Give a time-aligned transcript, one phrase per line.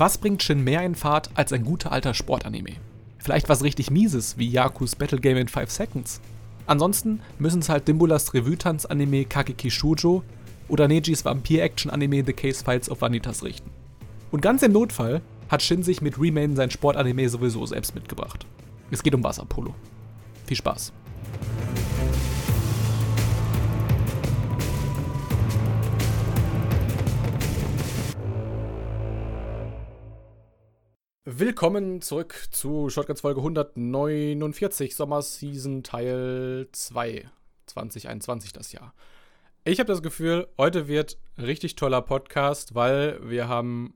[0.00, 2.76] Was bringt Shin mehr in Fahrt als ein guter alter Sportanime?
[3.18, 6.22] Vielleicht was richtig Mieses wie Yakus Battle Game in 5 Seconds.
[6.66, 10.22] Ansonsten müssen es halt Dimbulas Revue-Tanz-Anime Kakeki Shujo
[10.68, 13.68] oder Nejis Vampir-Action-Anime The Case Files of Vanitas richten.
[14.30, 18.46] Und ganz im Notfall hat Shin sich mit Remain sein Sportanime sowieso selbst mitgebracht.
[18.90, 19.74] Es geht um Wasserpolo.
[20.46, 20.94] Viel Spaß.
[31.40, 37.30] Willkommen zurück zu Shotguns Folge 149, Sommerseason Teil 2,
[37.64, 38.92] 2021 das Jahr.
[39.64, 43.94] Ich habe das Gefühl, heute wird ein richtig toller Podcast, weil wir haben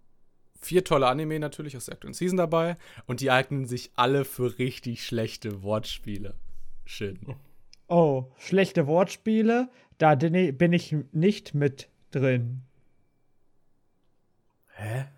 [0.58, 4.58] vier tolle Anime natürlich aus der aktuellen Season dabei und die eignen sich alle für
[4.58, 6.32] richtig schlechte Wortspiele.
[6.86, 7.18] Schön.
[7.88, 9.68] Oh, schlechte Wortspiele?
[9.98, 12.62] Da bin ich nicht mit drin.
[14.76, 15.08] Hä?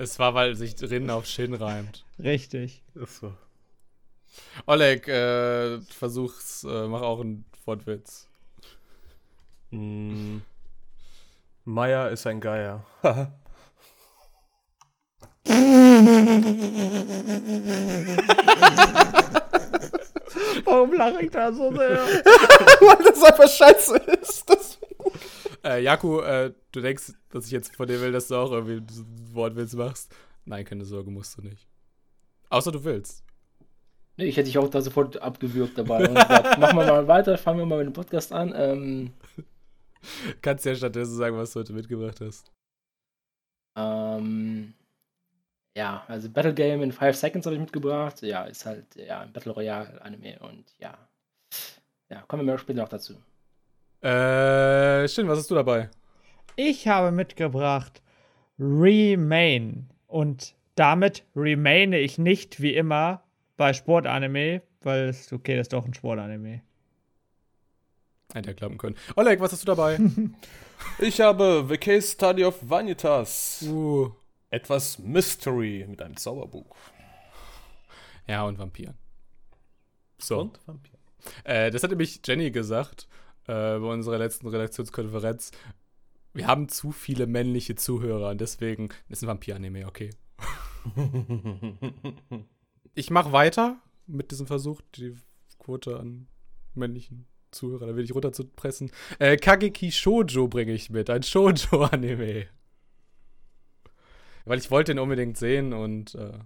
[0.00, 2.04] Es war, weil sich drin auf Shin reimt.
[2.22, 2.84] Richtig.
[2.94, 3.34] Ist so.
[4.66, 8.28] Oleg, äh, versuch's, äh, mach auch einen Wortwitz.
[9.72, 10.38] Mm.
[11.64, 12.86] Meier ist ein Geier.
[20.64, 21.96] Warum lache ich da so sehr?
[22.80, 24.48] Weil das einfach scheiße ist.
[24.48, 24.77] Das
[25.64, 28.76] äh, Jaku, äh, du denkst, dass ich jetzt von dir will, dass du auch irgendwie
[28.76, 30.14] ein Wortwitz machst?
[30.44, 31.68] Nein, keine Sorge, musst du nicht.
[32.50, 33.24] Außer du willst.
[34.16, 36.08] Nee, ich hätte dich auch da sofort abgewürgt dabei.
[36.08, 38.52] Und gesagt, machen wir mal weiter, fangen wir mal mit dem Podcast an.
[38.56, 39.12] Ähm,
[40.42, 42.50] Kannst ja stattdessen sagen, was du heute mitgebracht hast.
[43.76, 44.74] Ähm,
[45.76, 48.22] ja, also Battle Game in 5 Seconds habe ich mitgebracht.
[48.22, 50.98] Ja, ist halt ja, ein Battle Royale Anime und ja.
[52.10, 53.14] Ja, kommen wir später noch dazu.
[54.00, 55.90] Äh, schön, was hast du dabei?
[56.56, 58.00] Ich habe mitgebracht
[58.58, 59.88] Remain.
[60.06, 63.22] Und damit remaine ich nicht wie immer
[63.56, 66.62] bei Sportanime, weil es okay, das ist doch ein Sportanime.
[68.32, 68.96] Hätte ja klappen können.
[69.16, 69.98] Oleg, was hast du dabei?
[70.98, 73.64] ich habe The Case Study of Vanitas.
[73.66, 74.12] Uh.
[74.50, 76.74] Etwas Mystery mit einem Zauberbuch.
[78.26, 78.94] Ja, und Vampiren.
[80.18, 80.40] So.
[80.40, 80.98] Und Vampir.
[81.44, 83.08] Äh, das hat nämlich Jenny gesagt
[83.48, 85.50] äh, bei unserer letzten Redaktionskonferenz,
[86.34, 90.10] wir haben zu viele männliche Zuhörer und deswegen ist ein Vampir-Anime, okay.
[92.94, 95.16] ich mache weiter mit diesem Versuch, die
[95.58, 96.28] Quote an
[96.74, 98.90] männlichen Zuhörer, da will ich runterzupressen.
[99.18, 102.46] Äh, Kageki Shoujo bringe ich mit, ein Shoujo-Anime.
[104.44, 106.38] Weil ich wollte ihn unbedingt sehen und äh,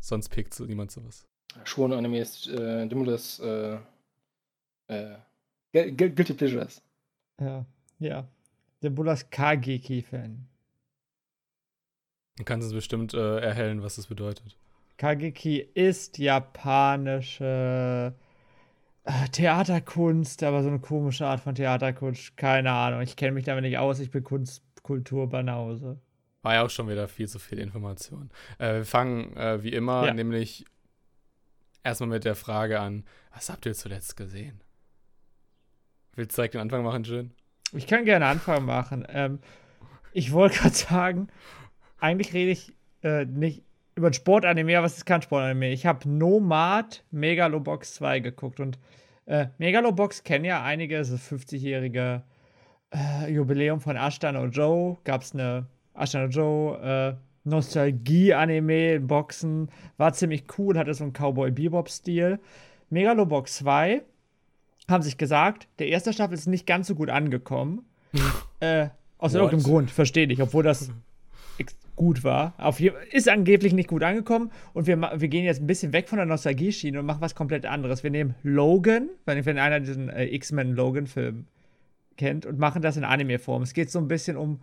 [0.00, 1.26] sonst pickt so niemand sowas.
[1.64, 3.78] Shonen-Anime ist äh, Dimulas äh,
[4.88, 5.16] äh,
[5.72, 6.82] Guilty Pleasures.
[7.40, 7.64] Ja,
[7.98, 8.28] ja.
[8.82, 10.46] Der Bullas Kageki-Fan.
[12.36, 14.56] Du kannst es bestimmt äh, erhellen, was das bedeutet.
[14.96, 18.14] Kageki ist japanische
[19.04, 22.36] äh, Theaterkunst, aber so eine komische Art von Theaterkunst.
[22.36, 23.00] Keine Ahnung.
[23.02, 24.00] Ich kenne mich damit nicht aus.
[24.00, 26.00] Ich bin Kunstkulturbanause.
[26.42, 28.30] War ja auch schon wieder viel zu viel Information.
[28.58, 30.14] Äh, wir fangen äh, wie immer ja.
[30.14, 30.64] nämlich
[31.84, 34.60] erstmal mit der Frage an: Was habt ihr zuletzt gesehen?
[36.14, 37.30] Willst du direkt den Anfang machen, Jin?
[37.72, 39.06] Ich kann gerne Anfang machen.
[39.08, 39.38] Ähm,
[40.12, 41.28] ich wollte gerade sagen,
[41.98, 43.64] eigentlich rede ich äh, nicht
[43.94, 45.70] über ein Sportanime, aber es ist kein Sportanime.
[45.70, 48.78] Ich habe Nomad Megalobox 2 geguckt und
[49.26, 52.22] äh, Megalobox kennen ja einige, das ist das 50-jährige
[52.94, 54.98] äh, Jubiläum von Ashton und Joe.
[55.04, 59.70] Gab es eine Ashton und Joe äh, Nostalgie-Anime in Boxen.
[59.96, 62.38] War ziemlich cool, hatte so einen Cowboy-Bebop-Stil.
[62.90, 64.02] Megalobox 2
[64.88, 67.84] haben sich gesagt, der erste Staffel ist nicht ganz so gut angekommen.
[68.60, 68.88] äh,
[69.18, 69.42] aus What?
[69.42, 70.90] irgendeinem Grund, verstehe ich, obwohl das
[71.94, 72.54] gut war.
[72.58, 76.16] Auf, ist angeblich nicht gut angekommen und wir, wir gehen jetzt ein bisschen weg von
[76.16, 78.02] der Nostalgie-Schiene und machen was komplett anderes.
[78.02, 81.46] Wir nehmen Logan, wenn, wenn einer diesen äh, X-Men Logan-Film
[82.16, 83.62] kennt, und machen das in Anime-Form.
[83.62, 84.60] Es geht so ein bisschen um.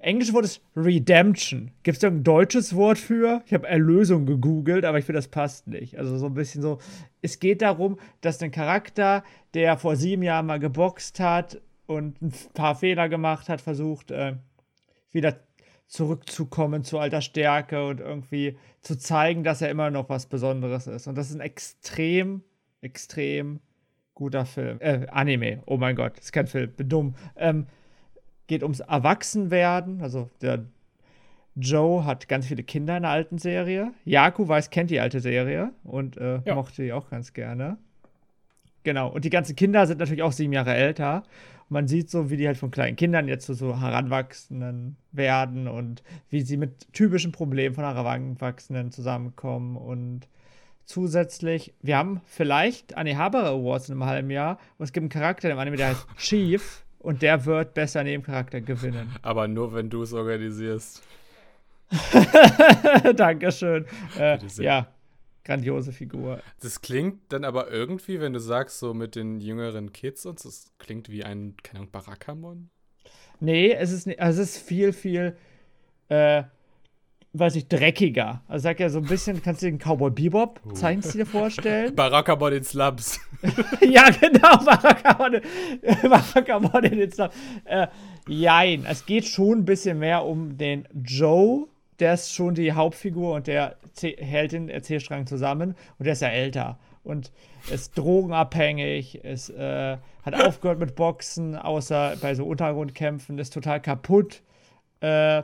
[0.00, 1.70] Englisch Wort ist Redemption.
[1.82, 3.42] Gibt es da ein deutsches Wort für?
[3.46, 5.98] Ich habe Erlösung gegoogelt, aber ich finde, das passt nicht.
[5.98, 6.78] Also so ein bisschen so.
[7.22, 12.32] Es geht darum, dass ein Charakter, der vor sieben Jahren mal geboxt hat und ein
[12.54, 14.36] paar Fehler gemacht hat, versucht, äh,
[15.10, 15.40] wieder
[15.86, 21.06] zurückzukommen zu alter Stärke und irgendwie zu zeigen, dass er immer noch was Besonderes ist.
[21.06, 22.42] Und das ist ein extrem,
[22.80, 23.60] extrem
[24.14, 24.78] guter Film.
[24.80, 25.62] Äh, Anime.
[25.66, 26.72] Oh mein Gott, ist kein Film.
[26.72, 27.14] Bin dumm.
[27.36, 27.66] Ähm,
[28.46, 30.00] geht ums Erwachsenwerden.
[30.02, 30.64] Also der
[31.56, 33.92] Joe hat ganz viele Kinder in der alten Serie.
[34.04, 36.54] Jaku weiß, kennt die alte Serie und äh, ja.
[36.54, 37.78] mochte die auch ganz gerne.
[38.84, 39.08] genau.
[39.08, 41.22] Und die ganzen Kinder sind natürlich auch sieben Jahre älter.
[41.68, 45.66] Und man sieht so, wie die halt von kleinen Kindern jetzt zu so Heranwachsenden werden
[45.66, 49.76] und wie sie mit typischen Problemen von Heranwachsenden zusammenkommen.
[49.76, 50.28] Und
[50.84, 55.08] zusätzlich, wir haben vielleicht Annie Haber Awards in einem halben Jahr und es gibt einen
[55.08, 59.14] Charakter im Anime, der heißt Chief und der wird besser Nebencharakter gewinnen.
[59.22, 61.04] Aber nur, wenn du es organisierst.
[63.14, 63.86] Dankeschön.
[64.18, 64.88] Äh, ja,
[65.44, 66.40] grandiose Figur.
[66.58, 70.48] Das klingt dann aber irgendwie, wenn du sagst, so mit den jüngeren Kids und so,
[70.48, 72.70] das klingt wie ein, keine Ahnung, Barakamon.
[73.38, 75.36] Nee, es ist, also es ist viel, viel,
[76.08, 76.42] äh,
[77.38, 78.42] weiß ich, dreckiger.
[78.48, 81.94] Also sag ja so ein bisschen, kannst du dir den Cowboy Bebop Zeichenstil vorstellen?
[81.96, 83.20] Barakamon in Slums.
[83.80, 85.40] ja, genau, Barakamon,
[86.02, 87.28] Barakamon in den Slum.
[87.64, 87.88] Äh,
[88.28, 91.66] jein, es geht schon ein bisschen mehr um den Joe.
[91.98, 96.28] Der ist schon die Hauptfigur und der hält den Erzählstrang zusammen und der ist ja
[96.28, 97.32] älter und
[97.72, 104.42] ist drogenabhängig, ist, äh, hat aufgehört mit Boxen, außer bei so Untergrundkämpfen, ist total kaputt
[105.00, 105.42] äh,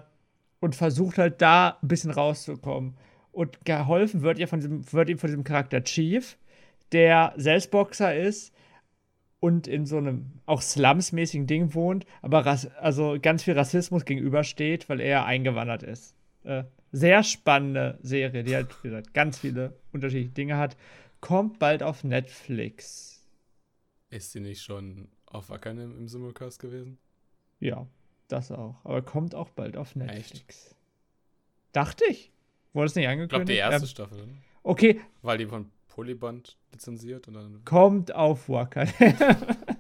[0.62, 2.94] und versucht halt da ein bisschen rauszukommen.
[3.32, 6.38] Und geholfen wird, ihr von diesem, wird ihm von diesem Charakter Chief,
[6.92, 8.54] der selbst Boxer ist
[9.40, 14.88] und in so einem auch Slums-mäßigen Ding wohnt, aber Rass also ganz viel Rassismus gegenübersteht,
[14.88, 16.14] weil er eingewandert ist.
[16.44, 20.76] Äh, sehr spannende Serie, die halt, wie gesagt, ganz viele unterschiedliche Dinge hat.
[21.20, 23.26] Kommt bald auf Netflix.
[24.10, 26.98] Ist sie nicht schon auf Akane im Simulcast gewesen?
[27.58, 27.86] Ja,
[28.32, 28.76] das auch.
[28.84, 30.74] Aber kommt auch bald auf Netflix.
[31.72, 32.30] Dachte ich.
[32.72, 33.50] Wurde es nicht Ich glaube, angekündigt?
[33.50, 34.32] die erste Ähm, Staffel, ne?
[34.62, 37.60] okay, weil die von Polyband lizenziert und dann.
[37.64, 38.90] kommt auf Wakane.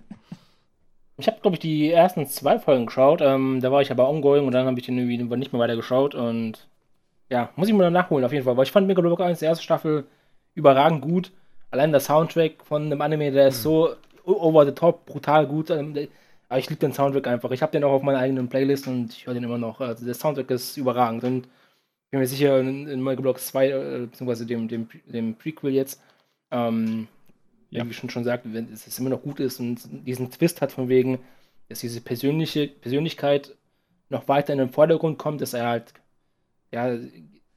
[1.18, 3.20] Ich habe, glaube ich, die ersten zwei Folgen geschaut.
[3.20, 5.76] Ähm, da war ich aber ongoing und dann habe ich den irgendwie nicht mehr weiter
[5.76, 6.14] geschaut.
[6.14, 6.66] Und
[7.28, 8.56] ja, muss ich mal nachholen auf jeden Fall.
[8.56, 10.04] Weil ich fand Megalobox 1, die erste Staffel,
[10.54, 11.30] überragend gut.
[11.70, 13.94] Allein der Soundtrack von dem Anime, der ist so
[14.24, 15.70] o- over the top, brutal gut.
[15.70, 16.08] Ähm, der-
[16.52, 17.50] aber ich liebe den Soundtrack einfach.
[17.52, 19.80] Ich habe den auch auf meiner eigenen Playlist und ich höre den immer noch.
[19.80, 21.24] Also der Soundtrack ist überragend.
[21.24, 25.72] Und ich bin mir sicher, in, in Megalobox 2, äh, beziehungsweise dem, dem, dem Prequel
[25.72, 26.02] jetzt,
[26.50, 27.08] ähm,
[27.70, 27.88] Ja.
[27.88, 30.72] wie schon schon sagt, wenn es es immer noch gut ist und diesen Twist hat
[30.72, 31.20] von wegen,
[31.70, 33.56] dass diese persönliche Persönlichkeit
[34.10, 35.94] noch weiter in den Vordergrund kommt, dass er halt
[36.72, 36.98] ja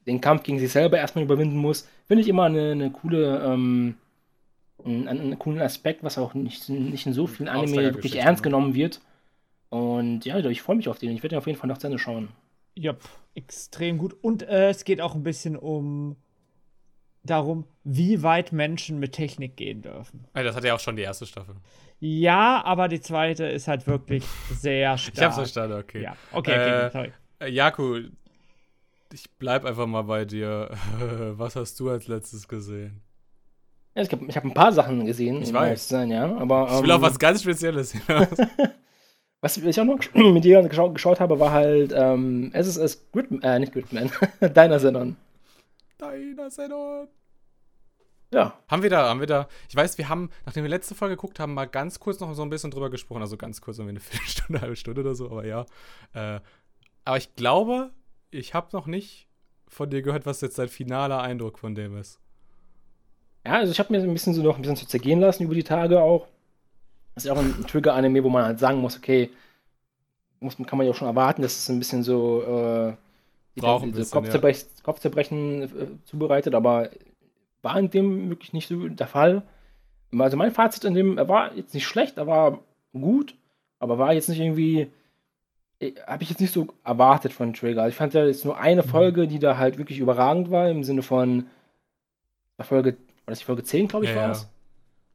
[0.07, 3.95] den Kampf gegen sich selber erstmal überwinden muss, finde ich immer eine, eine coole ähm,
[4.83, 8.49] einen, einen coolen Aspekt, was auch nicht, nicht in so vielen Anime wirklich ernst ne?
[8.49, 9.01] genommen wird.
[9.69, 11.11] Und ja, ich freue mich auf den.
[11.11, 12.29] Ich werde den auf jeden Fall noch zu Ende schauen.
[12.75, 12.95] Ja,
[13.33, 14.15] extrem gut.
[14.21, 16.17] Und äh, es geht auch ein bisschen um
[17.23, 20.25] darum, wie weit Menschen mit Technik gehen dürfen.
[20.35, 21.55] Ja, das hat ja auch schon die erste Staffel.
[21.99, 25.15] Ja, aber die zweite ist halt wirklich sehr stark.
[25.17, 26.03] Ich hab's verstanden, okay.
[26.03, 27.13] Ja, okay, okay, Äh, sorry.
[27.39, 28.01] Äh, Jaku,
[29.11, 30.69] ich bleib einfach mal bei dir.
[31.37, 33.01] Was hast du als letztes gesehen?
[33.95, 35.41] Ja, ich habe hab ein paar Sachen gesehen.
[35.41, 35.87] Ich weiß.
[35.87, 38.29] Sein, ja, aber, Ich will ähm, auf was ganz Spezielles hinaus.
[39.45, 43.59] Was ich auch noch mit dir geschaut, geschaut habe, war halt ähm, SSS Gridman, äh,
[43.59, 44.09] nicht Gridman,
[44.39, 45.17] Deiner Sendern.
[45.99, 47.09] Deiner Sendung.
[48.33, 51.15] Ja, Haben wir da, haben wir da, ich weiß, wir haben, nachdem wir letzte Folge
[51.15, 53.91] geguckt haben, mal ganz kurz noch so ein bisschen drüber gesprochen, also ganz kurz, irgendwie
[53.91, 55.65] eine Viertelstunde, eine halbe Stunde oder so, aber ja.
[56.13, 56.39] Äh,
[57.05, 57.91] aber ich glaube,
[58.31, 59.29] ich habe noch nicht
[59.67, 62.19] von dir gehört, was jetzt dein finaler Eindruck von dem ist.
[63.45, 65.53] Ja, also ich habe mir ein bisschen so noch ein bisschen zu zergehen lassen über
[65.53, 66.27] die Tage auch.
[67.13, 69.29] Das ist ja auch ein Trigger-Anime, wo man halt sagen muss, okay,
[70.39, 72.93] muss, kann man ja auch schon erwarten, dass es ein bisschen so äh,
[73.55, 75.67] Braucht ein diese Kopfzerbrech Kopfzerbrechen äh,
[76.05, 76.89] zubereitet, aber
[77.61, 79.43] war in dem wirklich nicht so der Fall.
[80.17, 82.59] Also mein Fazit in dem, er war jetzt nicht schlecht, er war
[82.93, 83.35] gut,
[83.79, 84.91] aber war jetzt nicht irgendwie,
[86.05, 87.83] habe ich jetzt nicht so erwartet von Trigger.
[87.83, 90.83] Also ich fand ja jetzt nur eine Folge, die da halt wirklich überragend war, im
[90.83, 91.47] Sinne von
[92.59, 94.31] Folge, war das die Folge 10, glaube ich, Ja, war ja.
[94.31, 94.47] es.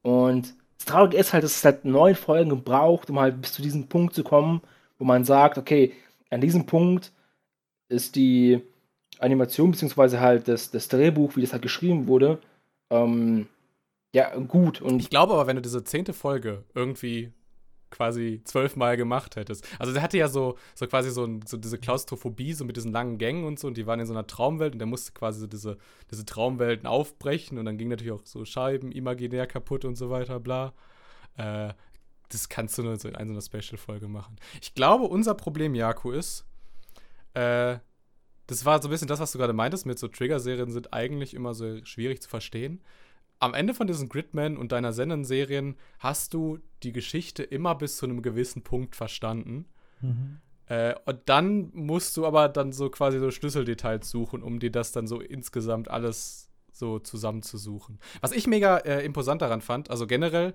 [0.02, 3.62] Und das Traurige ist halt, dass es halt neun Folgen gebraucht, um halt bis zu
[3.62, 4.62] diesem Punkt zu kommen,
[4.99, 5.93] wo man sagt, okay,
[6.31, 7.12] an diesem Punkt
[7.88, 8.62] ist die
[9.19, 12.40] Animation, beziehungsweise halt das, das Drehbuch, wie das halt geschrieben wurde,
[12.90, 13.47] ähm,
[14.14, 14.81] ja, gut.
[14.81, 17.33] Und Ich glaube aber, wenn du diese zehnte Folge irgendwie
[17.91, 19.67] quasi zwölfmal gemacht hättest.
[19.79, 22.93] Also der hatte ja so, so quasi so, ein, so diese Klaustrophobie, so mit diesen
[22.93, 25.41] langen Gängen und so, und die waren in so einer Traumwelt und der musste quasi
[25.41, 25.77] so diese,
[26.11, 30.41] diese Traumwelten aufbrechen und dann ging natürlich auch so Scheiben imaginär kaputt und so weiter,
[30.41, 30.73] bla.
[31.37, 31.75] Äh,
[32.29, 34.37] das kannst du nur so in einer so einer Special-Folge machen.
[34.61, 36.47] Ich glaube, unser Problem, Jaku, ist,
[37.35, 37.79] äh,
[38.47, 41.35] das war so ein bisschen das, was du gerade meintest, mit so Trigger-Serien sind eigentlich
[41.35, 42.81] immer so schwierig zu verstehen
[43.41, 48.07] am Ende von diesen Gridman und deiner Senden-Serien hast du die Geschichte immer bis zu
[48.07, 49.67] einem gewissen Punkt verstanden.
[50.67, 54.93] Äh, und dann musst du aber dann so quasi so Schlüsseldetails suchen, um dir das
[54.93, 57.99] dann so insgesamt alles so zusammenzusuchen.
[58.21, 60.55] Was ich mega äh, imposant daran fand, also generell,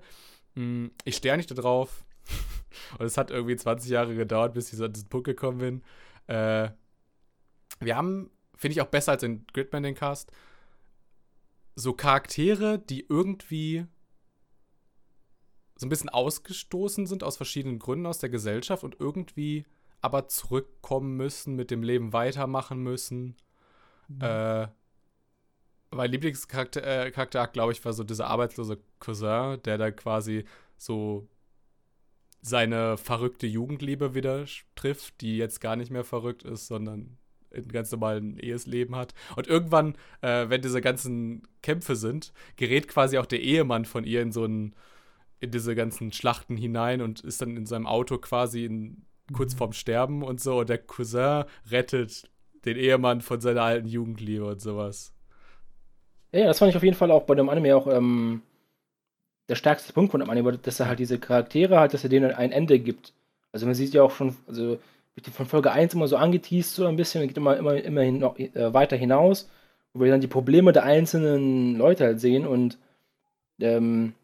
[0.54, 2.04] mh, ich stehe nicht darauf,
[2.98, 5.82] und es hat irgendwie 20 Jahre gedauert, bis ich so an diesen Punkt gekommen bin.
[6.28, 6.70] Äh,
[7.80, 10.32] wir haben, finde ich auch besser als in Gridman den Cast,
[11.76, 13.86] so Charaktere, die irgendwie
[15.76, 19.66] so ein bisschen ausgestoßen sind aus verschiedenen Gründen aus der Gesellschaft und irgendwie
[20.00, 23.36] aber zurückkommen müssen, mit dem Leben weitermachen müssen.
[24.08, 24.20] Mhm.
[24.20, 24.68] Äh,
[25.90, 30.44] mein Lieblingscharakter, äh, Charakter, glaube ich, war so dieser arbeitslose Cousin, der da quasi
[30.76, 31.28] so
[32.40, 37.18] seine verrückte Jugendliebe wieder trifft, die jetzt gar nicht mehr verrückt ist, sondern
[37.54, 39.14] ein ganz normalen Ehesleben hat.
[39.36, 44.22] Und irgendwann, äh, wenn diese ganzen Kämpfe sind, gerät quasi auch der Ehemann von ihr
[44.22, 44.74] in so einen,
[45.40, 49.58] in diese ganzen Schlachten hinein und ist dann in seinem Auto quasi in, kurz mhm.
[49.58, 50.60] vorm Sterben und so.
[50.60, 52.30] Und der Cousin rettet
[52.64, 55.12] den Ehemann von seiner alten Jugendliebe und sowas.
[56.32, 58.42] Ja, das fand ich auf jeden Fall auch bei dem Anime auch ähm,
[59.48, 62.32] der stärkste Punkt von dem Anime, dass er halt diese Charaktere halt, dass er denen
[62.32, 63.12] ein Ende gibt.
[63.52, 64.78] Also man sieht ja auch schon, also
[65.32, 68.18] von Folge 1 immer so angeteased, so ein bisschen, und geht immer, immer, immer hin,
[68.18, 69.48] noch, äh, weiter hinaus,
[69.94, 72.78] wo wir dann die Probleme der einzelnen Leute halt sehen und
[73.60, 74.14] ähm,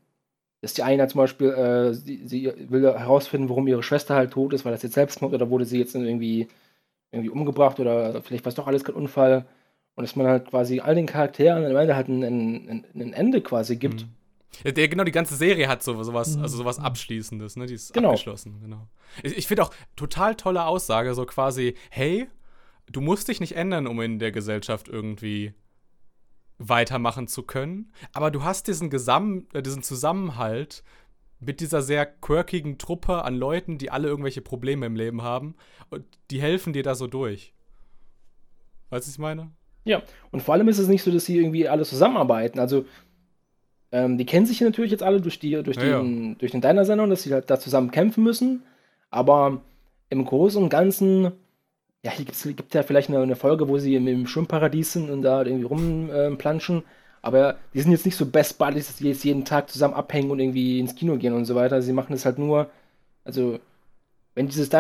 [0.61, 4.53] dass die eine zum Beispiel, äh, sie, sie, will herausfinden, warum ihre Schwester halt tot
[4.53, 6.49] ist, weil das jetzt Selbstmord oder wurde sie jetzt irgendwie,
[7.11, 9.47] irgendwie umgebracht oder vielleicht war es doch alles kein Unfall.
[9.95, 13.41] Und dass man halt quasi all den Charakteren am Ende halt ein, ein, ein Ende
[13.43, 14.03] quasi gibt.
[14.03, 14.22] Mhm
[14.65, 16.43] der, genau, die ganze Serie hat so, sowas, mhm.
[16.43, 17.67] also sowas Abschließendes, ne?
[17.67, 18.11] Die ist genau.
[18.11, 18.89] abgeschlossen, genau.
[19.23, 22.29] Ich, ich finde auch total tolle Aussage, so quasi, hey,
[22.91, 25.55] du musst dich nicht ändern, um in der Gesellschaft irgendwie
[26.59, 30.85] weitermachen zu können, aber du hast diesen, Gesam äh, diesen Zusammenhalt
[31.41, 35.57] mit dieser sehr quirkigen Truppe an Leuten, die alle irgendwelche Probleme im Leben haben
[35.91, 37.53] und die helfen dir da so durch.
[38.91, 39.51] Weißt du, was ich meine?
[39.85, 42.61] Ja, und vor allem ist es nicht so, dass sie irgendwie alle zusammenarbeiten.
[42.61, 42.85] Also
[43.93, 46.35] ähm, die kennen sich natürlich jetzt alle durch, die, durch, ja, den, ja.
[46.39, 48.63] durch den Diner-Sendung, dass sie halt da zusammen kämpfen müssen.
[49.11, 49.61] Aber
[50.09, 51.33] im Großen und Ganzen,
[52.03, 55.23] ja, hier gibt ja vielleicht eine, eine, Folge, wo sie im, im Schwimmparadies sind und
[55.23, 56.79] da irgendwie rumplanschen.
[56.79, 56.83] Äh,
[57.21, 60.31] aber die sind jetzt nicht so Best Buddies, dass die jetzt jeden Tag zusammen abhängen
[60.31, 61.83] und irgendwie ins Kino gehen und so weiter.
[61.83, 62.71] Sie machen es halt nur,
[63.25, 63.61] also,
[64.35, 64.71] wenn dieses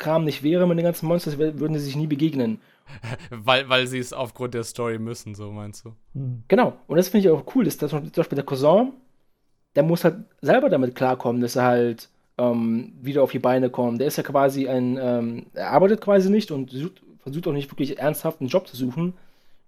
[0.00, 2.60] Diner-Sendung-Kram nicht wäre mit den ganzen Monsters, würden sie sich nie begegnen.
[3.30, 5.92] weil, weil sie es aufgrund der Story müssen, so meinst du?
[6.14, 6.42] Hm.
[6.48, 6.74] Genau.
[6.86, 8.92] Und das finde ich auch cool, dass zum Beispiel der Cousin,
[9.76, 14.00] der muss halt selber damit klarkommen, dass er halt ähm, wieder auf die Beine kommt.
[14.00, 17.70] Der ist ja quasi ein, ähm, er arbeitet quasi nicht und sucht, versucht auch nicht
[17.70, 19.14] wirklich ernsthaft einen Job zu suchen,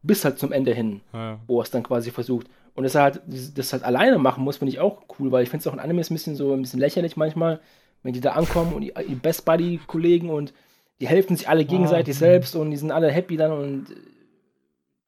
[0.02, 1.38] bis halt zum Ende hin, ja.
[1.46, 2.48] wo er es dann quasi versucht.
[2.74, 3.20] Und dass er halt
[3.54, 5.78] das halt alleine machen muss, finde ich auch cool, weil ich finde es auch in
[5.78, 7.60] Anime ein bisschen so ein bisschen lächerlich manchmal,
[8.02, 10.52] wenn die da ankommen und die, die Best Buddy-Kollegen und
[11.00, 13.86] die helfen sich alle gegenseitig ah, selbst und die sind alle happy dann und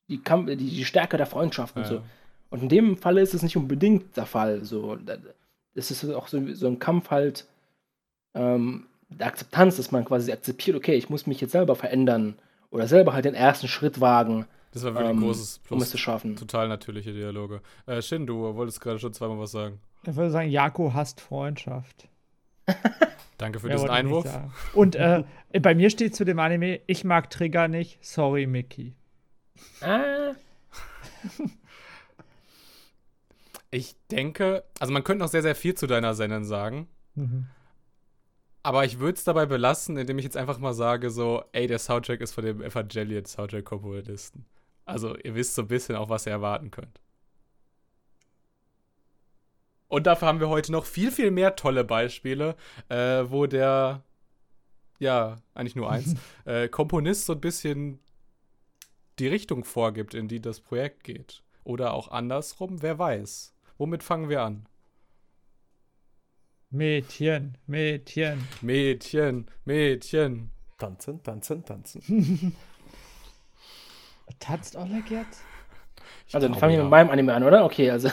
[0.09, 1.89] die, Kamp die, die Stärke der Freundschaft und ja.
[1.89, 2.03] so.
[2.51, 4.65] Und in dem Fall ist es nicht unbedingt der Fall.
[4.65, 4.97] So,
[5.75, 7.47] es ist auch so, so ein Kampf halt
[8.35, 12.37] ähm, der Akzeptanz, dass man quasi akzeptiert, okay, ich muss mich jetzt selber verändern
[12.71, 14.47] oder selber halt den ersten Schritt wagen.
[14.73, 15.77] Das war wirklich ähm, ein großes Plus.
[15.77, 16.37] Um es zu schaffen.
[16.37, 17.61] Total natürliche Dialoge.
[17.87, 19.79] Äh, Shin, du wolltest gerade schon zweimal was sagen.
[20.07, 22.09] Ich würde sagen, Jako hasst Freundschaft.
[23.39, 24.29] Danke für diesen Einwurf.
[24.75, 25.25] Und äh,
[25.61, 28.95] bei mir steht zu dem Anime, ich mag Trigger nicht, sorry Mickey.
[29.81, 30.33] Ah.
[33.71, 36.89] ich denke, also man könnte noch sehr, sehr viel zu deiner Sendung sagen.
[37.15, 37.47] Mhm.
[38.63, 41.79] Aber ich würde es dabei belassen, indem ich jetzt einfach mal sage, so, ey, der
[41.79, 44.47] Soundtrack ist von dem Evangelion Soundtrack-Komponisten.
[44.87, 47.01] Also ihr wisst so ein bisschen auch, was ihr erwarten könnt.
[49.95, 52.57] Und dafür haben wir heute noch viel, viel mehr tolle Beispiele,
[52.89, 54.03] äh, wo der,
[54.99, 58.01] ja, eigentlich nur eins, äh, Komponist so ein bisschen
[59.21, 61.45] die Richtung vorgibt, in die das Projekt geht.
[61.63, 63.55] Oder auch andersrum, wer weiß.
[63.79, 64.67] Womit fangen wir an?
[66.71, 68.49] Mädchen, Mädchen.
[68.63, 70.51] Mädchen, Mädchen.
[70.77, 72.57] Tanzen, tanzen, tanzen.
[74.41, 75.45] Tanzt Oleg jetzt?
[76.33, 76.83] also, dann fangen wir ja.
[76.83, 77.65] mit meinem Anime an, oder?
[77.65, 78.11] Okay, also.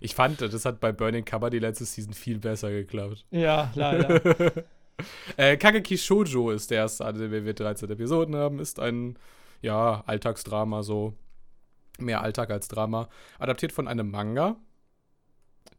[0.00, 3.24] Ich fand, das hat bei Burning Cover die letzte Season viel besser geklappt.
[3.30, 4.20] Ja, leider.
[5.36, 8.58] äh, Kageki Shoujo ist der erste Anime, den wir 13 Episoden haben.
[8.58, 9.18] Ist ein,
[9.62, 11.14] ja, Alltagsdrama, so
[11.98, 13.08] mehr Alltag als Drama.
[13.38, 14.56] Adaptiert von einem Manga,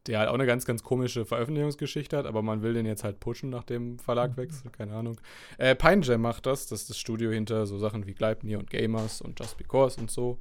[0.06, 3.20] der halt auch eine ganz, ganz komische Veröffentlichungsgeschichte hat, aber man will den jetzt halt
[3.20, 5.20] pushen nach dem Verlagwechsel, keine Ahnung.
[5.58, 8.70] Äh, Pine Jam macht das, das ist das Studio hinter so Sachen wie Gleipnir und
[8.70, 10.38] Gamers und Just Because und so.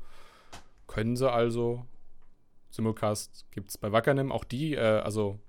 [0.88, 1.86] Können sie also
[2.70, 4.32] Simulcast gibt es bei Wackernem.
[4.32, 5.40] Auch die, äh, also,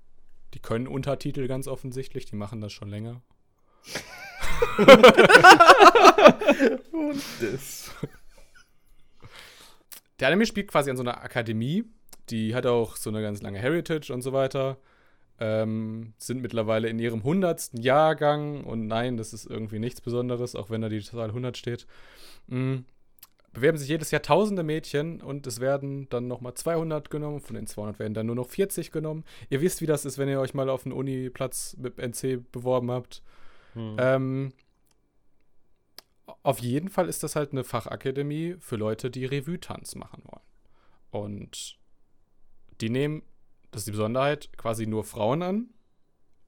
[0.53, 3.21] die können Untertitel ganz offensichtlich, die machen das schon länger.
[6.91, 7.91] Und das.
[10.19, 11.85] der Anime spielt quasi an so einer Akademie.
[12.29, 14.77] Die hat auch so eine ganz lange Heritage und so weiter.
[15.39, 20.69] Ähm, sind mittlerweile in ihrem hundertsten Jahrgang und nein, das ist irgendwie nichts Besonderes, auch
[20.69, 21.87] wenn da die Zahl 100 steht.
[22.47, 22.85] Mhm.
[23.53, 27.39] Bewerben sich jedes Jahr tausende Mädchen und es werden dann nochmal 200 genommen.
[27.39, 29.23] Von den 200 werden dann nur noch 40 genommen.
[29.49, 32.91] Ihr wisst, wie das ist, wenn ihr euch mal auf einen Uni-Platz mit NC beworben
[32.91, 33.23] habt.
[33.73, 33.95] Hm.
[33.97, 34.53] Ähm,
[36.43, 40.43] auf jeden Fall ist das halt eine Fachakademie für Leute, die Revue-Tanz machen wollen.
[41.11, 41.77] Und
[42.81, 43.23] die nehmen,
[43.71, 45.69] das ist die Besonderheit, quasi nur Frauen an.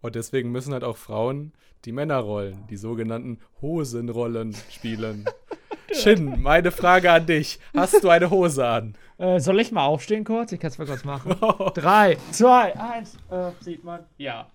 [0.01, 1.53] Und deswegen müssen halt auch Frauen
[1.85, 5.25] die Männerrollen, die sogenannten Hosenrollen spielen.
[5.93, 7.59] Shin, meine Frage an dich.
[7.75, 8.95] Hast du eine Hose an?
[9.17, 10.51] Äh, soll ich mal aufstehen kurz?
[10.51, 11.35] Ich kann es mal kurz machen.
[11.75, 13.17] Drei, zwei, eins.
[13.29, 14.01] Äh, sieht man?
[14.17, 14.47] Ja.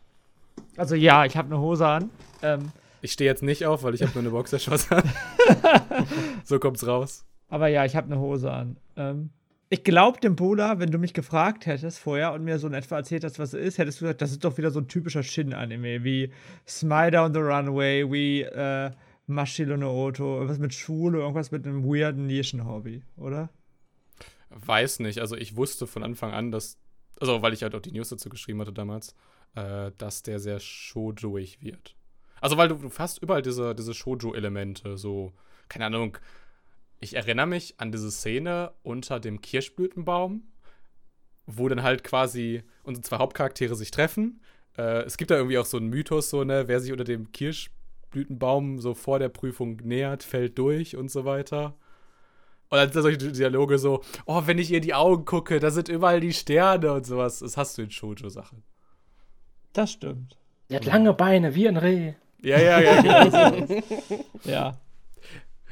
[0.77, 2.11] Also ja, ich habe eine Hose an.
[2.43, 2.71] Ähm,
[3.03, 5.03] Ich stehe jetzt nicht auf, weil ich habe nur eine Boxershorts an.
[6.45, 7.25] so kommt's raus.
[7.49, 8.77] aber ja, ich habe eine Hose an.
[8.97, 9.31] Ähm,
[9.69, 12.97] ich glaube dem Bola, wenn du mich gefragt hättest vorher und mir so in etwa
[12.97, 15.23] erzählt hast, was es ist, hättest du gesagt, das ist doch wieder so ein typischer
[15.25, 16.31] Shin-Anime, wie
[16.69, 18.91] Smile on the Runway, wie äh,
[19.27, 23.51] Mashiro no Oto, irgendwas mit Schule, irgendwas mit einem weirden Nischen-Hobby, oder?
[24.51, 25.21] Weiß nicht.
[25.21, 26.79] Also ich wusste von Anfang an, dass,
[27.21, 29.15] also weil ich halt auch die News dazu geschrieben hatte damals,
[29.55, 31.97] äh, dass der sehr shoujoig wird.
[32.41, 35.33] Also weil du, du hast überall diese, diese Shoujo-Elemente, so,
[35.69, 36.19] keine Ahnung.
[37.01, 40.45] Ich erinnere mich an diese Szene unter dem Kirschblütenbaum,
[41.47, 44.41] wo dann halt quasi unsere zwei Hauptcharaktere sich treffen.
[44.77, 47.33] Äh, es gibt da irgendwie auch so einen Mythos, so, ne, wer sich unter dem
[48.11, 51.75] Kirschblütenbaum so vor der Prüfung nähert, fällt durch und so weiter.
[52.69, 55.71] Und dann sind solche Dialoge so, oh, wenn ich ihr in die Augen gucke, da
[55.71, 57.39] sind überall die Sterne und sowas.
[57.39, 58.63] Das hast du in Shoujo-Sachen.
[59.73, 60.37] Das stimmt.
[60.71, 62.15] Der hat lange Beine, wie ein Reh.
[62.43, 63.03] Ja, ja, ja.
[63.03, 63.83] genau.
[64.45, 64.79] Ja.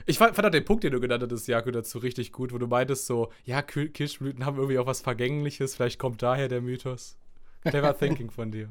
[0.07, 2.59] Ich fand, fand auch den Punkt, den du genannt hattest, Jakob, dazu richtig gut, wo
[2.59, 6.61] du meintest so, ja, Kir- Kirschblüten haben irgendwie auch was Vergängliches, vielleicht kommt daher der
[6.61, 7.17] Mythos.
[7.62, 8.69] Clever Thinking von dir.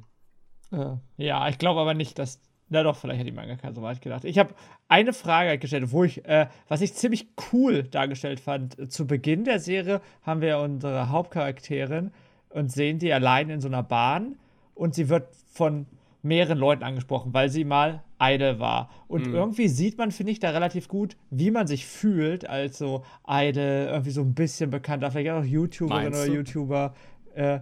[1.17, 2.39] Ja, ich glaube aber nicht, dass.
[2.73, 4.25] Na doch, vielleicht hat die Mangaka so weit gedacht.
[4.25, 4.55] Ich habe
[4.87, 8.91] eine Frage gestellt, wo ich, äh, was ich ziemlich cool dargestellt fand.
[8.91, 12.11] Zu Beginn der Serie haben wir unsere Hauptcharakterin
[12.49, 14.37] und sehen die allein in so einer Bahn
[14.73, 15.85] und sie wird von
[16.23, 18.89] mehreren Leuten angesprochen, weil sie mal Idol war.
[19.07, 19.35] Und Mhm.
[19.35, 23.63] irgendwie sieht man, finde ich, da relativ gut, wie man sich fühlt als so Idol,
[23.91, 26.25] irgendwie so ein bisschen bekannter, vielleicht auch YouTuberin oder?
[26.25, 26.95] YouTuber,
[27.35, 27.59] äh,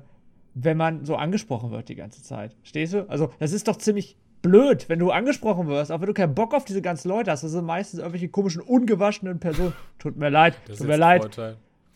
[0.53, 2.55] wenn man so angesprochen wird die ganze Zeit.
[2.63, 3.09] Stehst du?
[3.09, 6.53] Also, das ist doch ziemlich blöd, wenn du angesprochen wirst, auch wenn du keinen Bock
[6.53, 7.43] auf diese ganzen Leute hast.
[7.43, 9.73] Das sind meistens irgendwelche komischen, ungewaschenen Personen.
[9.99, 11.37] Tut mir leid, Das tut mir leid.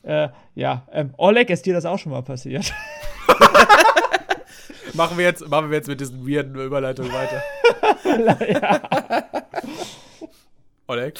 [0.04, 2.72] Äh, ja, ähm, Oleg, ist dir das auch schon mal passiert?
[4.94, 7.44] Machen wir jetzt, machen wir jetzt mit diesen weirden Überleitungen weiter.
[10.88, 11.20] Oleg?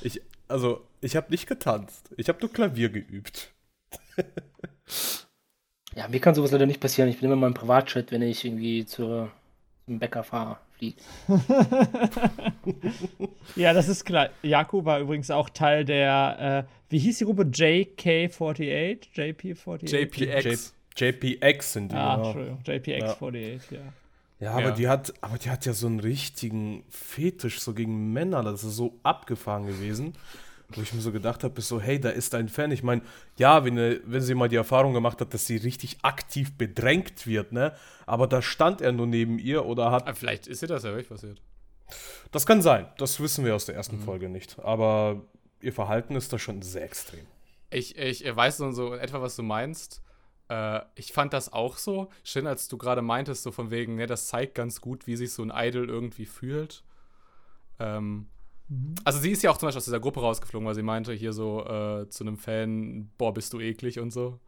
[0.00, 2.10] Ich, also, ich habe nicht getanzt.
[2.16, 3.52] Ich habe nur Klavier geübt.
[5.94, 7.08] Ja, mir kann sowas leider nicht passieren.
[7.08, 9.30] Ich bin immer in meinem Privatchat, wenn ich irgendwie zur,
[9.86, 10.96] zum Bäcker fahre, fliege.
[13.56, 14.30] ja, das ist klar.
[14.42, 17.42] Jaku war übrigens auch Teil der, äh, wie hieß die Gruppe?
[17.42, 18.98] JK48?
[19.14, 19.90] JP48?
[19.90, 20.74] JPX.
[20.96, 21.96] JPX sind die.
[21.96, 22.24] Ah, ja.
[22.24, 23.80] Entschuldigung, JPX48, ja.
[24.40, 24.70] Ja, aber Ja.
[24.72, 28.42] die hat, aber die hat ja so einen richtigen Fetisch so gegen Männer.
[28.42, 30.14] Das ist so abgefahren gewesen.
[30.76, 32.70] Wo ich mir so gedacht habe, ist so, hey, da ist ein Fan.
[32.72, 33.02] Ich meine,
[33.36, 37.52] ja, wenn, wenn sie mal die Erfahrung gemacht hat, dass sie richtig aktiv bedrängt wird,
[37.52, 37.74] ne?
[38.06, 40.06] Aber da stand er nur neben ihr oder hat.
[40.06, 41.40] Ah, vielleicht ist dir das ja wirklich passiert.
[42.32, 42.86] Das kann sein.
[42.98, 44.58] Das wissen wir aus der ersten Folge nicht.
[44.58, 45.22] Aber
[45.60, 47.26] ihr Verhalten ist da schon sehr extrem.
[47.70, 50.02] Ich, ich weiß so, so in etwa, was du meinst.
[50.48, 52.10] Äh, ich fand das auch so.
[52.22, 55.32] Schön, als du gerade meintest, so von wegen, ne, das zeigt ganz gut, wie sich
[55.32, 56.84] so ein Idol irgendwie fühlt.
[57.78, 58.28] Ähm,
[59.04, 61.32] Also sie ist ja auch zum Beispiel aus dieser Gruppe rausgeflogen, weil sie meinte hier
[61.32, 64.40] so äh, zu einem Fan, boah, bist du eklig und so.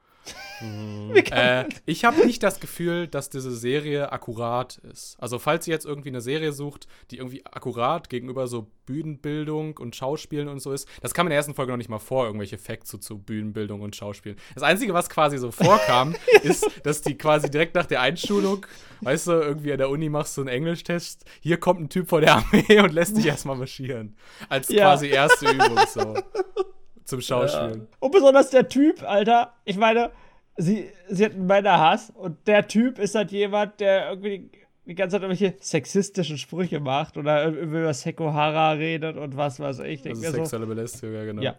[1.30, 5.16] Äh, ich habe nicht das Gefühl, dass diese Serie akkurat ist.
[5.20, 9.96] Also falls ihr jetzt irgendwie eine Serie sucht, die irgendwie akkurat gegenüber so Bühnenbildung und
[9.96, 12.58] Schauspielen und so ist, das kam in der ersten Folge noch nicht mal vor, irgendwelche
[12.58, 14.38] Facts so zu Bühnenbildung und Schauspielen.
[14.54, 18.64] Das Einzige, was quasi so vorkam, ist, dass die quasi direkt nach der Einschulung,
[19.02, 22.20] weißt du, irgendwie an der Uni machst du einen Englisch-Test, hier kommt ein Typ von
[22.22, 24.16] der Armee und lässt dich erstmal marschieren.
[24.48, 24.84] Als Ja.
[24.84, 26.14] quasi erste Übung so.
[27.06, 27.86] Zum Schauspielen.
[28.00, 30.10] Und besonders der Typ, Alter, ich meine,
[30.56, 34.50] sie, sie hat einen Männerhass und der Typ ist halt jemand, der irgendwie
[34.84, 40.04] die ganze Zeit irgendwelche sexistischen Sprüche macht oder über Sekohara redet und was weiß ich.
[40.04, 41.42] Ich Also mir so, sexuelle Belästigung, ja, genau.
[41.42, 41.54] Ja.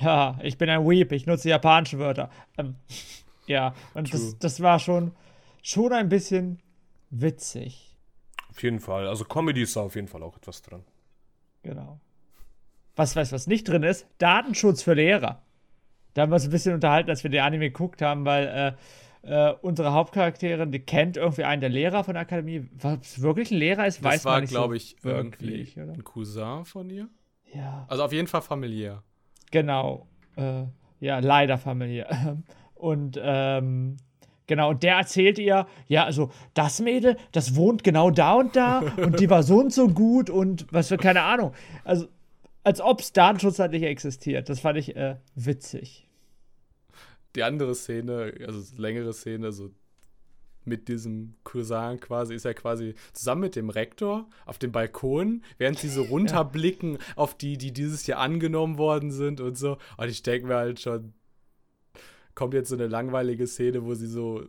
[0.00, 2.30] Ja, ich bin ein Weep, ich nutze japanische Wörter.
[2.56, 2.76] Ähm,
[3.46, 4.20] ja, und True.
[4.20, 5.12] das, das war schon,
[5.62, 6.60] schon ein bisschen
[7.10, 7.96] witzig.
[8.50, 9.06] Auf jeden Fall.
[9.06, 10.84] Also Comedy ist da auf jeden Fall auch etwas dran.
[11.62, 12.00] Genau.
[12.98, 14.06] Was weiß, was nicht drin ist?
[14.18, 15.40] Datenschutz für Lehrer.
[16.14, 18.76] da haben wir uns ein bisschen unterhalten, als wir den Anime geguckt haben, weil
[19.22, 22.68] äh, äh, unsere Hauptcharakterin, die kennt irgendwie einen der Lehrer von der Akademie.
[22.72, 25.82] Was wirklich ein Lehrer ist, weiß Das war, man nicht glaube so ich, wirklich, irgendwie
[25.82, 25.92] oder?
[25.92, 27.08] ein Cousin von ihr.
[27.54, 27.86] Ja.
[27.88, 29.02] Also auf jeden Fall familiär.
[29.52, 30.06] Genau.
[30.36, 30.64] Äh,
[31.00, 32.38] ja, leider familiär.
[32.74, 33.96] Und ähm,
[34.46, 38.78] genau, und der erzählt ihr, ja, also das Mädel, das wohnt genau da und da
[38.96, 41.54] und die war so und so gut und was für keine Ahnung.
[41.82, 42.06] Also,
[42.64, 44.48] als ob es Datenschutz halt nicht existiert.
[44.48, 46.06] Das fand ich äh, witzig.
[47.34, 49.70] Die andere Szene, also längere Szene, so
[50.64, 55.78] mit diesem Cousin quasi, ist ja quasi zusammen mit dem Rektor auf dem Balkon, während
[55.78, 59.78] sie so runterblicken auf die, die dieses Jahr angenommen worden sind und so.
[59.96, 61.14] Und ich denke mir halt schon,
[62.34, 64.44] kommt jetzt so eine langweilige Szene, wo sie so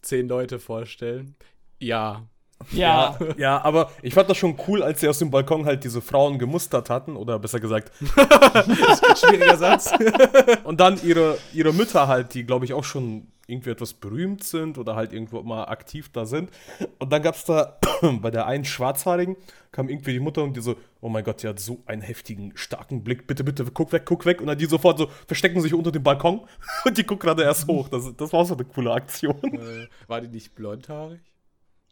[0.00, 1.34] zehn Leute vorstellen.
[1.78, 2.28] Ja,
[2.72, 6.00] Ja, Ja, aber ich fand das schon cool, als sie aus dem Balkon halt diese
[6.00, 7.92] Frauen gemustert hatten, oder besser gesagt,
[9.16, 9.92] schwieriger Satz.
[10.64, 14.78] und dann ihre, ihre Mütter halt, die glaube ich auch schon irgendwie etwas berühmt sind
[14.78, 16.50] oder halt irgendwo mal aktiv da sind.
[16.98, 17.78] Und dann gab es da
[18.20, 19.36] bei der einen Schwarzhaarigen,
[19.72, 22.52] kam irgendwie die Mutter und die so, oh mein Gott, die hat so einen heftigen,
[22.56, 24.40] starken Blick, bitte, bitte, guck weg, guck weg.
[24.40, 26.42] Und dann die sofort so verstecken sich unter dem Balkon
[26.84, 27.88] und die guckt gerade erst hoch.
[27.88, 29.36] Das, das war so eine coole Aktion.
[29.42, 31.20] äh, war die nicht blondhaarig?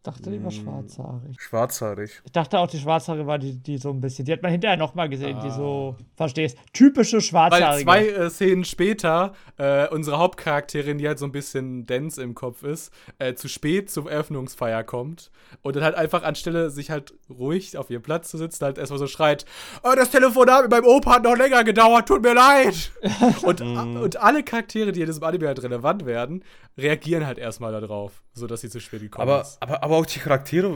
[0.02, 1.40] Dachte, die war schwarzhaarig.
[1.40, 2.22] Schwarzhaarig.
[2.24, 4.24] Ich dachte auch, die Schwarzhaarige war die, die so ein bisschen.
[4.24, 7.86] Die hat man hinterher nochmal gesehen, die so, verstehst, typische Schwarzhaarige.
[7.86, 12.34] Weil zwei äh, Szenen später äh, unsere Hauptcharakterin, die halt so ein bisschen Dance im
[12.34, 15.30] Kopf ist, äh, zu spät zur Eröffnungsfeier kommt
[15.62, 18.98] und dann halt einfach anstelle sich halt ruhig auf ihren Platz zu sitzen, halt erstmal
[18.98, 19.44] so schreit,
[19.82, 22.92] oh, das Telefonat mit meinem Opa hat noch länger gedauert, tut mir leid.
[23.42, 26.44] und, und alle Charaktere, die in diesem Anime halt relevant werden,
[26.78, 29.58] reagieren halt erstmal darauf, sodass sie zu spät gekommen Aber, ist.
[29.60, 30.72] aber, aber auch die Charaktere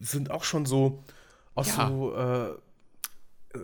[0.00, 1.02] sind auch schon so,
[1.54, 1.88] auch Ja.
[1.88, 2.54] so, äh,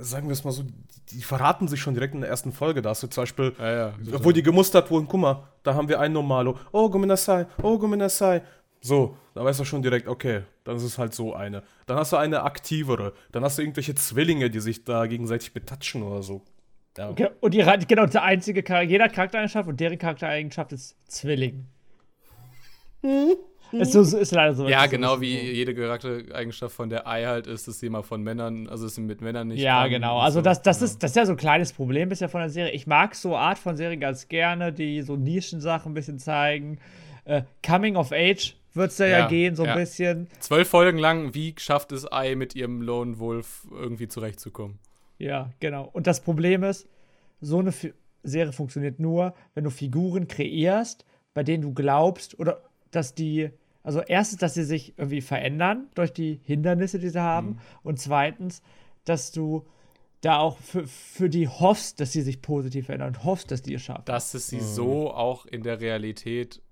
[0.02, 0.72] sagen wir es mal so, die,
[1.16, 2.80] die verraten sich schon direkt in der ersten Folge.
[2.82, 5.88] Da hast du zum Beispiel, Ja, ja, wo die gemustert wurden, guck mal, da haben
[5.88, 8.42] wir einen Normalo, oh, Gominasai, oh, Gominasai.
[8.80, 11.62] So, da weißt du schon direkt, okay, dann ist es halt so eine.
[11.87, 16.02] Dann hast du eine aktivere, dann hast du irgendwelche Zwillinge, die sich da gegenseitig betatschen
[16.02, 16.42] oder so.
[16.98, 17.12] Ja.
[17.12, 21.66] Genau, Und die, genau, der einzige Charakter, jeder hat Charaktereigenschaft und deren Charaktereigenschaft ist Zwilling.
[23.72, 24.68] Ist, so, ist leider so.
[24.68, 28.02] Ja, ist genau ist wie jede Charaktereigenschaft von der Ei halt ist, dass sie mal
[28.02, 29.61] von Männern, also dass sie mit Männern nicht.
[29.61, 30.18] Ja, genau.
[30.18, 30.42] Also so.
[30.42, 30.87] das, das, Ja.
[30.87, 32.72] ist, das ist ja so ein kleines Problem bisher von der Serie.
[32.72, 36.78] Ich mag so Art von Serien ganz gerne, die so Nischensachen ein bisschen zeigen.
[37.24, 39.74] Äh, Coming of Age wird es ja, Ja, gehen, so ein ja.
[39.76, 40.28] bisschen.
[40.40, 44.78] Zwölf Folgen lang, wie schafft es Ei mit ihrem Lone Wolf irgendwie zurechtzukommen?
[45.18, 45.88] Ja, genau.
[45.92, 46.88] Und das Problem ist,
[47.40, 47.92] so eine Fi
[48.24, 51.04] Serie funktioniert nur, wenn du Figuren kreierst,
[51.35, 53.50] bei denen du glaubst, oder dass die,
[53.83, 58.62] also erstens, dass sie sich irgendwie verändern durch die Hindernisse, die sie haben, und zweitens,
[59.05, 59.66] dass du
[60.21, 63.75] da auch für, für die hoffst, dass sie sich positiv verändern und hoffst, dass die
[63.75, 64.05] es schaffen.
[64.05, 66.62] Dass es sie so auch in der Realität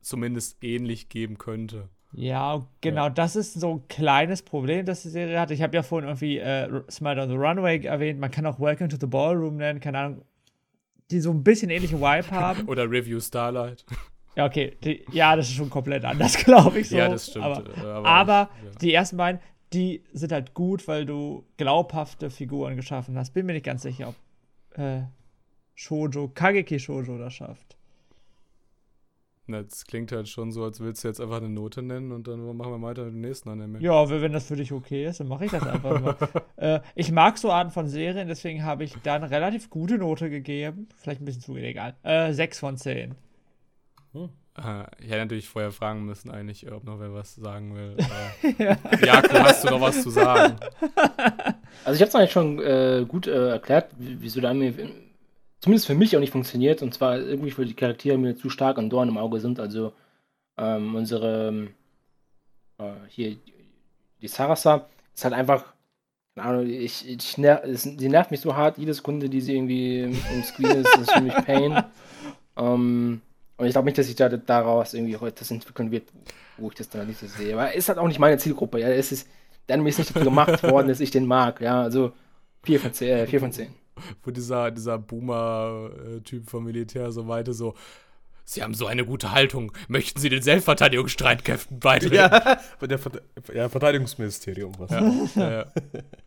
[0.00, 1.88] zumindest ähnlich geben könnte.
[2.12, 5.50] Ja, genau, das ist so ein kleines Problem, das die Serie hat.
[5.50, 8.88] Ich habe ja vorhin irgendwie äh, Smile on the Runway erwähnt, man kann auch Welcome
[8.88, 10.22] to the Ballroom nennen, keine Ahnung,
[11.10, 12.68] die so ein bisschen ähnlichen Vibe haben.
[12.68, 13.84] Oder Review Starlight.
[14.36, 16.96] Ja, okay, die, ja, das ist schon komplett anders, glaube ich so.
[16.96, 17.44] ja, das stimmt.
[17.44, 18.70] Aber, äh, aber ja.
[18.80, 19.40] die ersten beiden,
[19.72, 23.32] die sind halt gut, weil du glaubhafte Figuren geschaffen hast.
[23.32, 25.02] Bin mir nicht ganz sicher, ob äh,
[25.74, 27.76] Shoujo, Kageki Shoujo das schafft.
[29.48, 32.26] Na, Das klingt halt schon so, als willst du jetzt einfach eine Note nennen und
[32.26, 33.80] dann machen wir weiter mit dem nächsten Anime.
[33.80, 36.16] Ja, wenn wenn das für dich okay ist, dann mache ich das einfach mal.
[36.56, 40.30] äh, ich mag so Arten von Serien, deswegen habe ich da eine relativ gute Note
[40.30, 40.88] gegeben.
[40.96, 41.94] Vielleicht ein bisschen zu egal.
[42.02, 43.14] Äh, 6 von 10.
[44.56, 47.96] Äh, ich hätte natürlich vorher fragen müssen, eigentlich, ob noch wer was sagen will.
[48.58, 50.56] Äh, Jakob, hast du noch was zu sagen?
[51.84, 54.90] Also ich habe es eigentlich schon äh, gut äh, erklärt, wie- wieso der Anime
[55.60, 56.82] zumindest für mich auch nicht funktioniert.
[56.82, 59.58] Und zwar irgendwie für die Charaktere mir zu stark ein Dorn im Auge sind.
[59.60, 59.92] Also
[60.58, 61.74] ähm, unsere ähm,
[62.78, 63.36] äh, hier
[64.22, 65.64] die Sarasa ist halt einfach
[66.34, 70.00] keine Ahnung, ich, ich ner sie nervt mich so hart, jede Sekunde, die sie irgendwie
[70.02, 71.82] im, im Screen ist, ist für mich Pain.
[72.58, 73.20] Ähm,
[73.56, 76.08] und ich glaube nicht, dass sich da, daraus irgendwie heute das entwickeln wird,
[76.58, 77.54] wo ich das dann nicht so sehe.
[77.54, 78.80] Aber ist halt auch nicht meine Zielgruppe.
[78.80, 79.28] Ja, es ist,
[79.68, 81.60] der Anime ist nicht dafür gemacht worden, dass ich den mag.
[81.60, 82.12] Ja, also
[82.64, 83.08] 4 von 10.
[83.08, 83.74] Äh, 4 von 10.
[84.22, 87.74] Wo dieser, dieser Boomer-Typ vom Militär so weiter so.
[88.44, 89.72] Sie haben so eine gute Haltung.
[89.88, 92.14] Möchten Sie den Selbstverteidigungsstreitkräften beitreten?
[92.14, 94.72] Ja, bei der Verte ja, Verteidigungsministerium.
[94.78, 94.90] Was.
[95.34, 95.66] ja, ja.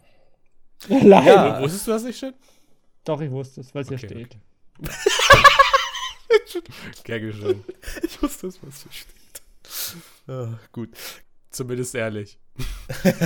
[0.89, 1.25] Leider.
[1.25, 1.63] Ja.
[1.63, 2.35] Wusstest du das nicht schon?
[3.05, 4.39] Doch, ich wusste es, weil es hier Okay, steht.
[7.05, 7.65] Gern geschehen.
[8.03, 9.15] Ich wusste, dass was hier steht.
[10.31, 10.91] Ah, gut.
[11.51, 12.39] Zumindest ehrlich.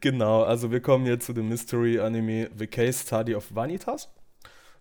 [0.00, 4.08] Genau, also wir kommen jetzt zu dem Mystery-Anime The Case Study of Vanitas.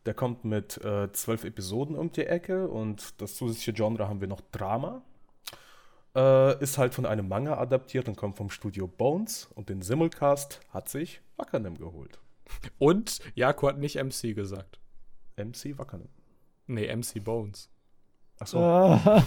[0.05, 4.27] Der kommt mit äh, zwölf Episoden um die Ecke und das zusätzliche Genre haben wir
[4.27, 5.01] noch Drama.
[6.15, 10.59] Äh, ist halt von einem Manga adaptiert und kommt vom Studio Bones und den Simulcast
[10.69, 12.19] hat sich Wakanim geholt.
[12.77, 14.79] Und Jako hat nicht MC gesagt.
[15.37, 16.09] MC Wakanim.
[16.67, 17.69] Nee, MC Bones.
[18.39, 19.23] Achso, Ah.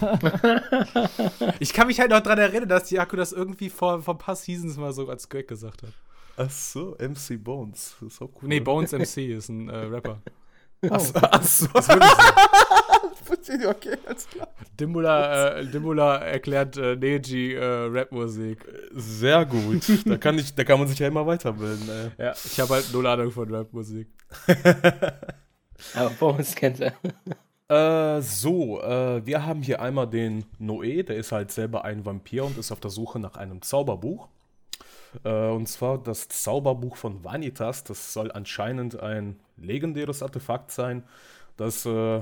[1.61, 4.37] Ich kann mich halt noch dran erinnern, dass Jako das irgendwie vor, vor ein paar
[4.37, 5.93] Seasons mal so als Gag gesagt hat.
[6.37, 7.97] Achso, MC Bones.
[8.01, 8.49] Das ist so cool.
[8.49, 10.23] Nee, Bones MC ist ein äh, Rapper.
[10.91, 11.67] Achso, achso.
[11.67, 13.25] Ist wirklich so.
[13.25, 14.49] Verstehe, okay, alles klar.
[14.81, 18.59] Dimbula, äh, Dimbula erklärt äh, Neji äh, Rapmusik.
[18.93, 19.83] Sehr gut.
[20.05, 21.89] Da kann, ich, da kann man sich ja immer weiterbilden.
[21.89, 22.25] Ey.
[22.25, 24.09] Ja, ich habe halt null Ahnung von Rapmusik.
[25.95, 26.95] Aber Bones kennt er.
[27.73, 32.45] Äh, so, äh, wir haben hier einmal den Noé, der ist halt selber ein Vampir
[32.45, 34.29] und ist auf der Suche nach einem Zauberbuch.
[35.25, 37.83] Äh, und zwar das Zauberbuch von Vanitas.
[37.85, 41.03] Das soll anscheinend ein legendäres Artefakt sein,
[41.57, 42.21] das äh,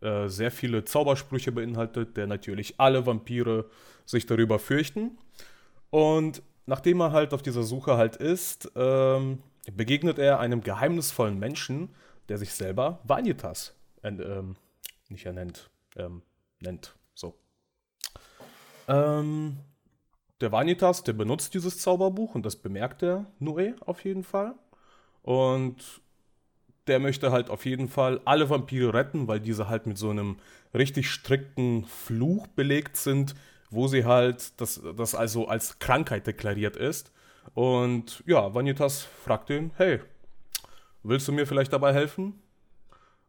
[0.00, 3.66] äh, sehr viele Zaubersprüche beinhaltet, der natürlich alle Vampire
[4.06, 5.18] sich darüber fürchten.
[5.90, 11.90] Und nachdem er halt auf dieser Suche halt ist, ähm, begegnet er einem geheimnisvollen Menschen,
[12.30, 14.56] der sich selber Vanitas ähm,
[15.08, 16.22] nicht ernennt, ähm,
[16.60, 16.94] nennt.
[17.14, 17.34] So.
[18.88, 19.58] Ähm,
[20.40, 24.54] der Vanitas, der benutzt dieses Zauberbuch und das bemerkt der Noé auf jeden Fall.
[25.22, 26.00] Und
[26.86, 30.38] der möchte halt auf jeden Fall alle Vampire retten, weil diese halt mit so einem
[30.74, 33.34] richtig strikten Fluch belegt sind,
[33.70, 37.12] wo sie halt, das, das also als Krankheit deklariert ist.
[37.54, 40.00] Und ja, Vanitas fragt ihn, hey,
[41.02, 42.40] willst du mir vielleicht dabei helfen,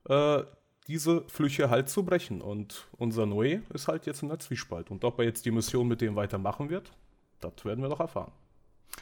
[0.07, 0.43] äh,
[0.89, 2.41] diese Flüche halt zu brechen?
[2.41, 4.89] Und unser Noé ist halt jetzt in der Zwiespalt.
[4.89, 6.91] Und ob er jetzt die Mission mit dem weitermachen wird,
[7.39, 8.31] das werden wir doch erfahren.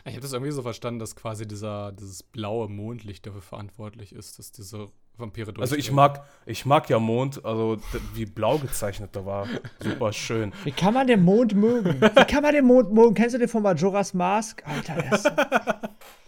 [0.05, 4.37] Ich habe das irgendwie so verstanden, dass quasi dieser, dieses blaue Mondlicht dafür verantwortlich ist,
[4.37, 7.77] dass diese Vampire Also ich mag, ich mag ja Mond, also
[8.13, 9.47] wie blau gezeichnet da war.
[9.79, 10.53] Super schön.
[10.65, 11.99] Wie kann man den Mond mögen?
[12.01, 13.15] Wie kann man den Mond mögen?
[13.15, 14.61] Kennst du den von Majora's Mask?
[14.67, 15.25] Alter, der, ist,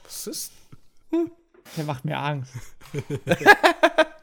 [0.04, 0.54] Was ist?
[1.78, 2.54] der macht mir Angst.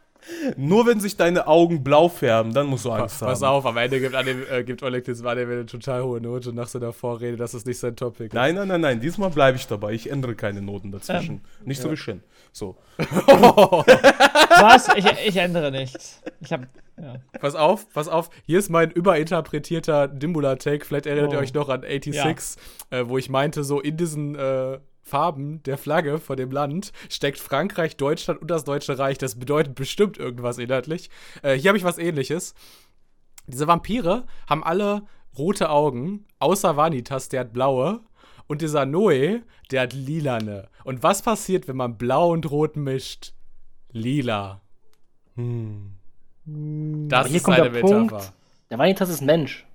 [0.57, 3.49] Nur wenn sich deine Augen blau färben, dann musst du Angst Pass haben.
[3.49, 6.93] auf, am Ende gibt, Anim, äh, gibt Oleg Anime eine total hohe Note nach seiner
[6.93, 8.31] Vorrede, das ist nicht sein Topic.
[8.35, 9.93] Nein, nein, nein, nein, diesmal bleibe ich dabei.
[9.93, 11.43] Ich ändere keine Noten dazwischen.
[11.65, 12.23] Nicht so wie Shin.
[12.53, 12.77] So.
[12.99, 14.89] Was?
[14.97, 16.23] Ich, ich ändere nichts.
[16.41, 16.63] Ich hab.
[17.01, 17.17] Ja.
[17.41, 18.31] Pass auf, pass auf.
[18.47, 20.85] Hier ist mein überinterpretierter Dimbula-Take.
[20.85, 21.43] Vielleicht erinnert ihr Oh.
[21.43, 26.19] euch noch an 86, äh, wo ich meinte, so in diesen äh, Farben der Flagge
[26.19, 29.19] von dem Land steckt Frankreich, Deutschland und das Deutsche Reich.
[29.19, 31.11] Das bedeutet bestimmt irgendwas inhaltlich.
[31.43, 32.55] Äh, hier habe ich was ähnliches.
[33.47, 35.03] Diese Vampire haben alle
[35.39, 38.01] rote Augen, außer Vanitas, der hat blaue.
[38.49, 40.69] Und dieser Noe, der hat lilane.
[40.83, 43.33] Und was passiert, wenn man blau und rot mischt?
[43.93, 44.61] Lila.
[45.37, 45.95] Hm.
[47.09, 48.13] Das ist eine der Punkt.
[48.13, 48.33] Metapher.
[48.71, 49.67] Der Vanitas ist Mensch.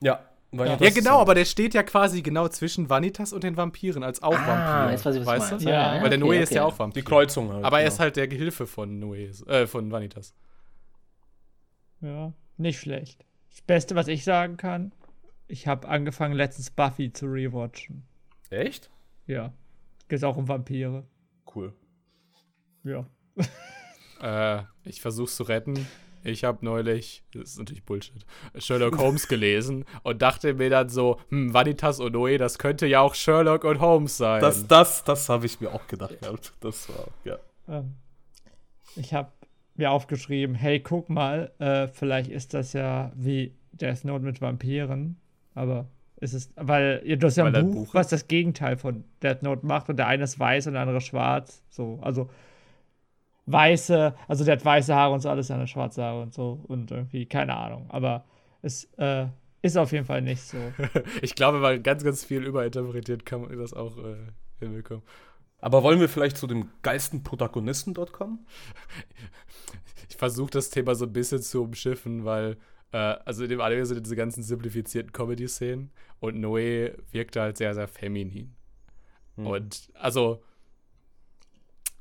[0.00, 0.20] Ja,
[0.58, 4.22] Vanitas Ja, genau, aber der steht ja quasi genau zwischen Vanitas und den Vampiren als
[4.22, 4.46] auch Ah,
[4.82, 4.92] Vampir.
[4.92, 5.68] jetzt weiß ich, was weißt du?
[5.68, 6.56] Ja, Weil der okay, Noé ist okay.
[6.56, 7.02] ja auch Vampir.
[7.02, 7.64] Die Kreuzung halt.
[7.64, 7.94] aber er genau.
[7.94, 10.34] ist halt der Gehilfe von Noé, äh, von Vanitas.
[12.00, 13.24] Ja, nicht schlecht.
[13.50, 14.92] Das Beste, was ich sagen kann,
[15.48, 18.02] ich habe angefangen, letztens Buffy zu rewatchen.
[18.50, 18.90] Echt?
[19.26, 19.52] Ja.
[20.08, 21.04] Geht auch um Vampire.
[21.54, 21.72] Cool.
[22.84, 23.06] Ja.
[24.20, 25.86] Äh, ich versuch's zu retten.
[26.26, 28.26] Ich habe neulich, das ist natürlich Bullshit,
[28.58, 33.00] Sherlock Holmes gelesen und dachte mir dann so, hm, Vanitas und Noé, das könnte ja
[33.00, 34.40] auch Sherlock und Holmes sein.
[34.40, 36.20] Das, das, das habe ich mir auch gedacht.
[36.20, 36.52] gehabt.
[36.60, 37.38] Das war, ja.
[37.68, 37.94] Ähm,
[38.96, 39.30] ich habe
[39.76, 45.20] mir aufgeschrieben, hey, guck mal, äh, vielleicht ist das ja wie Death Note mit Vampiren,
[45.54, 45.86] aber
[46.16, 49.88] ist es, weil hast ja ein Buch, Buch was das Gegenteil von Death Note macht
[49.90, 52.30] und der eine ist weiß und der andere schwarz, so, also
[53.46, 56.90] weiße, also der hat weiße Haare und so alles, andere schwarze Haare und so und
[56.90, 58.24] irgendwie, keine Ahnung, aber
[58.62, 59.26] es äh,
[59.62, 60.58] ist auf jeden Fall nicht so.
[61.22, 64.16] Ich glaube, weil ganz, ganz viel überinterpretiert kann man das auch äh,
[64.58, 65.02] hinbekommen.
[65.58, 68.46] Aber wollen wir vielleicht zu dem geilsten Protagonisten dort kommen?
[70.08, 72.56] Ich versuche das Thema so ein bisschen zu umschiffen, weil,
[72.92, 77.74] äh, also in dem Anime sind diese ganzen simplifizierten Comedy-Szenen und Noé wirkte halt sehr,
[77.74, 78.54] sehr feminin.
[79.34, 79.46] Hm.
[79.46, 80.42] Und also,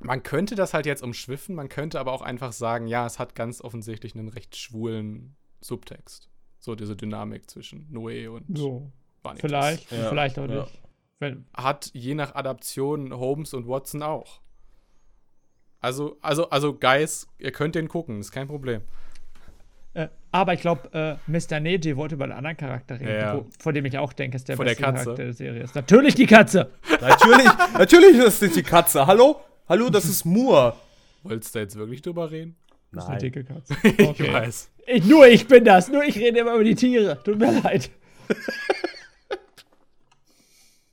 [0.05, 3.35] man könnte das halt jetzt umschwiffen, man könnte aber auch einfach sagen, ja, es hat
[3.35, 6.29] ganz offensichtlich einen recht schwulen Subtext.
[6.59, 8.91] So diese Dynamik zwischen Noé und So,
[9.23, 9.41] Vanitas.
[9.41, 10.61] vielleicht, Ja, vielleicht auch ja.
[10.61, 10.81] nicht.
[11.19, 14.41] Wenn, Hat je nach Adaption Holmes und Watson auch.
[15.79, 18.81] Also, also, also, Guys, ihr könnt den gucken, ist kein Problem.
[19.93, 21.59] Äh, aber ich glaube, äh, Mr.
[21.59, 23.37] Neji wollte über einen anderen Charakter reden, Ja, ja.
[23.37, 25.03] Wo, von dem ich auch denke, ist der Von der beste Katze.
[25.03, 25.75] Charakter der Serie ist.
[25.75, 26.71] Natürlich die Katze!
[26.99, 29.05] Natürlich, natürlich ist das die Katze.
[29.07, 29.39] Hallo?
[29.67, 30.75] Hallo, das ist Moore.
[31.23, 32.55] Wolltest du jetzt wirklich drüber reden?
[32.91, 33.75] Das ist eine dicke Katze.
[33.83, 34.31] Ich Okay.
[34.33, 34.71] weiß.
[34.87, 37.19] Ich, nur ich bin das, nur ich rede immer über die Tiere.
[37.23, 37.89] Tut mir leid.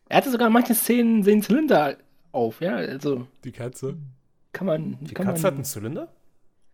[0.08, 1.96] Er hatte sogar manche Szenen den Zylinder
[2.32, 2.76] auf, ja.
[2.76, 3.96] Also Die Katze.
[4.52, 4.98] kann man.
[5.00, 6.08] Die kann Katze hat man, einen Zylinder?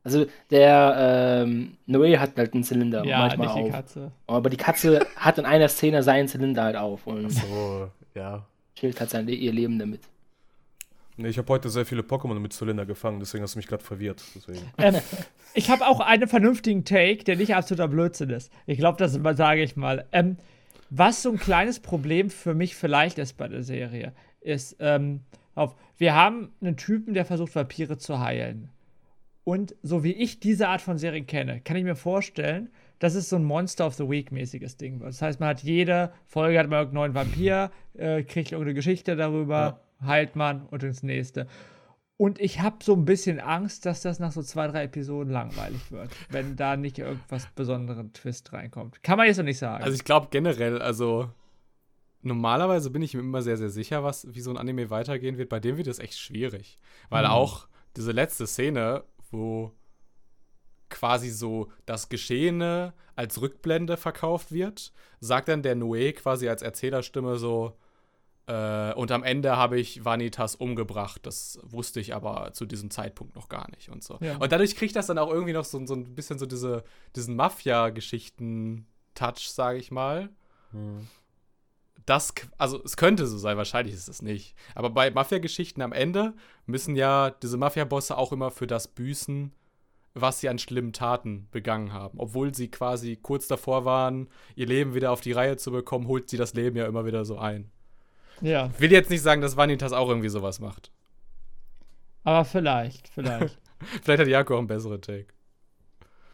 [0.02, 3.70] Also der ähm, Noé hat halt einen Zylinder Ja, manchmal nicht die auf.
[3.70, 4.10] Katze.
[4.26, 8.44] Aber die Katze hat in einer Szene seinen Zylinder halt auf und So, ja.
[8.74, 10.00] chillt halt sein, ihr Leben damit.
[11.18, 13.82] Nee, ich habe heute sehr viele Pokémon mit Zylinder gefangen, deswegen hast du mich gerade
[13.82, 14.22] verwirrt.
[14.78, 14.94] Ähm,
[15.54, 18.52] ich habe auch einen vernünftigen Take, der nicht absoluter Blödsinn ist.
[18.66, 20.06] Ich glaube, das sage ich mal.
[20.12, 20.36] Ähm,
[20.90, 25.20] was so ein kleines Problem für mich vielleicht ist bei der Serie, ist, ähm,
[25.56, 28.70] auf, wir haben einen Typen, der versucht, Vampire zu heilen.
[29.42, 33.28] Und so wie ich diese Art von Serien kenne, kann ich mir vorstellen, dass es
[33.28, 35.10] so ein Monster of the Week mäßiges Ding wird.
[35.10, 39.16] Das heißt, man hat jede Folge hat man irgendeinen neuen Vampir, äh, kriegt irgendeine Geschichte
[39.16, 41.46] darüber, heilt man und ins nächste.
[42.16, 45.92] Und ich habe so ein bisschen Angst, dass das nach so zwei, drei Episoden langweilig
[45.92, 49.02] wird, wenn da nicht irgendwas besonderen Twist reinkommt.
[49.04, 49.84] Kann man jetzt noch nicht sagen.
[49.84, 51.30] Also ich glaube generell, also
[52.22, 55.48] normalerweise bin ich mir immer sehr, sehr sicher, was, wie so ein Anime weitergehen wird.
[55.48, 56.78] Bei dem wird es echt schwierig.
[57.08, 57.30] Weil Mhm.
[57.30, 59.72] auch diese letzte Szene, wo
[60.88, 67.36] quasi so das Geschehene als Rückblende verkauft wird, sagt dann der Noé quasi als Erzählerstimme
[67.36, 67.76] so,
[68.48, 71.24] äh, und am Ende habe ich Vanitas umgebracht.
[71.26, 74.18] Das wusste ich aber zu diesem Zeitpunkt noch gar nicht und so.
[74.20, 74.36] Ja.
[74.38, 76.82] Und dadurch kriegt das dann auch irgendwie noch so, so ein bisschen so diese,
[77.14, 80.30] diesen Mafia-Geschichten-Touch, sage ich mal.
[82.06, 84.54] Das, k- also es könnte so sein, wahrscheinlich ist es nicht.
[84.74, 86.34] Aber bei Mafia-Geschichten am Ende
[86.66, 89.52] müssen ja diese Mafia-Bosse auch immer für das büßen,
[90.14, 92.18] was sie an schlimmen Taten begangen haben.
[92.18, 96.30] Obwohl sie quasi kurz davor waren, ihr Leben wieder auf die Reihe zu bekommen, holt
[96.30, 97.70] sie das Leben ja immer wieder so ein.
[98.40, 100.90] Ja, Ich will jetzt nicht sagen, dass Vanitas auch irgendwie sowas macht.
[102.24, 103.58] aber vielleicht, vielleicht.
[104.02, 105.26] Vielleicht hat Jakob auch einen besseren Take.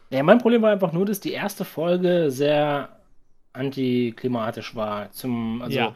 [0.09, 2.89] Ja, mein Problem war einfach nur, dass die erste Folge sehr
[3.53, 5.11] antiklimatisch war.
[5.11, 5.95] Zum, also, Ja.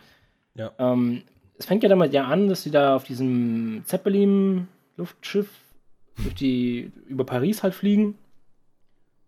[0.53, 0.71] Ja.
[0.77, 1.23] ähm,
[1.57, 5.49] es fängt ja damit ja an, dass sie da auf diesem Zeppelin-Luftschiff
[6.17, 8.15] durch die, über Paris halt fliegen.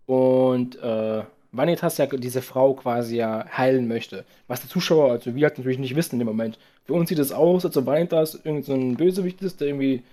[0.05, 4.25] Und äh, Vanitas ja diese Frau quasi ja heilen möchte.
[4.47, 6.57] Was der Zuschauer, also wir halt natürlich nicht wissen in dem Moment.
[6.85, 10.03] Für uns sieht es aus, als ob Vanitas irgendein so ein Bösewicht ist, der irgendwie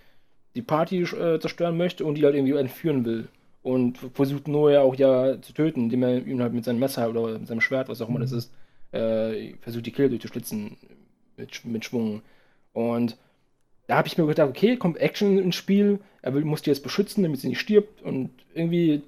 [0.55, 3.28] die Party äh, zerstören möchte und die halt irgendwie entführen will.
[3.62, 7.39] Und versucht Noah auch ja zu töten, indem er ihn halt mit seinem Messer oder
[7.39, 8.53] mit seinem Schwert, was auch immer das ist,
[8.93, 10.76] äh, versucht die Kehle durchzuschlitzen
[11.36, 12.22] mit, mit Schwung.
[12.72, 13.16] Und
[13.86, 16.82] da habe ich mir gedacht, okay, kommt Action ins Spiel, er will, muss die jetzt
[16.82, 18.03] beschützen, damit sie nicht stirbt.
[18.03, 19.03] Und irgendwie ein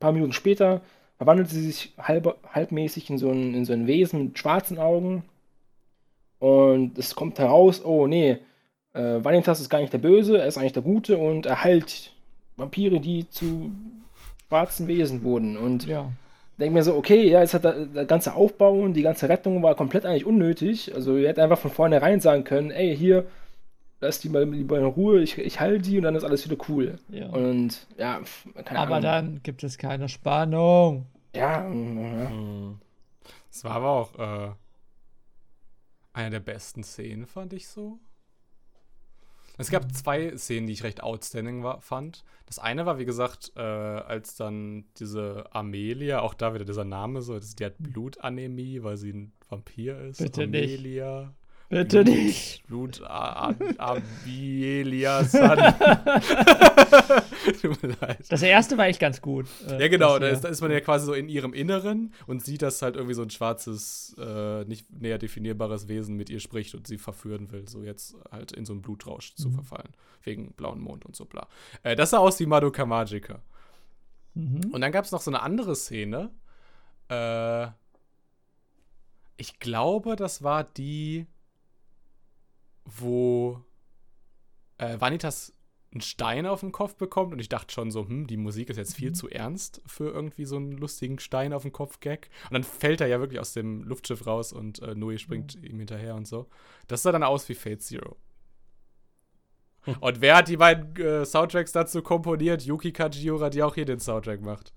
[0.00, 0.82] paar Minuten später
[1.24, 5.24] verwandelt sie sich halb, halbmäßig in so, ein, in so ein Wesen mit schwarzen Augen.
[6.38, 8.38] Und es kommt heraus, oh nee,
[8.92, 12.12] äh, Vanitas ist gar nicht der Böse, er ist eigentlich der Gute und er heilt
[12.56, 13.70] Vampire, die zu
[14.48, 15.56] schwarzen Wesen wurden.
[15.56, 16.12] Und ja.
[16.58, 19.62] denke mir so, okay, ja, jetzt hat der, der ganze Aufbau und die ganze Rettung
[19.62, 20.94] war komplett eigentlich unnötig.
[20.94, 23.24] Also ihr hättet einfach von vornherein sagen können, ey, hier,
[24.02, 26.62] lass die mal lieber in Ruhe, ich, ich halte die und dann ist alles wieder
[26.68, 26.98] cool.
[27.08, 27.28] Ja.
[27.28, 28.20] Und ja,
[28.66, 29.02] keine Aber Ahnung.
[29.02, 31.06] dann gibt es keine Spannung.
[31.34, 32.30] Ja, mm, ja.
[32.30, 32.80] Hm.
[33.50, 34.54] Das war aber auch äh,
[36.12, 37.98] eine der besten Szenen, fand ich so.
[39.56, 42.24] Es gab zwei Szenen, die ich recht outstanding war, fand.
[42.46, 47.22] Das eine war, wie gesagt, äh, als dann diese Amelia, auch da wieder dieser Name
[47.22, 50.18] so, die hat Blutanämie, weil sie ein Vampir ist.
[50.18, 50.84] Bitte nicht.
[51.70, 52.66] Bitte Blut, nicht.
[52.66, 55.58] Blut, A- A- Amelia San.
[57.60, 58.24] Tut mir leid.
[58.28, 59.46] Das erste war echt ganz gut.
[59.68, 62.44] äh, Ja, genau, da ist, da ist man ja quasi so in ihrem Inneren und
[62.44, 66.74] sieht, dass halt irgendwie so ein schwarzes, äh, nicht näher definierbares Wesen mit ihr spricht
[66.74, 69.90] und sie verführen will, so jetzt halt in so einen Blutrausch zu verfallen.
[70.22, 71.48] Wegen blauen Mond und so bla.
[71.82, 73.40] Äh, das sah aus wie Madoka Magica.
[74.34, 74.70] Mhm.
[74.72, 76.30] Und dann gab es noch so eine andere Szene.
[77.08, 77.68] Äh,
[79.36, 81.26] ich glaube, das war die,
[82.84, 83.60] wo
[84.78, 85.54] äh, Vanitas
[85.92, 88.76] einen Stein auf den Kopf bekommt und ich dachte schon so, hm, die Musik ist
[88.76, 92.30] jetzt viel zu ernst für irgendwie so einen lustigen Stein auf den Kopf-Gag.
[92.44, 95.78] Und dann fällt er ja wirklich aus dem Luftschiff raus und äh, Noe springt ihm
[95.78, 96.48] hinterher und so.
[96.88, 98.16] Das sah dann aus wie Fate Zero.
[100.00, 102.62] Und wer hat die beiden äh, Soundtracks dazu komponiert?
[102.62, 104.72] Yuki Kajiura, die auch hier den Soundtrack macht.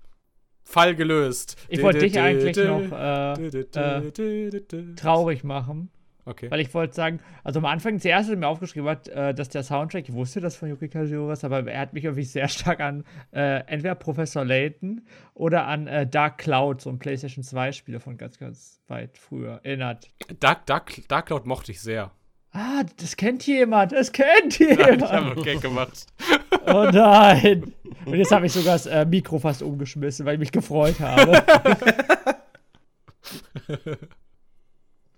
[0.64, 1.56] Fall gelöst.
[1.68, 5.90] Ich wollte dich eigentlich noch äh, äh, traurig machen,
[6.28, 6.50] Okay.
[6.50, 9.62] weil ich wollte sagen, also am Anfang, erste, was mir aufgeschrieben hat, äh, dass der
[9.62, 12.80] Soundtrack, ich wusste das von Yuki Kajiura ist, aber er hat mich irgendwie sehr stark
[12.80, 17.98] an äh, entweder Professor Layton oder an äh, Dark Cloud, so ein PlayStation 2 Spiele
[17.98, 20.10] von ganz, ganz weit früher erinnert.
[20.38, 22.10] Dark, Dark, Dark Cloud mochte ich sehr.
[22.52, 25.12] Ah, das kennt jemand, das kennt ich habe jemand.
[25.12, 26.06] einen Gag gemacht.
[26.66, 27.72] Oh nein.
[28.04, 31.42] Und jetzt habe ich sogar das äh, Mikro fast umgeschmissen, weil ich mich gefreut habe.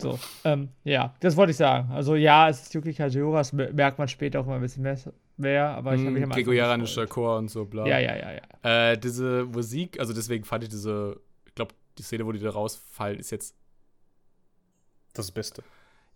[0.00, 1.90] so, ähm, ja, das wollte ich sagen.
[1.92, 4.82] Also ja, es ist Yuki Kajiura, das me- merkt man später auch immer ein bisschen
[4.82, 4.98] mehr,
[5.36, 7.06] mehr aber ich habe mich am Anfang Gregorianischer.
[7.06, 7.86] Chor und so, bla.
[7.86, 8.32] Ja, ja, ja,
[8.64, 8.90] ja.
[8.92, 12.50] Äh, diese Musik, also deswegen fand ich diese, ich glaube, die Szene, wo die da
[12.50, 13.54] rausfallen, ist jetzt,
[15.14, 15.62] Das Beste.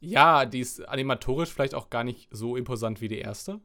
[0.00, 3.60] ja, die ist animatorisch vielleicht auch gar nicht so imposant wie die erste.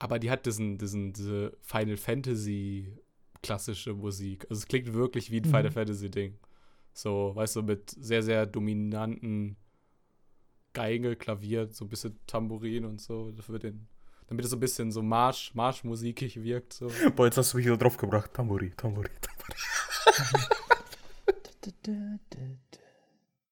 [0.00, 2.96] Aber die hat diesen, diesen, diese Final Fantasy
[3.42, 4.46] klassische Musik.
[4.48, 5.50] Also es klingt wirklich wie ein Mhm.
[5.54, 6.38] Final Fantasy Ding.
[6.98, 9.56] So, weißt du, mit sehr, sehr dominanten
[10.72, 13.30] Geige, Klavier, so ein bisschen Tambourin und so.
[13.30, 13.86] Das wird den,
[14.26, 16.72] damit es so ein bisschen so Marsch, Marschmusikig wirkt.
[16.72, 16.90] So.
[17.14, 18.34] Boah, jetzt hast du mich wieder drauf gebracht.
[18.34, 19.54] Tamburi, Tamburi, Tamburi.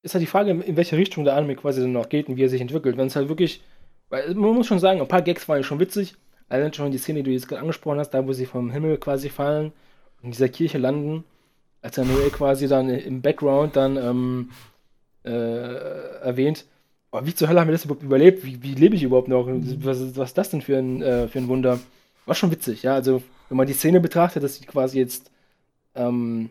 [0.01, 2.43] ist halt die Frage, in welche Richtung der Anime quasi dann noch geht und wie
[2.43, 2.97] er sich entwickelt.
[2.97, 3.63] Wenn es halt wirklich,
[4.09, 6.15] weil man muss schon sagen, ein paar Gags waren ja schon witzig.
[6.49, 8.97] Allein schon die Szene, die du jetzt gerade angesprochen hast, da wo sie vom Himmel
[8.97, 9.71] quasi fallen
[10.17, 11.23] und in dieser Kirche landen,
[11.81, 14.49] als der Noel quasi dann im Background dann ähm,
[15.23, 16.65] äh, erwähnt,
[17.11, 18.43] oh, wie zur Hölle haben wir das überhaupt überlebt?
[18.43, 19.47] Wie, wie lebe ich überhaupt noch?
[19.47, 21.79] Was, was ist das denn für ein, äh, für ein Wunder?
[22.25, 22.93] War schon witzig, ja.
[22.93, 25.31] Also, wenn man die Szene betrachtet, dass sie quasi jetzt,
[25.95, 26.49] ähm,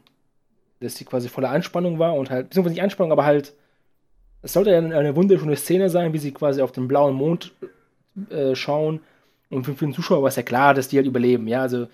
[0.80, 3.54] dass die quasi voller Anspannung war und halt, beziehungsweise nicht Anspannung, aber halt,
[4.42, 7.52] es sollte ja eine wunderschöne Szene sein, wie sie quasi auf den blauen Mond
[8.30, 9.00] äh, schauen.
[9.50, 11.62] Und für, für den Zuschauer war es ja klar, dass die halt überleben, ja.
[11.62, 11.88] Also,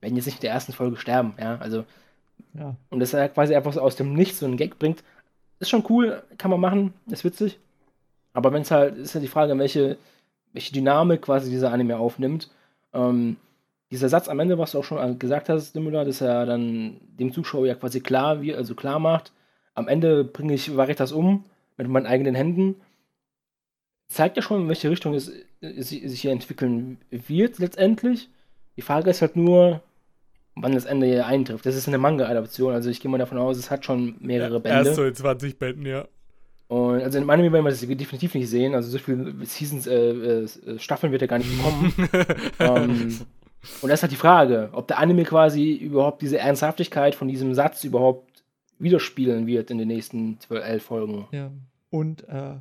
[0.00, 1.56] werden jetzt nicht in der ersten Folge sterben, ja.
[1.58, 1.84] Also,
[2.54, 2.76] ja.
[2.90, 5.02] und dass er quasi einfach so aus dem Nichts so einen Gag bringt,
[5.60, 7.58] ist schon cool, kann man machen, ist witzig.
[8.32, 9.96] Aber wenn es halt, ist ja die Frage, welche,
[10.52, 12.50] welche Dynamik quasi dieser Anime aufnimmt.
[12.92, 13.36] Ähm,
[13.90, 17.32] dieser Satz am Ende, was du auch schon gesagt hast, Dimula, dass er dann dem
[17.32, 19.32] Zuschauer ja quasi klar, wie, also klar macht,
[19.74, 21.44] am Ende bringe ich Varitas um
[21.76, 22.76] mit meinen eigenen Händen,
[24.08, 25.30] zeigt ja schon, in welche Richtung es,
[25.60, 28.28] es sich hier entwickeln wird letztendlich.
[28.76, 29.80] Die Frage ist halt nur,
[30.56, 31.66] wann das Ende hier eintrifft.
[31.66, 34.88] Das ist eine Manga-Adaption, also ich gehe mal davon aus, es hat schon mehrere Bände.
[34.88, 36.06] Erst so in 20 Bänden, ja.
[36.68, 38.74] Und also im Anime werden wir das definitiv nicht sehen.
[38.74, 41.92] Also so viele Seasons, äh, äh, Staffeln wird er gar nicht bekommen.
[42.58, 43.18] ähm,
[43.82, 47.54] und das ist halt die Frage, ob der Anime quasi überhaupt diese Ernsthaftigkeit von diesem
[47.54, 48.44] Satz überhaupt
[48.78, 51.28] widerspiegeln wird in den nächsten 12, 11 Folgen.
[51.32, 51.50] ja.
[51.90, 52.56] Und äh,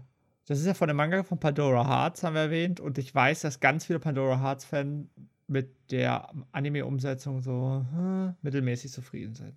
[0.45, 2.79] das ist ja von dem Manga von Pandora Hearts, haben wir erwähnt.
[2.79, 5.07] Und ich weiß, dass ganz viele Pandora Hearts-Fans
[5.53, 9.55] mit der Anime-Umsetzung so äh, mittelmäßig zufrieden sind.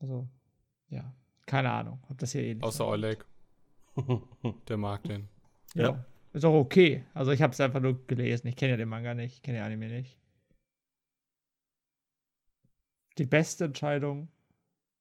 [0.00, 0.26] Also,
[0.88, 1.14] ja,
[1.46, 3.24] keine Ahnung, ob das hier ähnlich Außer sein Oleg.
[4.68, 5.28] Der mag den.
[5.74, 5.82] Ja.
[5.82, 6.04] Ja.
[6.32, 7.04] Ist auch okay.
[7.14, 8.48] Also ich habe es einfach nur gelesen.
[8.48, 10.18] Ich kenne ja den Manga nicht, ich kenne den Anime nicht.
[13.18, 14.28] Die beste Entscheidung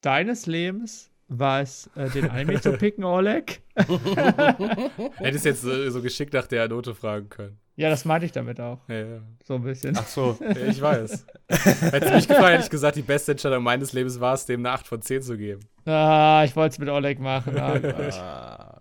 [0.01, 3.61] deines Lebens war es, äh, den Anime zu picken, Oleg.
[5.17, 7.57] Hättest jetzt äh, so geschickt nach der Note fragen können.
[7.77, 8.79] Ja, das meinte ich damit auch.
[8.87, 9.21] Ja, ja.
[9.43, 9.97] So ein bisschen.
[9.97, 10.37] Ach so.
[10.69, 11.25] Ich weiß.
[11.49, 14.71] Hätte mich gefragt, hätte ich gesagt, die beste Entscheidung meines Lebens war es, dem eine
[14.71, 15.61] 8 von 10 zu geben.
[15.85, 17.57] Ah, ich wollte es mit Oleg machen.
[17.59, 18.79] Ah.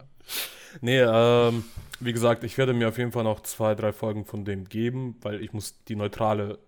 [0.80, 1.64] Nee, ähm,
[1.99, 5.16] wie gesagt, ich werde mir auf jeden Fall noch zwei, drei Folgen von dem geben,
[5.22, 6.59] weil ich muss die neutrale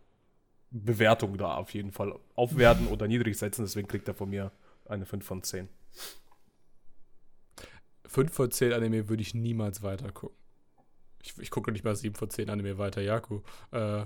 [0.71, 4.51] Bewertung da auf jeden Fall aufwerten oder niedrig setzen, deswegen kriegt er von mir
[4.89, 5.69] eine 5 von 10.
[8.07, 10.37] 5 von 10 Anime würde ich niemals weiter gucken.
[11.23, 13.41] Ich, ich gucke nicht mal 7 von 10 Anime weiter, Jaku.
[13.73, 14.05] Äh,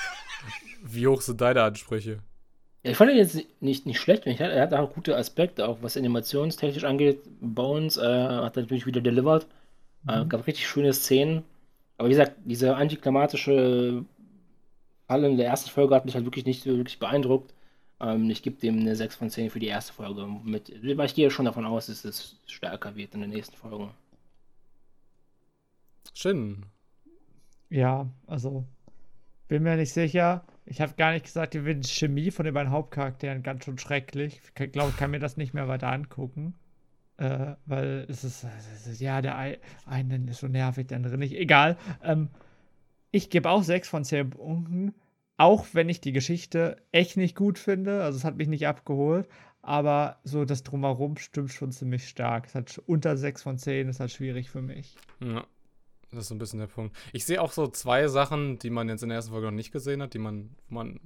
[0.82, 2.18] wie hoch sind deine Ansprüche?
[2.82, 4.26] Ja, ich fand ihn jetzt nicht, nicht schlecht.
[4.26, 7.20] Ich- Er hat auch gute Aspekte, auch was animationstechnisch angeht.
[7.40, 9.46] Bones äh, hat natürlich wieder delivered.
[10.06, 11.44] Äh, gab richtig schöne Szenen.
[11.96, 14.04] Aber wie gesagt, diese antiklimatische
[15.06, 17.54] Falle in der ersten Folge hat mich halt wirklich nicht wirklich beeindruckt.
[18.04, 20.26] Ähm, ich gebe dem eine 6 von 10 für die erste Folge.
[20.44, 23.90] Mit, weil ich gehe schon davon aus, dass es stärker wird in den nächsten Folgen.
[26.12, 26.66] Shin.
[27.70, 28.64] Ja, also
[29.48, 30.44] bin mir nicht sicher.
[30.66, 34.40] Ich habe gar nicht gesagt, die Chemie von den beiden Hauptcharakteren ganz schön schrecklich.
[34.58, 36.54] Ich glaube, ich kann mir das nicht mehr weiter angucken.
[37.16, 41.16] Äh, weil es ist, es ist, ja, der ei- eine ist so nervig, der andere
[41.16, 41.34] nicht.
[41.34, 41.76] Egal.
[42.02, 42.28] Ähm,
[43.12, 44.94] ich gebe auch 6 von 10 Punkten.
[45.36, 48.02] Auch wenn ich die Geschichte echt nicht gut finde.
[48.02, 49.28] Also es hat mich nicht abgeholt.
[49.62, 52.46] Aber so das Drumherum stimmt schon ziemlich stark.
[52.46, 54.94] Es hat unter 6 von 10 ist halt schwierig für mich.
[55.20, 55.46] Ja,
[56.10, 56.94] das ist so ein bisschen der Punkt.
[57.12, 59.72] Ich sehe auch so zwei Sachen, die man jetzt in der ersten Folge noch nicht
[59.72, 61.00] gesehen hat, die man, wo man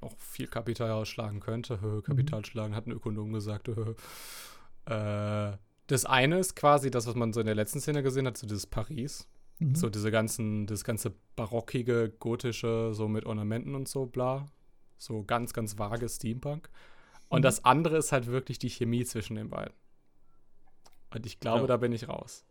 [0.00, 1.78] auch viel Kapital ausschlagen könnte.
[2.06, 3.68] Kapital schlagen, hat ein Ökonom gesagt.
[3.68, 5.56] Äh,
[5.88, 8.46] das eine ist quasi das, was man so in der letzten Szene gesehen hat, so
[8.46, 9.28] dieses Paris.
[9.58, 9.74] Mhm.
[9.74, 14.46] So diese ganzen, das ganze barockige, gotische, so mit Ornamenten und so, bla.
[14.98, 16.68] So ganz, ganz vage Steampunk.
[17.28, 17.42] Und Mhm.
[17.42, 19.74] das andere ist halt wirklich die Chemie zwischen den beiden.
[21.14, 21.66] Und ich glaube, Ja.
[21.68, 22.44] da bin ich raus.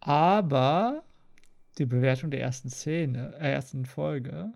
[0.00, 1.02] Aber
[1.78, 4.52] die Bewertung der ersten Szene, äh, ersten Folge.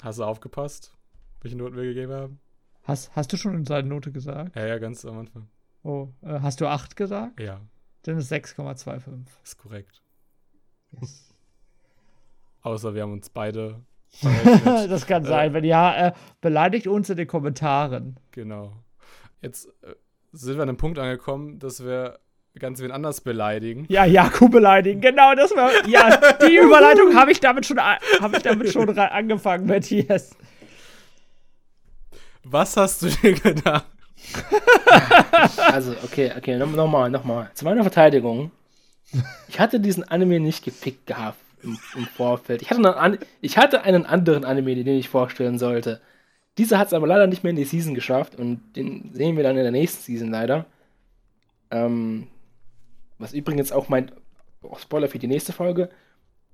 [0.00, 0.96] Hast du aufgepasst,
[1.40, 2.40] welche Noten wir gegeben haben?
[2.84, 4.56] Hast, hast du schon seine Note gesagt?
[4.56, 5.48] Ja, ja, ganz am Anfang.
[5.82, 7.38] Oh, äh, hast du 8 gesagt?
[7.40, 7.60] Ja,
[8.02, 9.26] Dann ist 6,25.
[9.44, 10.02] ist korrekt.
[12.62, 13.80] Außer wir haben uns beide
[14.88, 15.52] das kann sein.
[15.52, 18.18] Wenn ja, äh, beleidigt uns in den Kommentaren.
[18.30, 18.72] genau.
[19.42, 19.94] Jetzt äh,
[20.32, 22.18] sind wir an einem Punkt angekommen, dass wir
[22.58, 23.84] ganz wen anders beleidigen.
[23.88, 25.00] Ja, Jakub beleidigen.
[25.00, 25.70] Genau, das war.
[25.86, 26.16] Ja,
[26.48, 30.30] die Überleitung habe ich damit schon, a- hab ich damit schon angefangen, Matthias.
[32.44, 33.86] Was hast du dir gedacht?
[35.72, 37.10] Also, okay, okay, nochmal, nochmal.
[37.10, 37.50] Noch mal.
[37.54, 38.50] Zu meiner Verteidigung.
[39.48, 42.62] Ich hatte diesen Anime nicht gepickt gehabt im, im Vorfeld.
[42.62, 46.00] Ich hatte, einen, ich hatte einen anderen Anime, den ich vorstellen sollte.
[46.58, 49.44] Dieser hat es aber leider nicht mehr in die Season geschafft und den sehen wir
[49.44, 50.66] dann in der nächsten Season leider.
[51.70, 52.26] Ähm,
[53.18, 54.10] was übrigens auch mein
[54.62, 55.88] auch Spoiler für die nächste Folge.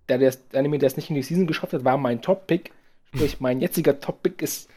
[0.06, 2.72] Da der Anime, der es nicht in die Season geschafft hat, war mein Top-Pick.
[3.14, 4.68] Sprich, mein jetziger Top-Pick ist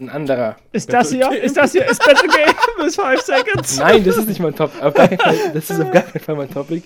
[0.00, 0.56] ein anderer.
[0.72, 1.30] Ist das hier?
[1.42, 1.84] Ist das hier?
[1.86, 3.78] Ist Battle Game bis 5 Seconds?
[3.78, 4.70] Nein, das ist nicht mein Top.
[4.80, 6.82] Auf gar Fall, das ist auf gar keinen Fall mein Topic.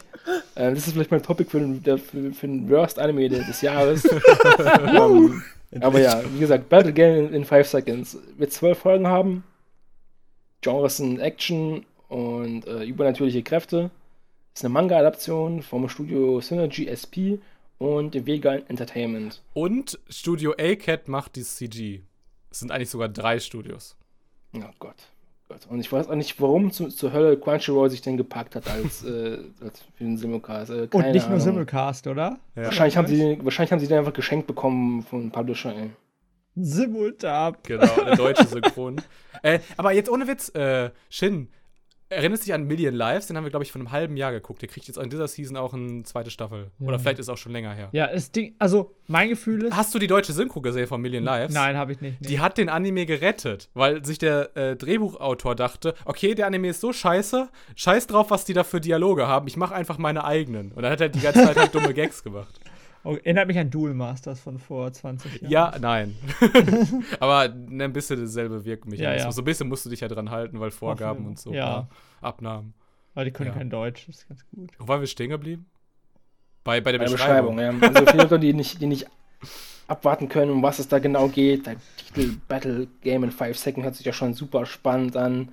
[0.57, 4.05] Ähm, das ist vielleicht mein Topic für den, für, für den Worst Anime des, Jahres.
[4.95, 5.43] ähm,
[5.81, 8.19] aber ja, wie gesagt, Battle Game in 5 Seconds.
[8.39, 9.45] Wird zwölf Folgen haben.
[10.63, 13.91] Genres sind Action und äh, übernatürliche Kräfte.
[14.55, 17.41] Ist eine Manga-Adaption vom Studio Synergy SP
[17.79, 19.43] und Vega Entertainment.
[19.55, 22.01] Und Studio A-Cat macht die CG.
[22.53, 23.97] Es sind eigentlich sogar drei Studios.
[24.55, 24.95] Oh Gott.
[25.49, 25.67] Gott.
[25.69, 29.03] Und ich weiß auch nicht, warum zu, zur Hölle Crunchyroll sich denn gepackt hat als,
[29.05, 30.71] äh, als für den Simulcast.
[30.71, 31.41] Äh, Und nicht nur Ahnung.
[31.41, 32.39] Simulcast, oder?
[32.55, 32.65] Ja.
[32.65, 35.75] Wahrscheinlich haben, sie, den- wahrscheinlich haben sie den einfach geschenkt bekommen von Publisher.
[35.75, 35.91] Ey.
[36.55, 37.65] Simultab.
[37.65, 39.01] Genau, eine deutsche Synchron.
[39.43, 41.49] äh, aber jetzt ohne Witz, äh, Shin,
[42.13, 43.27] erinnerst dich an Million Lives?
[43.27, 44.63] Den haben wir, glaube ich, vor einem halben Jahr geguckt.
[44.63, 46.71] Der kriegt jetzt in dieser Season auch eine zweite Staffel.
[46.81, 46.99] Oder Ja.
[46.99, 47.89] vielleicht ist auch schon länger her.
[47.93, 49.77] Ja, es Ding, also mein Gefühl ist.
[49.77, 51.55] Hast du die deutsche Synchro gesehen von Million Lives?
[51.55, 52.21] Nein, habe ich nicht.
[52.21, 52.29] Nee.
[52.29, 56.81] Die hat den Anime gerettet, weil sich der äh, Drehbuchautor dachte, okay, der Anime ist
[56.81, 60.73] so scheiße, scheiß drauf, was die da für Dialoge haben, ich mache einfach meine eigenen.
[60.73, 62.61] Und dann hat er die ganze Zeit halt dumme Gags gemacht.
[63.05, 65.51] Oh, erinnert mich an Duel Masters von vor 20 Jahren.
[65.51, 66.15] Ja, nein.
[67.21, 69.21] Aber ne, ein bisschen dasselbe Wirkmechanismus.
[69.21, 69.33] Ja, ja.
[69.33, 71.53] So ein bisschen musst du dich ja dran halten, weil Vorgaben und so.
[71.53, 71.89] Ja.
[72.21, 72.75] Abnahmen.
[73.15, 73.55] Weil die können Ja.
[73.57, 74.71] kein Deutsch, das ist ganz gut.
[74.79, 75.67] Wo waren wir stehen geblieben?
[76.65, 77.57] Bei, bei der Bei der Beschreibung.
[77.57, 77.83] Beschreibung.
[77.83, 77.89] Ja.
[77.89, 79.07] Also für Leute, die nicht, die nicht
[79.89, 81.67] abwarten können, um was es da genau geht.
[81.67, 85.49] Der Titel Battle Game in 5 Seconds hört sich ja schon super spannend an.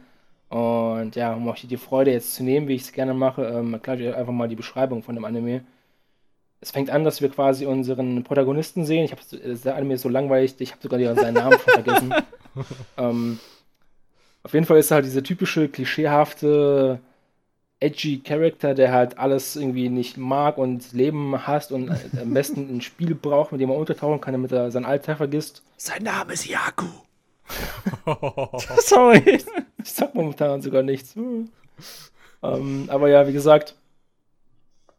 [0.50, 3.74] Und ja, um euch die Freude jetzt zu nehmen, wie ich es gerne mache, ähm,
[3.74, 5.62] erkläre ich euch einfach mal die Beschreibung von dem Anime.
[6.62, 9.05] Es fängt an, dass wir quasi unseren Protagonisten sehen.
[9.05, 12.14] Ich habe der Anime ist so langweilig, ich habe sogar seinen Namen schon vergessen.
[12.97, 13.39] ähm,
[14.43, 16.99] auf jeden Fall ist er halt diese typische, klischeehafte
[17.80, 22.82] edgy Charakter, der halt alles irgendwie nicht mag und Leben hasst und am besten ein
[22.82, 25.64] Spiel braucht, mit dem er untertauchen kann, damit er sein Alter vergisst.
[25.78, 26.88] Sein Name ist Yaku.
[28.80, 29.39] Sorry.
[29.82, 31.16] Ich sag momentan sogar nichts.
[31.16, 31.49] Hm.
[32.41, 33.76] Ähm, aber ja, wie gesagt,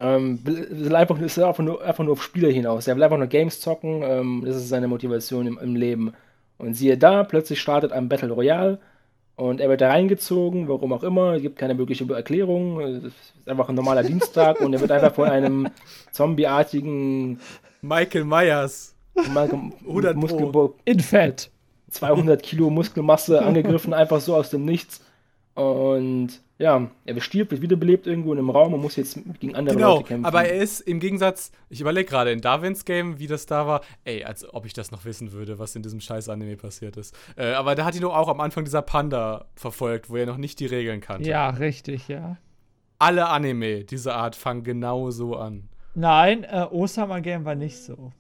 [0.01, 2.87] ähm, will einfach, ist einfach, nur, einfach nur auf Spieler hinaus.
[2.87, 4.03] Er will einfach nur Games zocken.
[4.03, 6.13] Ähm, das ist seine Motivation im, im Leben.
[6.59, 8.79] Und siehe da, plötzlich startet ein Battle Royale
[9.41, 11.33] und er wird da reingezogen, warum auch immer.
[11.33, 12.79] Es gibt keine mögliche Erklärung.
[12.81, 15.69] Es ist einfach ein normaler Dienstag und er wird einfach von einem
[16.13, 17.41] zombieartigen
[17.81, 18.95] Michael Myers.
[19.17, 20.21] 100 Pro.
[20.21, 21.51] Muskelbo In Fett.
[21.89, 25.01] 200 Kilo Muskelmasse angegriffen, einfach so aus dem Nichts.
[25.55, 29.75] Und ja, er stirbt, wird wiederbelebt irgendwo in einem Raum und muss jetzt gegen andere
[29.77, 30.25] Genau, Leute kämpfen.
[30.27, 33.81] aber er ist im Gegensatz, ich überlege gerade in Darwins Game, wie das da war,
[34.05, 37.17] ey, als ob ich das noch wissen würde, was in diesem scheiß Anime passiert ist.
[37.37, 40.37] Äh, aber da hat ihn doch auch am Anfang dieser Panda verfolgt, wo er noch
[40.37, 41.29] nicht die Regeln kannte.
[41.29, 42.37] Ja, richtig, ja.
[42.99, 45.69] Alle Anime dieser Art fangen genau so an.
[45.95, 48.13] Nein, äh, Osama Game war nicht so.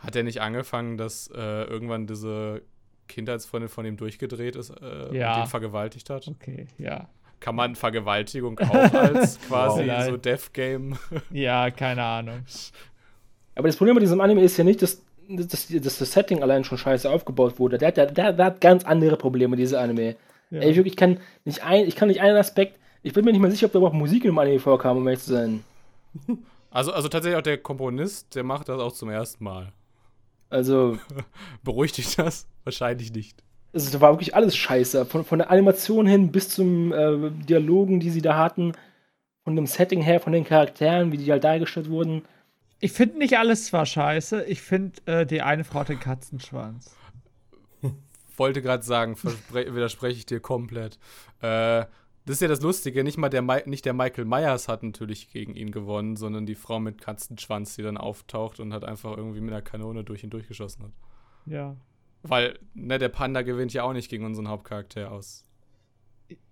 [0.00, 2.62] Hat er nicht angefangen, dass äh, irgendwann diese
[3.06, 5.36] Kindheitsfreundin von ihm durchgedreht ist äh, Ja.
[5.36, 6.28] und ihn vergewaltigt hat?
[6.28, 7.08] Okay, ja.
[7.40, 10.04] Kann man Vergewaltigung auch als quasi Wow.
[10.06, 10.96] so Death Game?
[11.30, 12.40] Ja, keine Ahnung.
[13.54, 16.64] Aber das Problem mit diesem Anime ist ja nicht, dass, dass, dass das Setting allein
[16.64, 17.78] schon scheiße aufgebaut wurde.
[17.78, 20.16] Der, hat- der, der, der hat ganz andere Probleme, dieser Anime.
[20.50, 20.60] Ja.
[20.60, 22.78] Ey, wirklich, ich kann nicht ein, ich kann nicht einen Aspekt.
[23.02, 25.06] Ich bin mir nicht mal sicher, ob da überhaupt Musik in dem Anime vorkam, um
[25.06, 25.64] ehrlich zu sein.
[26.70, 29.72] Also, also tatsächlich auch der Komponist, der macht das auch zum ersten Mal.
[30.50, 30.98] Also,
[31.64, 32.46] Beruhigt dich das?
[32.64, 33.42] Wahrscheinlich nicht.
[33.72, 35.06] Es war wirklich alles scheiße.
[35.06, 38.72] Von, von der Animation hin bis zum äh, Dialogen, die sie da hatten,
[39.44, 42.22] von dem Setting her, von den Charakteren, wie die halt dargestellt wurden.
[42.80, 46.94] Ich finde nicht alles zwar scheiße, ich finde, äh, die eine Frau hat den Katzenschwanz.
[48.36, 49.16] Wollte gerade sagen,
[49.52, 50.98] widerspreche ich dir komplett.
[51.40, 51.86] Äh,
[52.24, 55.54] das ist ja das Lustige, nicht mal der, nicht der Michael Myers hat natürlich gegen
[55.54, 59.52] ihn gewonnen, sondern die Frau mit Katzenschwanz, die dann auftaucht und hat einfach irgendwie mit
[59.52, 60.92] einer Kanone durch ihn durchgeschossen hat.
[61.46, 61.74] Ja.
[62.22, 65.44] Weil, ne, der Panda gewinnt ja auch nicht gegen unseren Hauptcharakter aus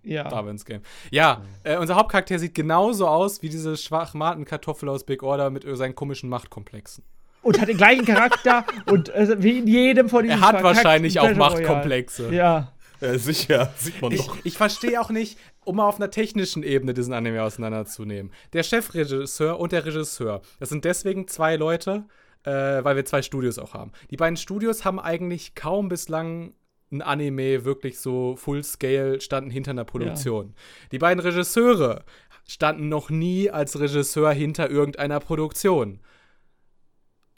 [0.01, 0.23] Ja.
[0.29, 0.81] Darwins Game.
[1.11, 5.93] Ja, äh, unser Hauptcharakter sieht genauso aus wie diese Schwachmatenkartoffel aus Big Order mit seinen
[5.95, 7.03] komischen Machtkomplexen.
[7.43, 11.19] Und hat den gleichen Charakter und äh, wie in jedem von diesen Er hat wahrscheinlich
[11.19, 11.55] auch Battle Royale.
[11.61, 12.33] Machtkomplexe.
[12.33, 12.73] Ja.
[12.99, 14.37] Ja, sicher, sieht man Ich, doch.
[14.43, 18.31] ich verstehe auch nicht, um mal auf einer technischen Ebene diesen Anime auseinanderzunehmen.
[18.53, 22.05] Der Chefregisseur und der Regisseur, das sind deswegen zwei Leute,
[22.43, 22.51] äh,
[22.83, 23.91] weil wir zwei Studios auch haben.
[24.09, 26.53] Die beiden Studios haben eigentlich kaum bislang
[26.91, 30.55] ein Anime wirklich so Full-Scale standen hinter einer Produktion.
[30.91, 32.05] Die beiden Regisseure
[32.47, 35.99] standen noch nie als Regisseur hinter irgendeiner Produktion.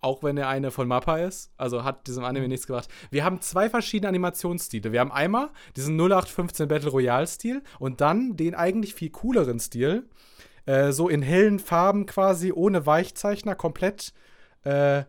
[0.02, 2.88] Auch wenn der eine von Mappa ist, also hat diesem Anime nichts gebracht.
[3.12, 4.94] Wir haben zwei verschiedene Animationsstile.
[4.94, 10.08] Wir haben einmal diesen 0815 Battle Royale Stil und dann den eigentlich viel cooleren Stil,
[10.66, 14.14] äh, so in hellen Farben quasi, ohne Weichzeichner, komplett
[14.64, 15.04] äh,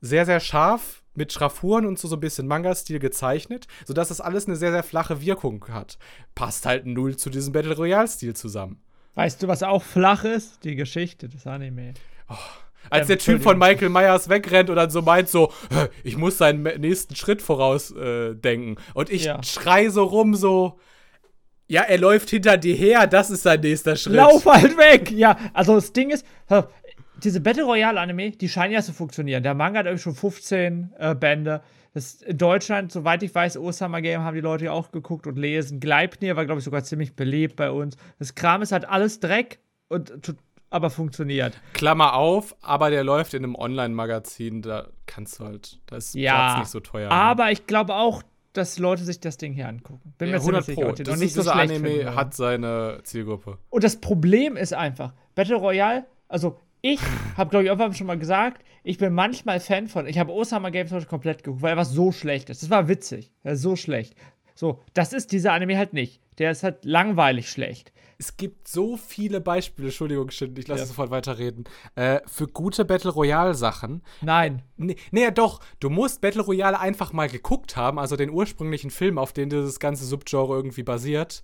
[0.00, 4.46] sehr, sehr scharf mit Schraffuren und so, so ein bisschen Manga-Stil gezeichnet, sodass das alles
[4.46, 5.98] eine sehr, sehr flache Wirkung hat.
[6.34, 8.80] Passt halt null zu diesem Battle Royale-Stil zusammen.
[9.14, 10.64] Weißt du, was auch flach ist?
[10.64, 11.92] Die Geschichte des Anime.
[12.90, 13.58] Als Ähm, der Typ von.
[13.58, 18.76] Michael Myers wegrennt und dann so meint so, "Hä, ich muss seinen nächsten Schritt vorausdenken.
[18.76, 19.42] Äh, und ich Ja.
[19.42, 20.80] schrei so rum so,
[21.68, 24.14] ja, er läuft hinter dir her, das ist sein nächster Schritt.
[24.14, 25.10] Lauf halt weg!
[25.10, 26.24] Ja, also das Ding ist,
[27.24, 29.42] diese Battle Royale Anime, die scheinen ja zu funktionieren.
[29.42, 31.62] Der Manga hat irgendwie schon 15 äh, Bände.
[31.94, 35.36] Das in Deutschland, soweit ich weiß, Osama Game haben die Leute ja auch geguckt und
[35.36, 35.78] lesen.
[35.78, 37.96] Gleipnir war, glaube ich, sogar ziemlich beliebt bei uns.
[38.18, 39.58] Das Kram ist halt alles Dreck
[39.88, 40.10] und
[40.70, 41.60] aber funktioniert.
[41.74, 46.32] Klammer auf, aber der läuft in einem Online-Magazin, da kannst du halt, da ist Ja,
[46.32, 47.10] Platz nicht so teuer.
[47.10, 48.22] Aber ich glaube auch,
[48.54, 50.14] dass Leute sich das Ding hier angucken.
[50.16, 50.86] Bin ja, mir ziemlich 100 sicher.
[50.86, 50.92] Pro.
[50.92, 53.58] die Das nicht so schlecht Anime hat seine Zielgruppe.
[53.68, 57.00] Und das Problem ist einfach, Battle Royale, also ich
[57.36, 60.70] habe, glaube ich, irgendwann schon mal gesagt, ich bin manchmal Fan von, ich habe Osama
[60.70, 62.62] Games heute komplett geguckt, weil er was so schlecht ist.
[62.62, 63.32] Das war witzig.
[63.44, 64.14] Er ist so schlecht.
[64.54, 66.20] So, das ist dieser Anime halt nicht.
[66.38, 67.92] Der ist halt langweilig schlecht.
[68.18, 70.86] Es gibt so viele Beispiele, Entschuldigung, Shin, ich lasse Ja.
[70.86, 71.64] sofort weiterreden,
[71.96, 74.02] äh, für gute Battle Royale-Sachen.
[74.20, 74.62] Nein.
[74.76, 75.60] Nee, nee, ja doch.
[75.80, 79.80] Du musst Battle Royale einfach mal geguckt haben, also den ursprünglichen Film, auf den dieses
[79.80, 81.42] ganze Subgenre irgendwie basiert.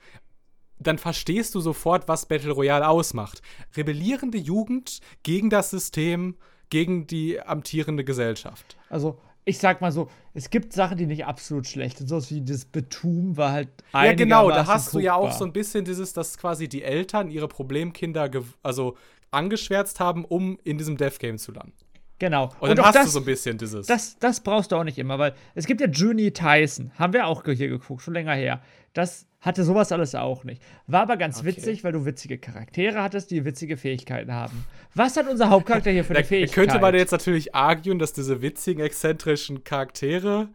[0.81, 3.43] Dann verstehst du sofort, was Battle Royale ausmacht.
[3.77, 6.37] Rebellierende Jugend gegen das System,
[6.71, 8.77] gegen die amtierende Gesellschaft.
[8.91, 12.07] Also, ich sag mal so, es gibt Sachen, die nicht absolut schlecht sind.
[12.09, 15.53] So wie das Betum war halt Ja, genau, da hast du ja auch so ein
[15.53, 18.31] bisschen dieses, dass quasi die Eltern ihre Problemkinder
[18.63, 18.97] also
[19.31, 21.73] angeschwärzt haben, um in diesem Death Game zu landen.
[22.19, 22.51] Genau.
[22.59, 23.87] Und dann auch hast du das- so ein bisschen dieses.
[23.87, 27.27] Das, das brauchst du auch nicht immer, weil es gibt ja Juni Tyson, haben wir
[27.27, 28.61] auch hier geguckt, schon länger her.
[28.93, 30.63] Das hatte sowas alles auch nicht.
[30.87, 34.65] War aber ganz witzig, weil du witzige Charaktere hattest, die witzige Fähigkeiten haben.
[34.95, 36.55] Was hat unser Hauptcharakter hier für da eine Fähigkeit?
[36.55, 40.49] könnte man jetzt natürlich arguen, dass diese witzigen, exzentrischen Charaktere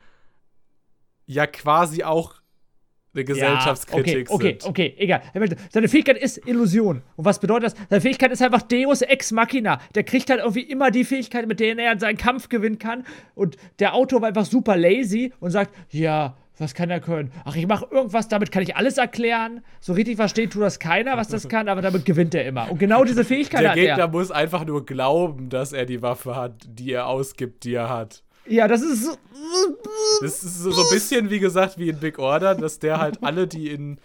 [1.26, 2.44] ja quasi auch
[3.14, 4.66] eine Gesellschaftskritik ja, okay, sind.
[4.66, 5.22] Okay, okay, egal.
[5.72, 7.04] Seine Fähigkeit ist Illusion.
[7.16, 7.76] Und was bedeutet das?
[7.90, 9.80] Seine Fähigkeit ist einfach Deus Ex Machina.
[9.94, 13.06] Der kriegt halt irgendwie immer die Fähigkeit, mit denen er seinen Kampf gewinnen kann.
[13.36, 17.32] Und der Autor war einfach super lazy und sagt, ja, was kann er können?
[17.46, 19.62] Ach, ich mache irgendwas, damit kann ich alles erklären.
[19.80, 22.70] So richtig versteht tut das keiner, was das kann, aber damit gewinnt er immer.
[22.72, 24.08] Und genau diese Fähigkeit Der hat Gegner er.
[24.08, 28.24] muss einfach nur glauben, dass er die Waffe hat, die er ausgibt, die er hat.
[28.46, 29.16] Ja, das ist so.
[30.22, 33.20] Das ist so, so ein bisschen, wie gesagt, wie in Big Order, dass der halt
[33.24, 34.00] alle, die in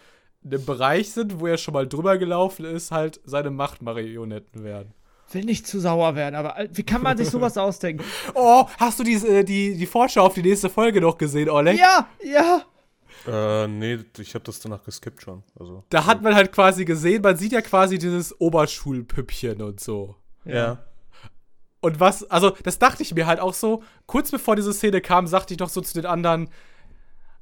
[0.45, 4.95] einem Bereich sind, wo er schon mal drüber gelaufen ist, halt seine Machtmarionetten werden.
[5.33, 8.03] Will nicht zu sauer werden, aber äh, wie kann man sich sowas ausdenken?
[8.35, 11.79] Oh, hast du die, äh, die, die Vorschau auf die nächste Folge noch gesehen, Oleg?
[11.79, 12.62] Ja, ja.
[13.26, 15.43] Äh, nee, ich habe das danach geskippt schon.
[15.59, 20.16] Also, Da hat man halt quasi gesehen, man sieht ja quasi dieses Oberschulpüppchen und so.
[20.45, 20.79] ja.
[21.81, 25.29] Und was, also das dachte ich mir halt auch so, kurz bevor diese Szene kam,
[25.29, 26.49] sagte ich noch so zu den anderen,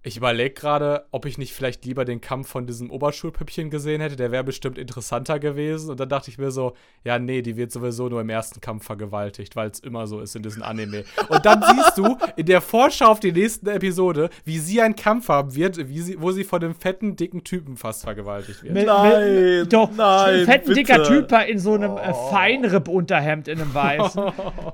[0.06, 4.14] ich überlege gerade, ob ich nicht vielleicht lieber den Kampf von diesem Oberschulpüppchen gesehen hätte,
[4.14, 5.90] der wäre bestimmt interessanter gewesen.
[5.90, 8.84] Und dann dachte ich mir so, ja, nee, die wird sowieso nur im ersten Kampf
[8.86, 11.04] vergewaltigt, weil es immer so ist in diesem Anime.
[11.28, 15.28] Und dann siehst du in der Vorschau auf die nächste Episode, wie sie einen Kampf
[15.28, 18.74] haben wird, wie sie, wo sie von einem fetten, dicken Typen fast vergewaltigt wird.
[18.74, 20.74] Mit, Nein, mit, doch, nein, ein fetten, bitte.
[20.84, 24.22] dicker Typ in so einem äh, Feinripp-Unterhemd in einem weißen.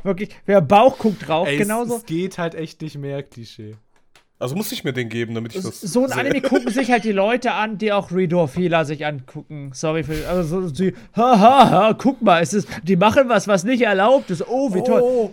[0.03, 1.95] Wirklich, wer Bauch guckt drauf, Ey, genauso.
[1.95, 3.76] es, es geht halt echt nicht mehr, Klischee.
[4.43, 5.80] Also muss ich mir den geben, damit ich das.
[5.80, 6.18] So ein sehe.
[6.18, 9.70] Anime gucken sich halt die Leute an, die auch Redor-Fehler sich angucken.
[9.72, 10.28] Sorry für.
[10.28, 14.30] Also so, die, haha, ha, guck mal, es ist, die machen was, was nicht erlaubt
[14.30, 14.45] ist.
[14.49, 15.30] Oh, wie toll.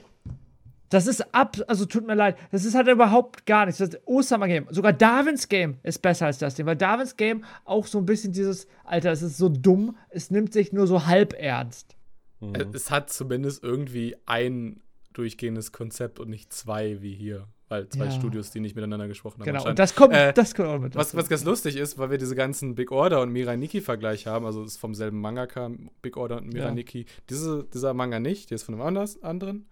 [0.89, 3.79] Das ist ab, also tut mir leid, das ist halt überhaupt gar nichts.
[3.79, 7.85] Das Osama Game, sogar Darwins Game ist besser als das Ding, weil Darwins Game auch
[7.87, 11.33] so ein bisschen dieses, Alter, es ist so dumm, es nimmt sich nur so halb
[11.37, 11.95] ernst.
[12.41, 14.81] Äh, Es hat zumindest irgendwie ein
[15.13, 17.47] durchgehendes Konzept und nicht zwei wie hier.
[17.69, 18.11] Weil zwei Ja.
[18.11, 19.45] Studios, die nicht miteinander gesprochen haben.
[19.45, 20.95] Genau, und das kommt, Äh, das kommt auch mit.
[20.95, 24.45] Was, was ganz lustig ist, weil wir diese ganzen Big Order und Mirai Nikki-Vergleich haben,
[24.45, 26.71] also ist vom selben Mangaka, Big Order und Mirai Ja.
[26.73, 27.05] Nikki.
[27.29, 29.67] Diese, dieser Manga nicht, der ist von einem anders, anderen.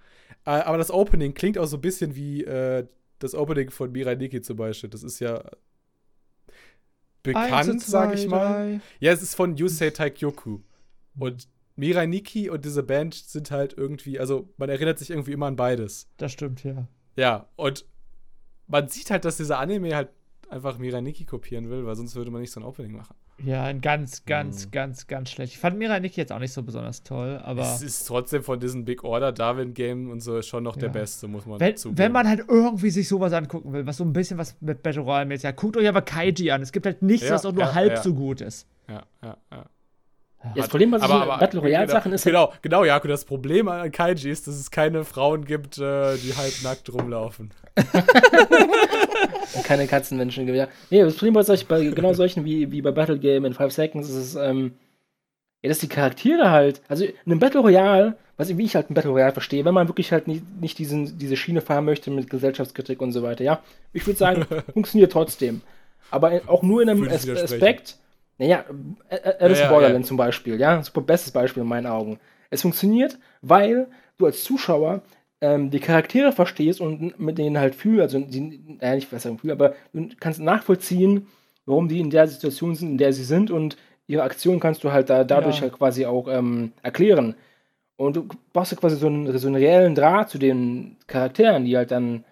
[0.46, 2.86] Äh, aber das Opening klingt auch so ein bisschen wie äh,
[3.20, 4.92] das Opening von Mirai Nikki zum Beispiel.
[4.92, 5.44] Das ist ja
[7.24, 8.78] bekannt, Eins, sag ich mal.
[8.78, 8.80] drei.
[9.00, 10.60] Ja, es ist von Yusei Taikyoku.
[11.18, 15.48] Und Mirai Nikki und diese Band sind halt irgendwie, also man erinnert sich irgendwie immer
[15.48, 16.08] an beides.
[16.18, 16.88] Das stimmt, ja.
[17.18, 17.86] Ja, und
[18.68, 20.10] man sieht halt, dass dieser Anime halt
[20.50, 23.16] einfach Mirai Nikki kopieren will, weil sonst würde man nicht so ein Opening machen.
[23.44, 24.72] Ja, ein ganz, ganz, Hm.
[24.72, 25.54] ganz, ganz schlecht.
[25.54, 28.60] Ich fand Mirai Nikki jetzt auch nicht so besonders toll, aber Es ist trotzdem von
[28.60, 30.94] diesen Big Order Darwin Game und so schon noch der Ja.
[30.94, 31.98] beste, muss man wenn, zugeben.
[32.00, 35.02] wenn man halt irgendwie sich sowas angucken will, was so ein bisschen was mit Battle
[35.02, 36.62] Royale mäßig hat, guckt euch aber Kaiji an.
[36.62, 38.02] Es gibt halt nichts, Ja, was auch nur ja, halb ja.
[38.02, 38.68] so gut ist.
[38.88, 39.66] ja, ja, ja.
[40.44, 43.92] Ja, das Problem bei so Battle Royale Sachen ist Genau, genau, Jakob, das Problem an
[43.92, 47.52] Kaiji ist, dass es keine Frauen gibt, äh, die halbnackt rumlaufen.
[49.64, 50.58] keine Katzenmenschen gibt.
[50.58, 50.68] Ja.
[50.90, 53.74] Nee, das Problem bei, solch, bei genau solchen wie, wie bei Battle Game in 5
[53.74, 54.74] Seconds ist es, ähm,
[55.64, 58.92] ja, dass die Charaktere halt, also in einem Battle Royale, was ich, wie ich halt
[58.92, 62.12] ein Battle Royale verstehe, wenn man wirklich halt nicht, nicht diesen, diese Schiene fahren möchte
[62.12, 63.62] mit Gesellschaftskritik und so weiter, ja,
[63.92, 65.62] ich würde sagen, funktioniert trotzdem.
[66.12, 67.28] Aber auch nur in einem As.
[67.28, 67.98] Aspekt,
[68.38, 68.66] naja,
[69.40, 70.08] Alice Ja, Borderland ja.
[70.08, 72.20] zum Beispiel, ja, super bestes Beispiel in meinen Augen.
[72.50, 75.02] Es funktioniert, weil du als Zuschauer
[75.42, 79.52] ähm, die Charaktere verstehst und mit denen halt fühlst, also die, naja, nicht besser fühlst,
[79.52, 81.28] aber du kannst nachvollziehen,
[81.66, 83.78] warum die in der Situation sind, in der sie sind und
[84.08, 85.64] ihre Aktion kannst du halt da, dadurch Ja.
[85.64, 87.36] halt quasi auch ähm, erklären.
[87.98, 91.76] Und du brauchst ja quasi so einen, so einen reellen Draht zu den Charakteren, die
[91.76, 92.24] halt dann,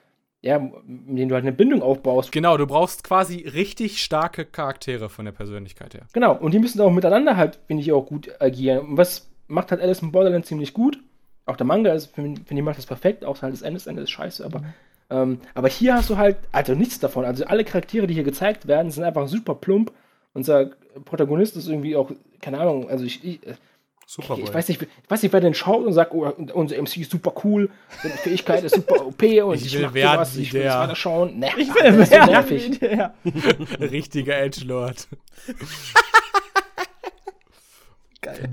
[0.45, 2.31] ja, mit denen du halt eine Bindung aufbaust.
[2.31, 6.03] Genau, du brauchst quasi richtig starke Charaktere von der Persönlichkeit her.
[6.13, 8.89] Genau, und die müssen auch miteinander halt, finde ich, auch gut agieren.
[8.89, 10.99] Und was macht halt Alice in Borderland ziemlich gut?
[11.47, 13.87] Auch der Manga ist, finde find ich, macht das perfekt, auch halt das Ende, das
[13.87, 14.63] Ende ist scheiße, aber,
[15.09, 17.25] ähm, aber hier hast du halt, also nichts davon.
[17.25, 19.93] Also alle Charaktere, die hier gezeigt werden, sind einfach super plump.
[20.35, 20.71] Unser
[21.05, 23.39] Protagonist ist irgendwie auch, keine Ahnung, also ich, ich,
[24.07, 24.43] Superboy.
[24.43, 27.11] ich weiß nicht, ich weiß nicht, wer den schaut und sagt, oh, unser MC ist
[27.11, 27.69] super cool,
[28.03, 30.79] seine Fähigkeit ist super OP und Ich ich, will werden sowas, ich will der.
[30.79, 31.39] weiter schauen.
[31.39, 32.71] Nee, Ich will das ist so nervig.
[32.71, 33.13] wie der.
[33.91, 35.07] Richtiger Edgelord.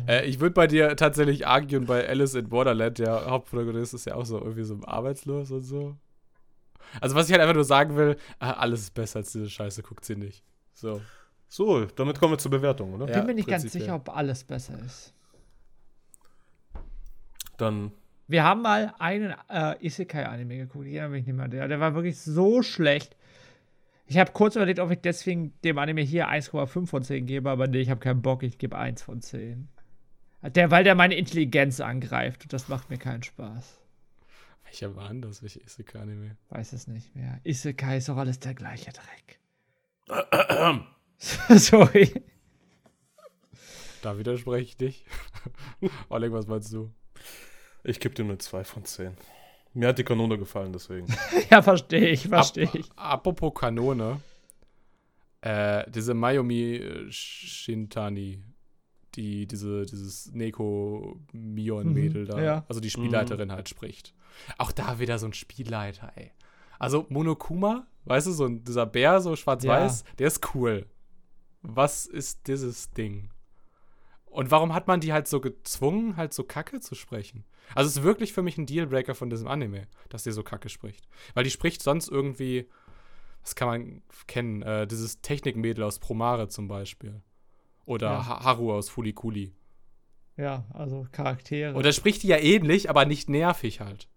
[0.06, 4.14] Äh, ich würde bei dir tatsächlich arguen, bei Alice in Borderland, der Hauptprotagonist ist ja
[4.16, 5.96] auch so irgendwie so arbeitslos und so.
[7.00, 9.82] Also, was ich halt einfach nur sagen will, äh, alles ist besser als diese Scheiße,
[9.82, 10.42] guckt sie nicht.
[10.74, 11.00] So.
[11.48, 13.08] So, damit kommen wir zur Bewertung, oder?
[13.08, 15.14] Ja, Bin mir nicht ganz sicher, ob alles besser ist.
[17.56, 17.92] Dann
[18.28, 20.86] Wir haben mal einen äh, Isekai-Anime geguckt.
[20.86, 21.48] Ich erinnere mich nicht mehr.
[21.48, 23.16] Der, der war wirklich so schlecht.
[24.06, 27.66] Ich habe kurz überlegt, ob ich deswegen dem Anime hier 1,5 von 10 gebe, aber
[27.66, 28.42] nee, ich habe keinen Bock.
[28.42, 29.68] Ich gebe 1 von 10.
[30.42, 32.42] Der, weil der meine Intelligenz angreift.
[32.42, 33.80] Und das macht mir keinen Spaß.
[34.64, 35.42] Welcher war denn das?
[35.42, 36.36] Welcher Isekai-Anime?
[36.48, 37.40] Weiß es nicht mehr.
[37.44, 39.38] Isekai ist doch alles der gleiche Dreck.
[41.48, 42.22] Sorry.
[44.02, 45.04] Da widerspreche ich dich.
[46.08, 46.92] Oleg, was meinst du?
[47.84, 49.16] Ich gebe dem eine 2 von 10.
[49.74, 51.06] Mir hat die Kanone gefallen, deswegen.
[51.50, 52.90] ja, verstehe ich, verstehe ich.
[52.96, 54.20] Apropos Kanone.
[55.40, 58.42] Äh, diese Mayumi äh, Shintani,
[59.14, 62.64] die diese, dieses Neko-Mion-Mädel Mhm, da, ja.
[62.68, 64.14] also die Spielleiterin halt spricht.
[64.58, 66.30] Auch da wieder so ein Spielleiter, ey.
[66.78, 70.86] Also Monokuma, weißt du, so ein, dieser Bär, so schwarz-weiß, der ist cool.
[71.62, 73.30] Was ist dieses Ding?
[74.32, 77.44] Und warum hat man die halt so gezwungen, halt so kacke zu sprechen?
[77.74, 80.68] Also es ist wirklich für mich ein Dealbreaker von diesem Anime, dass die so kacke
[80.70, 81.06] spricht.
[81.34, 82.66] Weil die spricht sonst irgendwie,
[83.42, 87.20] das kann man kennen, äh, dieses Technikmädel aus Promare zum Beispiel.
[87.84, 88.26] Oder Ja.
[88.26, 89.52] Ha- Haru aus Fulikuli.
[90.38, 91.74] Ja, also Charaktere.
[91.74, 94.08] Und da spricht die ja ähnlich, aber nicht nervig halt.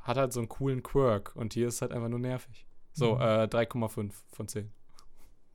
[0.00, 2.66] Hat halt so einen coolen Quirk und hier ist halt einfach nur nervig.
[2.92, 3.20] So, Mhm.
[3.20, 4.70] äh, 3,5 von 10.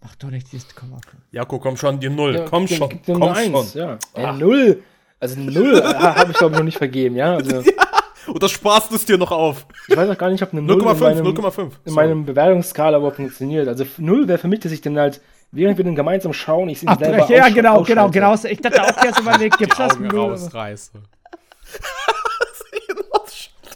[0.06, 0.98] Mach doch nicht dieses Komma.
[1.32, 2.36] Jako, komm schon, die Null.
[2.36, 2.90] Ja, komm gib- schon.
[2.90, 3.82] gib dir Komm eins, schon.
[3.82, 3.98] Ja.
[4.14, 4.84] Äh, null.
[5.20, 7.34] Also null habe ich glaube ich noch nicht vergeben, ja.
[7.36, 7.64] Also,
[8.28, 9.66] Und das sparst du es dir noch auf.
[9.88, 11.72] ich weiß auch gar nicht, ob eine Null in 0,5, meinem, 0,5.
[11.86, 13.68] in meinem Bewertungsskala überhaupt funktioniert.
[13.68, 16.80] Also null wäre für mich, dass ich dann halt, während wir den gemeinsam schauen, ich
[16.80, 17.28] sie selber.
[17.32, 18.12] Ja, genau, genau, ausschalte.
[18.12, 18.34] genau.
[18.52, 20.32] Ich dachte auch erst überlegt, gibt's das Augen Null?
[20.32, 20.92] rausreiße.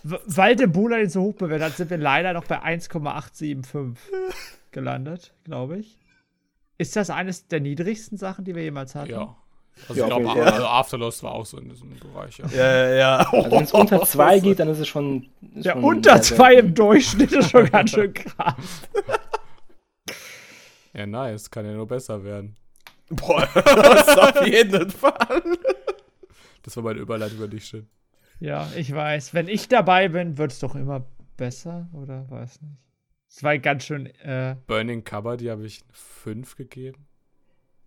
[0.04, 3.98] W- Weil der Bula den so hoch bewertet hat, sind wir leider noch bei 1,875
[4.72, 5.98] gelandet, glaube ich.
[6.80, 9.12] Ist das eines der niedrigsten Sachen, die wir jemals hatten?
[9.12, 9.36] Ja.
[9.88, 10.42] Also Ja, ich glaube, Fall.
[10.54, 12.46] also Afterlost war auch so in diesem Bereich, ja.
[12.48, 13.16] Ja, ja, ja.
[13.32, 15.30] Also wenn es unter zwei geht, dann ist es schon.
[15.56, 18.56] Ist Ja, schon unter zwei im Durchschnitt ist schon ganz schön krass.
[20.94, 21.52] Ja, nice.
[21.52, 22.56] Kann ja nur besser werden.
[23.10, 25.44] Boah, das auf jeden Fall.
[26.64, 27.88] Das war meine Überleitung über dich, Shin.
[28.40, 29.34] Ja, ich weiß.
[29.34, 31.06] Wenn ich dabei bin, wird es doch immer
[31.38, 32.26] besser, oder?
[32.30, 32.78] Weiß nicht.
[33.30, 37.06] Es war ganz schön, äh, Burning Cover, die habe ich 5 gegeben.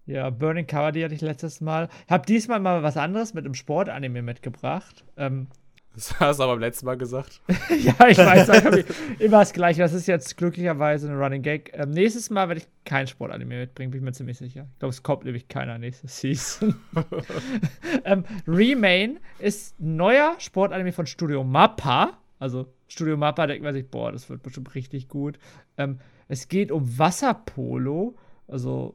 [0.07, 1.89] ja, Burning Cover, die hatte ich letztes Mal.
[2.09, 5.05] Hab diesmal mal was anderes mit einem Sportanime mitgebracht.
[5.17, 5.49] Ähm,
[5.95, 7.43] Das hast du aber beim letzten Mal gesagt.
[7.71, 9.83] ja, ich weiß, ich immer das Gleiche.
[9.83, 11.73] Das ist jetzt glücklicherweise ein Running Gag.
[11.75, 14.69] Ähm, nächstes Mal werde ich kein Sportanime mitbringen, bin ich mir ziemlich sicher.
[14.73, 16.77] Ich glaube, es kommt nämlich keiner nächstes Season.
[18.05, 22.19] ähm, Remain ist ein neuer Sportanime von Studio Mappa.
[22.39, 25.39] Also Studio Mappa denkt man sich, boah, das wird bestimmt richtig gut.
[25.77, 28.17] Ähm, es geht um Wasserpolo,
[28.47, 28.95] also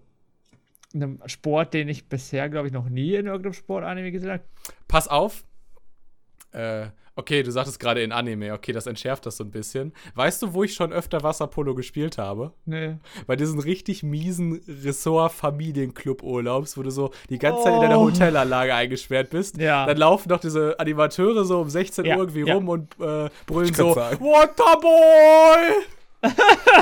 [0.94, 4.44] einem Sport, den ich bisher, glaube ich, noch nie in irgendeinem Sportanime gesehen habe.
[4.88, 5.44] Pass auf.
[6.52, 6.88] Äh,
[7.18, 8.54] okay, du sagtest gerade in Anime.
[8.54, 9.94] Okay, das entschärft das so ein bisschen.
[10.16, 12.54] Weißt du, wo ich schon öfter Wasserpolo gespielt habe?
[12.66, 12.96] Nee.
[13.26, 18.06] Bei diesen richtig miesen Ressort-Familienclub-Urlaubs, wo du so die ganze Zeit in deiner Oh.
[18.06, 19.58] Hotelanlage eingesperrt bist.
[19.58, 19.86] Ja.
[19.86, 22.54] Dann laufen doch diese Animateure so um 16 Ja, Uhr irgendwie ja.
[22.54, 24.20] rum und äh, brüllen so: sagen.
[24.24, 25.84] Waterboy!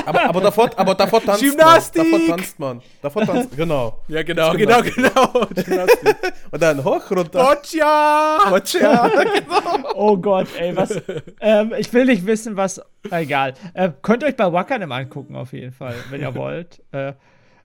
[0.04, 2.02] Aber, aber, davor, aber davor tanzt Gymnastik!
[2.02, 2.20] man.
[2.20, 2.82] Davor tanzt man.
[3.02, 3.98] Davor tanzt Genau.
[4.08, 5.46] Ja, genau, genau, genau.
[5.54, 6.16] Gymnastik.
[6.50, 7.44] Und dann hoch, runter.
[7.44, 8.38] Boccia!
[8.80, 9.90] Ja, genau.
[9.94, 11.00] Oh Gott, ey, was.
[11.40, 12.80] ähm, ich will nicht wissen, was.
[13.10, 13.54] Egal.
[13.74, 16.82] Äh, könnt ihr euch bei Wakanim angucken, auf jeden Fall, wenn ihr wollt.
[16.92, 17.14] Äh,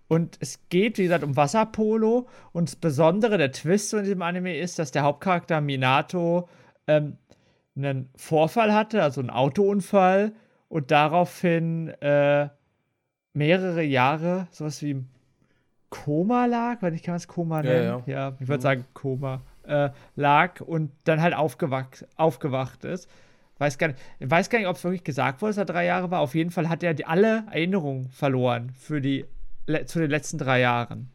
[0.07, 2.27] und es geht, wie gesagt, um Wasserpolo.
[2.51, 6.49] Und das Besondere, der Twist in diesem Anime ist, dass der Hauptcharakter Minato
[6.87, 7.17] ähm,
[7.75, 10.33] einen Vorfall hatte, also einen Autounfall.
[10.71, 12.47] Und daraufhin äh,
[13.33, 15.09] mehrere Jahre sowas wie im
[15.89, 18.03] Koma lag, weil ich kann es Koma Ja, nennen.
[18.07, 18.13] ja.
[18.13, 23.09] Ja, ich würde sagen Koma äh, lag und dann halt aufgewacht, aufgewacht ist.
[23.57, 26.09] Weiß gar nicht, weiß gar nicht, ob es wirklich gesagt wurde, dass er drei Jahre
[26.09, 26.21] war.
[26.21, 29.25] Auf jeden Fall hat er die, alle Erinnerungen verloren für die
[29.67, 31.11] le- zu den letzten drei Jahren.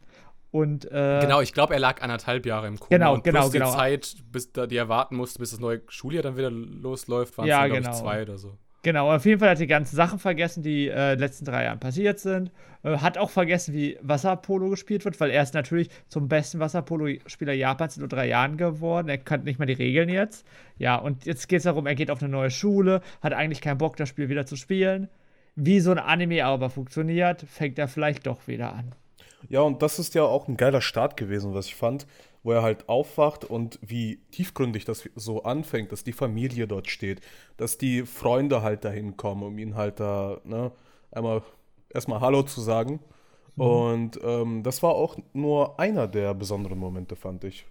[0.51, 2.95] Und äh, Genau, ich glaube, er lag anderthalb Jahre im Koma.
[2.99, 3.73] Genau, und genau, plus die genau.
[3.73, 7.47] Zeit, bis da, die er warten musste, bis das neue Schuljahr dann wieder losläuft, waren
[7.47, 7.91] es Ja, dann, glaube genau.
[7.97, 8.53] ich, zwei oder so.
[8.87, 11.45] Genau, auf jeden Fall hat er die ganzen Sachen vergessen, die äh, in den letzten
[11.45, 12.53] drei Jahren passiert sind.
[12.85, 17.53] Äh, hat auch vergessen, wie Wasserpolo gespielt wird, weil er ist natürlich zum besten Wasserpolo-Spieler
[17.53, 19.09] Japans in nur drei Jahren geworden.
[19.09, 20.47] Er kannte nicht mal die Regeln jetzt.
[20.79, 23.79] Ja, und jetzt geht es darum, er geht auf eine neue Schule, hat eigentlich keinen
[23.79, 25.09] Bock, das Spiel wieder zu spielen.
[25.57, 28.93] Wie so ein Anime aber funktioniert, fängt er vielleicht doch wieder an.
[29.49, 32.07] Ja, und das ist ja auch ein geiler Start gewesen, was ich fand,
[32.47, 37.21] wo er halt aufwacht und wie tiefgründig das so anfängt, dass die Familie dort steht,
[37.57, 40.71] dass die Freunde halt dahin kommen, um ihn halt da, ne,
[41.11, 41.43] einmal
[41.93, 43.01] erstmal Hallo zu sagen.
[43.57, 47.67] Und ähm, das war auch nur einer der besonderen Momente, fand ich.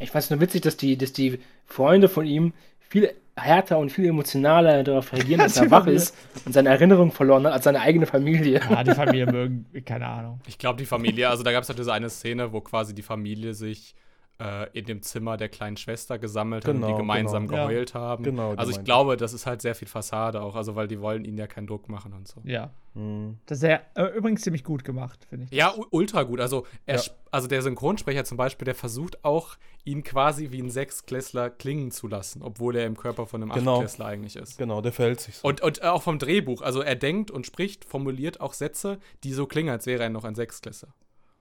[0.00, 2.54] Ich fand es nur witzig, dass die, dass die Freunde von ihm
[2.88, 7.46] viel härter und viel emotionaler darauf reagieren, dass er wach ist und seine Erinnerung verloren
[7.46, 8.60] hat, als seine eigene Familie.
[8.68, 10.40] Ja, die Familie mögen, keine Ahnung.
[10.46, 13.02] Ich glaube, die Familie, also da gab es halt diese eine Szene, wo quasi die
[13.02, 13.94] Familie sich
[14.40, 17.66] äh, in dem Zimmer der kleinen Schwester gesammelt Genau, die gemeinsam genau.
[17.66, 18.22] geheult haben.
[18.22, 21.24] Genau, also ich glaube, das ist halt sehr viel Fassade auch, also weil die wollen
[21.24, 22.40] ihnen ja keinen Druck machen und so.
[22.44, 22.70] Ja.
[22.94, 23.38] Mhm.
[23.46, 25.50] Das ist ja äh, übrigens ziemlich gut gemacht, finde ich.
[25.50, 26.40] Ja, ultra gut.
[26.40, 27.00] Also, er, Ja.
[27.02, 31.90] sp- also der Synchronsprecher zum Beispiel, der versucht auch, ihn quasi wie ein Sechsklässler klingen
[31.90, 33.74] zu lassen, obwohl er im Körper von einem Genau.
[33.74, 34.56] Achtklässler eigentlich ist.
[34.58, 35.48] Genau, der verhält sich so.
[35.48, 39.46] Und, und auch vom Drehbuch, also er denkt und spricht, formuliert auch Sätze, die so
[39.46, 40.94] klingen, als wäre er noch ein Sechsklässler.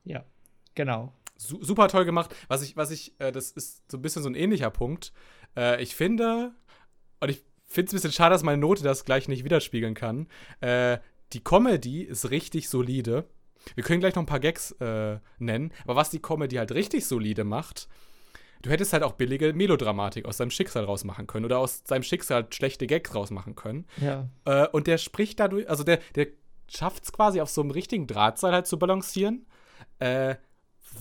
[0.04, 0.24] Ja.
[0.76, 1.14] Genau.
[1.38, 2.36] Su super toll gemacht.
[2.48, 5.14] Was ich, was ich, äh, das ist so ein bisschen so ein ähnlicher Punkt.
[5.56, 6.52] Äh, ich finde,
[7.20, 10.28] und ich finde es ein bisschen schade, dass meine Note das gleich nicht widerspiegeln kann.
[10.62, 10.98] Äh,
[11.34, 13.26] die Comedy ist richtig solide.
[13.76, 17.06] Wir können gleich noch ein paar Gags äh, nennen, aber was die Comedy halt richtig
[17.06, 17.90] solide macht,
[18.62, 22.48] du hättest halt auch billige Melodramatik aus seinem Schicksal rausmachen können oder aus seinem Schicksal
[22.52, 23.86] schlechte Gags rausmachen können.
[23.98, 24.30] Ja.
[24.46, 26.28] Äh, und der spricht dadurch, also der, der
[26.70, 29.46] schafft es quasi auf so einem richtigen Drahtseil halt zu balancieren,
[30.00, 30.36] äh,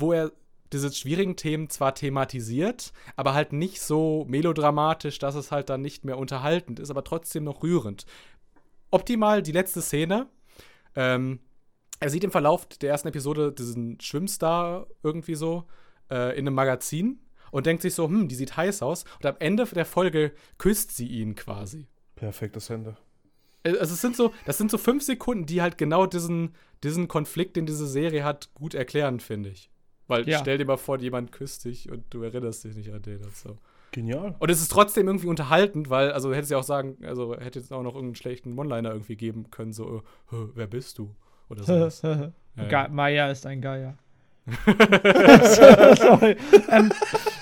[0.00, 0.32] wo er
[0.72, 6.04] diese schwierigen Themen zwar thematisiert, aber halt nicht so melodramatisch, dass es halt dann nicht
[6.04, 8.06] mehr unterhaltend ist, aber trotzdem noch rührend.
[8.90, 10.26] Optimal die letzte Szene.
[10.94, 11.40] Ähm,
[12.00, 15.64] er sieht im Verlauf der ersten Episode diesen Schwimmstar irgendwie so
[16.10, 17.20] äh, in einem Magazin
[17.50, 19.04] und denkt sich so, hm, die sieht heiß aus.
[19.16, 21.86] Und am Ende der Folge küsst sie ihn quasi.
[22.16, 22.96] Perfektes Ende.
[23.64, 27.56] Also es sind so, das sind so fünf Sekunden, die halt genau diesen, diesen Konflikt,
[27.56, 29.70] den diese Serie hat, gut erklären, finde ich.
[30.08, 30.38] Weil Ja.
[30.38, 33.34] stell dir mal vor, jemand küsst dich und du erinnerst dich nicht an den und
[33.36, 33.56] so.
[33.92, 34.34] Genial.
[34.38, 37.72] Und es ist trotzdem irgendwie unterhaltend, weil, also hättest ja auch sagen, also hätte jetzt
[37.72, 40.00] auch noch irgendeinen schlechten One-Liner irgendwie geben können, so, äh,
[40.36, 41.14] "Hä, wer bist du?
[41.48, 42.32] Oder so.
[42.56, 42.88] Ja, ja.
[42.88, 43.98] Maya ist ein Geier.
[45.96, 46.36] Sorry.
[46.70, 46.90] ähm,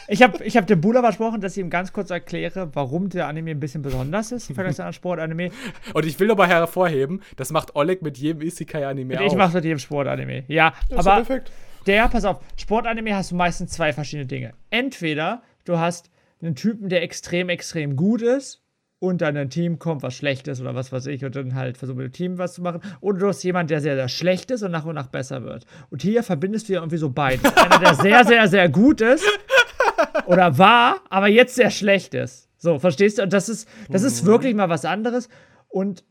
[0.09, 3.27] ich habe ich hab dem Bula versprochen, dass ich ihm ganz kurz erkläre, warum der
[3.29, 5.51] Anime ein bisschen besonders ist im Vergleich zu anderen Sportanime.
[5.93, 9.37] Und ich will aber hervorheben, das macht Oleg mit jedem Isekai-Anime Ich auch.
[9.37, 10.45] mache mit jedem Sportanime.
[10.49, 11.53] Ja, ist aber doch perfekt.
[11.87, 14.53] Der, pass auf, Sportanime hast du meistens zwei verschiedene Dinge.
[14.71, 16.11] Entweder du hast
[16.43, 18.63] einen Typen, der extrem, extrem gut ist
[18.99, 21.77] und dann ein Team kommt, was schlecht ist oder was weiß ich und dann halt
[21.77, 22.81] versucht mit dem Team was zu machen.
[23.01, 25.67] Oder du hast jemanden, der sehr, sehr schlecht ist und nach und nach besser wird.
[25.91, 27.45] Und hier verbindest du ja irgendwie so beides.
[27.57, 29.25] Einer, der sehr, sehr, sehr gut ist
[30.27, 32.49] oder war, aber jetzt sehr schlecht ist.
[32.57, 33.23] So, verstehst du?
[33.23, 35.29] Und das ist, das ist wirklich mal was anderes.
[35.69, 36.03] Und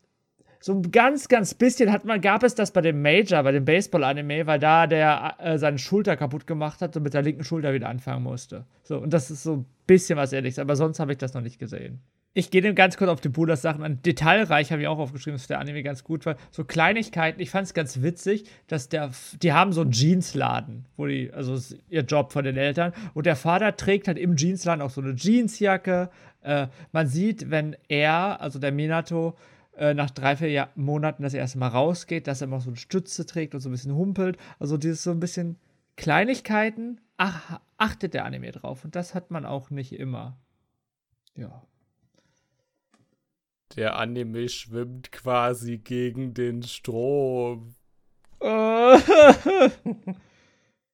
[0.64, 3.66] so ein ganz, ganz bisschen hat man, gab es das bei dem Major, bei dem
[3.66, 7.74] Baseball-Anime, weil da der äh, seine Schulter kaputt gemacht hat und mit der linken Schulter
[7.74, 8.64] wieder anfangen musste.
[8.82, 11.42] So, und das ist so ein bisschen was ähnliches, aber sonst habe ich das noch
[11.42, 12.00] nicht gesehen.
[12.32, 14.00] Ich gehe dem ganz kurz auf die Bulas Sachen an.
[14.06, 16.36] Detailreich habe ich auch aufgeschrieben, dass der Anime ganz gut war.
[16.50, 19.10] So Kleinigkeiten, ich fand es ganz witzig, dass der,
[19.42, 21.58] die haben so einen Jeansladen, wo die, also
[21.90, 22.94] ihr Job von den Eltern.
[23.12, 26.08] Und der Vater trägt halt im Jeansladen auch so eine Jeansjacke.
[26.40, 29.36] Äh, man sieht, wenn er, also der Minato,
[29.76, 32.76] äh, nach drei, vier Jahr Monaten das erste Mal rausgeht, dass er immer so eine
[32.76, 34.36] Stütze trägt und so ein bisschen humpelt.
[34.58, 35.58] Also dieses so ein bisschen
[35.96, 38.84] Kleinigkeiten, ach, achtet der Anime drauf.
[38.84, 40.38] Und das hat man auch nicht immer.
[41.36, 41.62] Ja.
[43.76, 47.74] Der Anime schwimmt quasi gegen den Strom.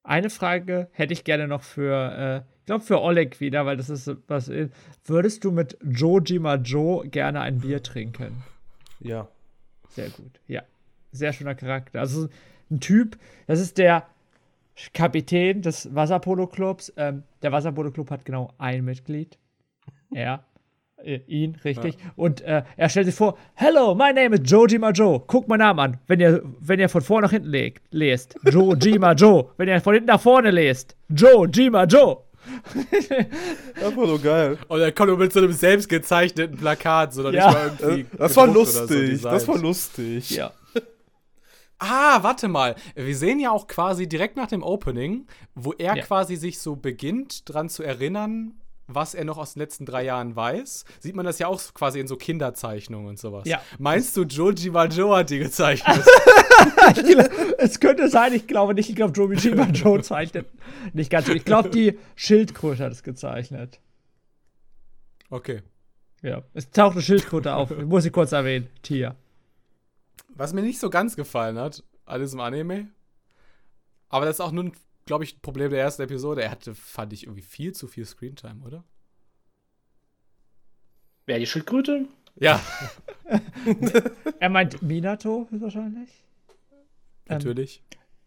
[0.02, 3.90] Eine Frage hätte ich gerne noch für, äh, ich glaube für Oleg wieder, weil das
[3.90, 4.48] ist was.
[4.48, 4.70] äh,
[5.04, 8.44] Würdest du mit Jojima Joe gerne ein Bier trinken?
[9.00, 9.28] Ja.
[9.88, 10.62] Sehr gut, ja.
[11.12, 12.00] Sehr schöner Charakter.
[12.00, 12.28] Also
[12.70, 14.06] ein Typ, das ist der
[14.94, 16.92] Kapitän des Wasserpolo-Clubs.
[16.96, 19.38] Ähm, der Wasserpolo-Club hat genau ein Mitglied.
[20.12, 20.44] Er.
[21.02, 21.96] Äh, ihn, richtig.
[22.16, 25.20] Und äh, er stellt sich vor: Hello, my name is Jojima Joe.
[25.26, 28.36] Guckt meinen Namen an, wenn ihr, wenn ihr von vorne nach hinten legt, lest.
[28.44, 29.50] Jojima Joe.
[29.56, 30.96] Wenn ihr von hinten nach vorne lest.
[31.08, 32.18] Jojima Joe.
[33.76, 34.58] Einfach nur geil.
[34.68, 37.46] Und er kommt nur mit so einem selbst gezeichneten Plakat, sondern Ja.
[37.48, 38.00] nicht mal irgendwie.
[38.02, 39.22] Äh, Das war oder so lustig.
[39.22, 40.30] das war lustig.
[40.30, 40.52] Ja.
[41.78, 42.74] Ah, warte mal.
[42.94, 46.02] Wir sehen ja auch quasi direkt nach dem Opening, wo er Ja.
[46.02, 48.59] quasi sich so beginnt, dran zu erinnern,
[48.94, 50.84] was er noch aus den letzten drei Jahren weiß.
[50.98, 53.46] Sieht man das ja auch quasi in so Kinderzeichnungen und sowas.
[53.46, 53.60] Ja.
[53.78, 56.04] Meinst du, Joji Majo hat die gezeichnet?
[57.58, 58.88] es könnte sein, ich glaube nicht.
[58.90, 60.46] Ich glaube, Jojima Joe zeichnet
[60.92, 61.32] nicht ganz so.
[61.32, 63.80] Ich glaube, die Schildkröte hat es gezeichnet.
[65.30, 65.62] okay.
[66.22, 67.70] Ja, es taucht eine Schildkröte auf.
[67.70, 68.68] Ich muss sie kurz erwähnen.
[68.82, 69.16] Tier.
[70.34, 72.88] Was mir nicht so ganz gefallen hat an diesem Anime,
[74.10, 74.72] aber das ist auch nun,
[75.10, 76.40] glaube ich, ein Problem der ersten Episode.
[76.44, 78.84] Er hatte, fand ich, irgendwie viel zu viel Screentime, oder?
[81.26, 82.06] Wer die Schildkröte?
[82.36, 82.62] Ja,
[84.38, 86.10] Er meint Minato wahrscheinlich.
[86.68, 86.76] Ähm,
[87.26, 87.82] natürlich.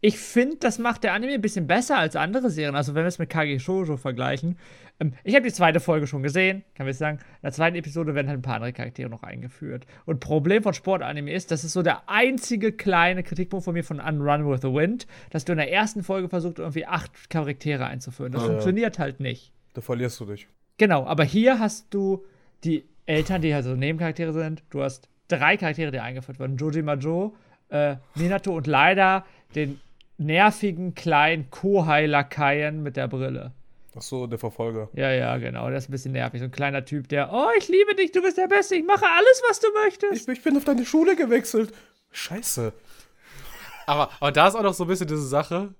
[0.06, 2.74] Ich finde, das macht der Anime ein bisschen besser als andere Serien.
[2.76, 4.58] Also, wenn wir es mit Kage Shoujo vergleichen.
[5.00, 7.16] Ähm, ich habe die zweite Folge schon gesehen, kann ich sagen.
[7.20, 9.86] In der zweiten Episode werden halt ein paar andere Charaktere noch eingeführt.
[10.04, 13.98] Und Problem von Sportanime ist, das ist so der einzige kleine Kritikpunkt von mir von
[13.98, 18.32] Unrun with the Wind, dass du in der ersten Folge versuchst, irgendwie acht Charaktere einzuführen.
[18.32, 18.48] Das Ja.
[18.48, 19.52] funktioniert halt nicht.
[19.72, 20.48] Da verlierst du dich.
[20.76, 22.26] Genau, aber hier hast du
[22.62, 24.62] die Eltern, die halt so Nebencharaktere sind.
[24.68, 26.58] Du hast drei Charaktere, die eingeführt werden.
[26.58, 27.34] Joji Majo,
[27.70, 29.24] äh, Minato und leider
[29.54, 29.80] den
[30.18, 33.52] nervigen kleinen Kohai-Lakaien mit der Brille.
[33.96, 34.88] Ach so, der Verfolger.
[34.94, 35.68] Ja, ja, genau.
[35.68, 36.40] Der ist ein bisschen nervig.
[36.40, 39.06] So ein kleiner Typ, der, oh, ich liebe dich, du bist der Beste, ich mache
[39.06, 40.28] alles, was du möchtest.
[40.28, 41.72] Ich, ich bin auf deine Schule gewechselt.
[42.10, 42.72] Scheiße.
[43.86, 45.74] Aber, aber da ist auch noch so ein bisschen diese Sache,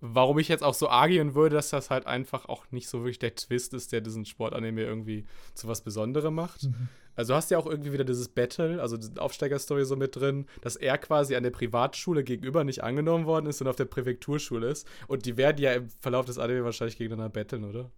[0.00, 3.18] warum ich jetzt auch so argieren würde, dass das halt einfach auch nicht so wirklich
[3.18, 5.24] der Twist ist, der diesen Sportanime irgendwie
[5.54, 6.68] zu was Besonderem macht.
[7.16, 10.46] Also du hast ja auch irgendwie wieder dieses Battle, also diese Aufsteigerstory so mit drin,
[10.60, 14.68] dass er quasi an der Privatschule gegenüber nicht angenommen worden ist und auf der Präfekturschule
[14.68, 14.86] ist.
[15.08, 17.90] Und die werden ja im Verlauf des Anime wahrscheinlich gegeneinander battlen, oder?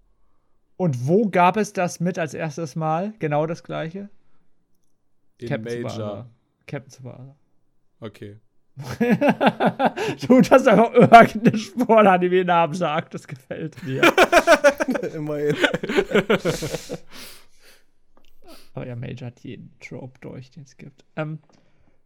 [0.76, 3.12] Und wo gab es das mit als erstes Mal?
[3.18, 4.08] Genau das gleiche?
[5.38, 5.88] In Major.
[5.88, 6.30] Tsubasa.
[6.66, 7.36] Captain Tsubasa.
[8.00, 8.38] Okay.
[10.28, 14.02] du hast einfach irgendeinen Sportanime-Namen sagt, das gefällt mir.
[15.14, 15.56] Immerhin.
[18.78, 21.04] Aber ja, Major hat jeden Trope durch, den es gibt.
[21.16, 21.38] Ähm,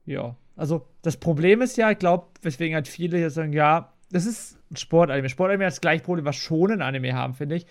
[0.07, 4.25] ja, also das Problem ist ja, ich glaube, weswegen halt viele hier sagen, ja, das
[4.27, 5.29] ist ein Sportanime.
[5.29, 7.67] Sportanime hat das gleiche Problem, was schon ein Anime haben, finde ich.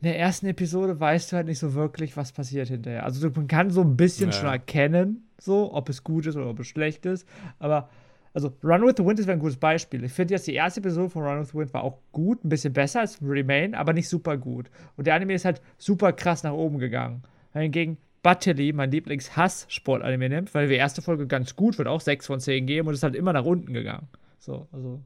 [0.00, 3.04] In der ersten Episode weißt du halt nicht so wirklich, was passiert hinterher.
[3.04, 4.32] Also man kann so ein bisschen Ja.
[4.32, 7.26] schon erkennen, so, ob es gut ist oder ob es schlecht ist.
[7.58, 7.88] Aber,
[8.32, 10.04] also Run with the Wind ist ein gutes Beispiel.
[10.04, 12.48] Ich finde jetzt die erste Episode von Run with the Wind war auch gut, ein
[12.48, 14.70] bisschen besser als Remain, aber nicht super gut.
[14.96, 17.22] Und der Anime ist halt super krass nach oben gegangen.
[17.52, 22.40] Hingegen Butterly, mein Lieblings-Hass-Sport-Anime nimmt, weil die erste Folge ganz gut wird, auch 6 von
[22.40, 24.08] 10 geben und ist halt immer nach unten gegangen.
[24.38, 25.00] So, also.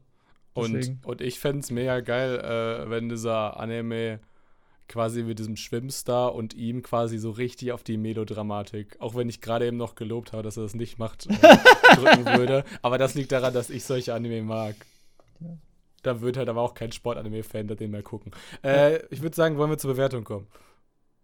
[0.55, 1.01] Und, Deswegen.
[1.05, 4.21] und ich fände es mega geil, äh, wenn dieser Anime
[4.89, 9.41] quasi mit diesem Schwimmstar und ihm quasi so richtig auf die Melodramatik, auch wenn ich
[9.41, 11.33] gerade eben noch gelobt habe, dass er das nicht macht, äh,
[11.97, 12.65] drücken würde.
[12.83, 14.77] Aber das liegt daran, dass ich solche Anime mag.
[16.03, 18.33] Da wird halt aber auch kein Sportanime-Fan da den mehr gucken.
[18.63, 20.47] Äh, ich würde sagen, wollen wir zur Bewertung kommen.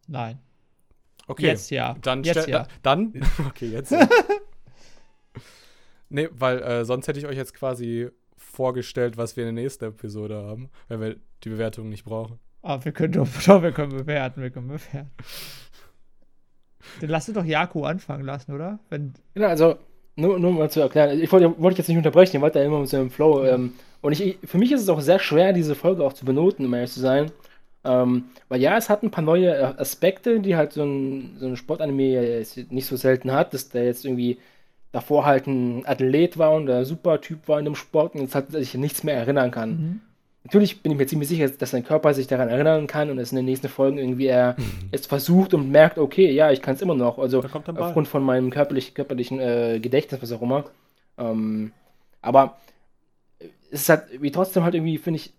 [0.07, 0.39] Nein.
[1.29, 1.47] Okay.
[1.47, 1.95] Jetzt ja.
[2.03, 2.66] Dann, Jetzt ja.
[2.83, 3.12] dann,
[3.49, 3.93] okay, jetzt.
[3.93, 4.09] ja.
[6.09, 9.85] nee, weil äh, sonst hätte ich euch jetzt quasi vorgestellt, was wir in der nächsten
[9.87, 12.39] Episode haben, weil wir die Bewertung nicht brauchen.
[12.62, 15.11] Aber wir können doch, doch, wir können bewerten, wir können bewerten.
[17.01, 18.79] Dann lass doch Jaku anfangen lassen, oder?
[18.89, 19.76] Wenn, Genau, also,
[20.16, 22.81] nur, nur mal zu erklären, ich wollte, wollte jetzt nicht unterbrechen, ihr wart da immer
[22.81, 23.45] mit so einem Flow.
[23.45, 26.24] Ähm, und ich, ich- für mich ist es auch sehr schwer, diese Folge auch zu
[26.24, 27.31] benoten, um ehrlich zu sein.
[27.85, 31.47] Ähm, weil ja, es hat ein paar neue äh, Aspekte, die halt so ein, so
[31.47, 34.39] ein Sportanime jetzt nicht so selten hat, dass der jetzt irgendwie
[34.93, 38.35] davor halt ein Athlet war und der super Typ war in dem Sport und jetzt
[38.35, 40.01] hat er sich nichts mehr erinnern kann.
[40.45, 43.33] Natürlich bin ich mir ziemlich sicher, dass sein Körper sich daran erinnern kann und es
[43.33, 44.57] in den nächsten Folgen irgendwie er
[44.93, 47.18] es versucht und merkt, okay, ja, ich kann es immer noch.
[47.18, 47.45] Also
[47.76, 50.64] aufgrund von meinem körperlich, körperlichen äh, Gedächtnis, was auch immer.
[51.18, 51.72] Ähm,
[52.22, 52.57] aber
[53.70, 55.35] es ist halt wie trotzdem halt irgendwie, finde ich,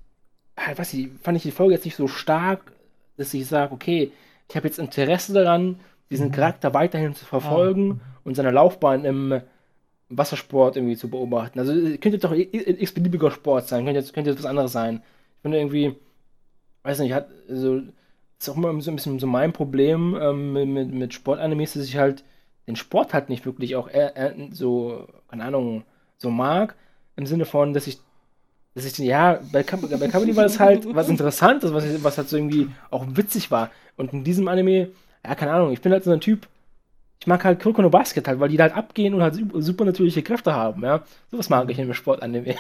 [0.76, 2.72] weiß ich, fand ich die Folge jetzt nicht so stark,
[3.18, 4.12] dass ich sage, okay,
[4.48, 5.80] ich habe jetzt Interesse daran,
[6.10, 9.42] diesen Charakter weiterhin zu verfolgen und seine Laufbahn im
[10.10, 11.60] Wassersport irgendwie zu beobachten.
[11.60, 15.04] Also könnte doch x-beliebiger Sport sein, könnte jetzt, könnte jetzt was anderes sein.
[15.38, 15.96] Ich finde irgendwie,
[16.84, 17.82] weiß nicht, hat, also,
[18.40, 21.98] ist auch immer so ein bisschen so mein Problem ähm, mit, mit, Sportanimes, dass ich
[21.98, 22.24] halt
[22.68, 25.84] den Sport halt nicht wirklich auch äh, so, keine Ahnung,
[26.18, 26.76] so mag.
[27.16, 28.00] Im Sinne von, dass ich,
[28.80, 32.38] dass ich, ja, bei, bei Kabaddi war das halt was Interessantes, was, was halt so
[32.38, 33.72] irgendwie auch witzig war.
[33.98, 34.90] Und in diesem Anime,
[35.26, 36.48] ja, keine Ahnung, ich bin halt so ein Typ,
[37.20, 40.24] ich mag halt Kuroko no Basket halt, weil die halt abgehen und halt super, natürliche
[40.24, 41.04] Kräfte haben, ja.
[41.30, 42.56] Sowas mag ich in einem Sportanime.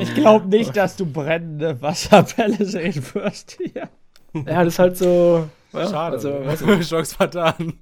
[0.00, 3.88] ich glaube nicht, dass du brennende Wasserbälle sehen wirst hier.
[4.32, 5.48] ja, das ist halt so.
[5.74, 6.16] Ja, Schade.
[6.16, 7.74] Also, weiß ich, Chance vertan.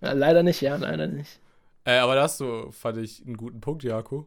[0.00, 1.38] ja, leider nicht, ja, leider nicht.
[1.84, 4.26] Äh, aber da hast du, fand ich, einen guten Punkt, Jaco.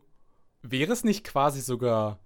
[0.61, 2.19] Wäre es nicht quasi sogar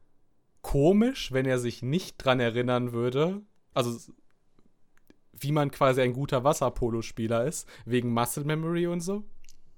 [0.62, 3.42] komisch, wenn er sich nicht dran erinnern würde?
[3.74, 4.12] Also,
[5.34, 9.24] wie man quasi ein guter Wasserpolospieler ist, wegen Muscle Memory und so?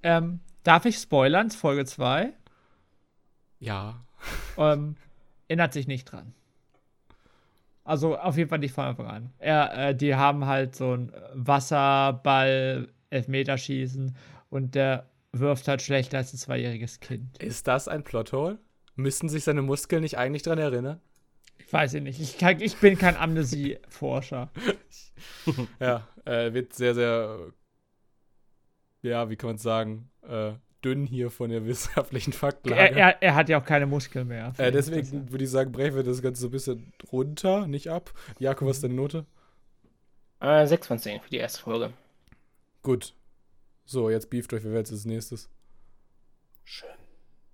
[0.04, 1.52] Ähm, darf ich spoilern?
[1.52, 2.34] Folge 2.
[3.60, 4.04] Ja.
[4.58, 4.96] Ähm,
[5.48, 6.34] erinnert sich nicht dran.
[7.84, 9.34] Also auf jeden Fall nicht von Anfang an.
[9.40, 14.16] Er, äh, die haben halt so ein Wasserball, Elfmeterschießen
[14.50, 17.38] und der wirft halt schlechter als ein zweijähriges Kind.
[17.42, 18.60] Ist das ein Plothole?
[18.96, 21.02] Müssten sich seine Muskeln nicht eigentlich dran erinnern?
[21.58, 22.20] Ich weiß ich nicht.
[22.20, 24.50] Ich, kann, ich bin kein Amnesie-Forscher.
[25.80, 27.54] Ja, äh, wird sehr, sehr,
[29.04, 30.54] ja, wie kann man sagen, äh,
[30.84, 32.96] dünn hier von der wissenschaftlichen Faktenlage.
[32.96, 34.52] Er, er, er hat ja auch keine Muskeln mehr.
[34.58, 38.12] äh, deswegen würde ich sagen, brechen wir das Ganze so ein bisschen runter, nicht ab.
[38.40, 39.26] Jakob, was ist deine Note?
[40.40, 41.94] Äh, 6 von 10 für die erste Folge.
[42.82, 43.14] Gut.
[43.86, 45.50] So, jetzt beeft euch, wer wird als nächstes?
[46.64, 46.90] Schön.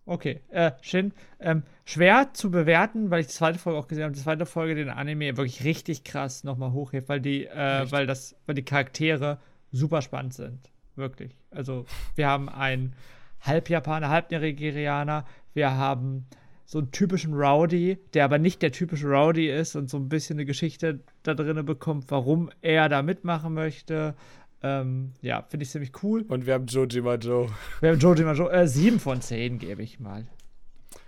[0.07, 4.13] Okay, äh, Shin, ähm, schwer zu bewerten, weil ich die zweite Folge auch gesehen habe.
[4.13, 8.35] Die zweite Folge den Anime wirklich richtig krass nochmal hochhebt, weil die, äh, weil das,
[8.45, 9.37] weil die Charaktere
[9.71, 10.71] super spannend sind.
[10.95, 11.37] Wirklich.
[11.51, 11.85] Also,
[12.15, 12.95] wir haben einen
[13.41, 16.25] Halbjapaner, Halbnigerianer, wir haben
[16.65, 20.37] so einen typischen Rowdy, der aber nicht der typische Rowdy ist und so ein bisschen
[20.37, 24.15] eine Geschichte da drin bekommt, warum er da mitmachen möchte.
[24.63, 26.25] Ähm, ja, finde ich ziemlich cool.
[26.27, 27.47] Und wir haben Jojima Joe.
[27.79, 30.25] Wir haben Joji Majo, äh, 7 von 10 gebe ich mal.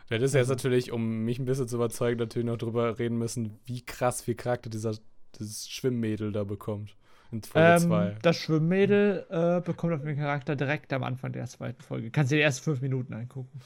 [0.10, 3.60] Das ist jetzt natürlich, um mich ein bisschen zu überzeugen, natürlich noch drüber reden müssen,
[3.66, 4.96] wie krass viel Charakter dieser,
[5.38, 6.96] dieses Schwimmmädel da bekommt.
[7.32, 8.08] In Folge 2.
[8.08, 12.10] Ähm, das Schwimmmädel äh, bekommt auf den Charakter direkt am Anfang der zweiten Folge.
[12.10, 13.62] Kannst dir die ersten fünf Minuten angucken.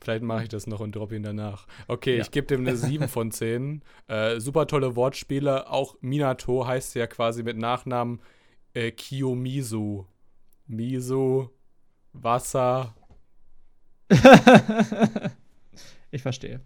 [0.00, 1.66] Vielleicht mache ich das noch und droppe ihn danach.
[1.86, 2.22] Okay, Ja.
[2.22, 3.82] ich gebe dem eine 7 von 10.
[4.08, 5.70] Äh, super tolle Wortspiele.
[5.70, 8.20] Auch Minato heißt ja quasi mit Nachnamen
[8.74, 10.06] äh, Kiyomizu.
[10.66, 11.50] Miso,
[12.14, 12.94] Wasser,
[16.10, 16.60] ich verstehe.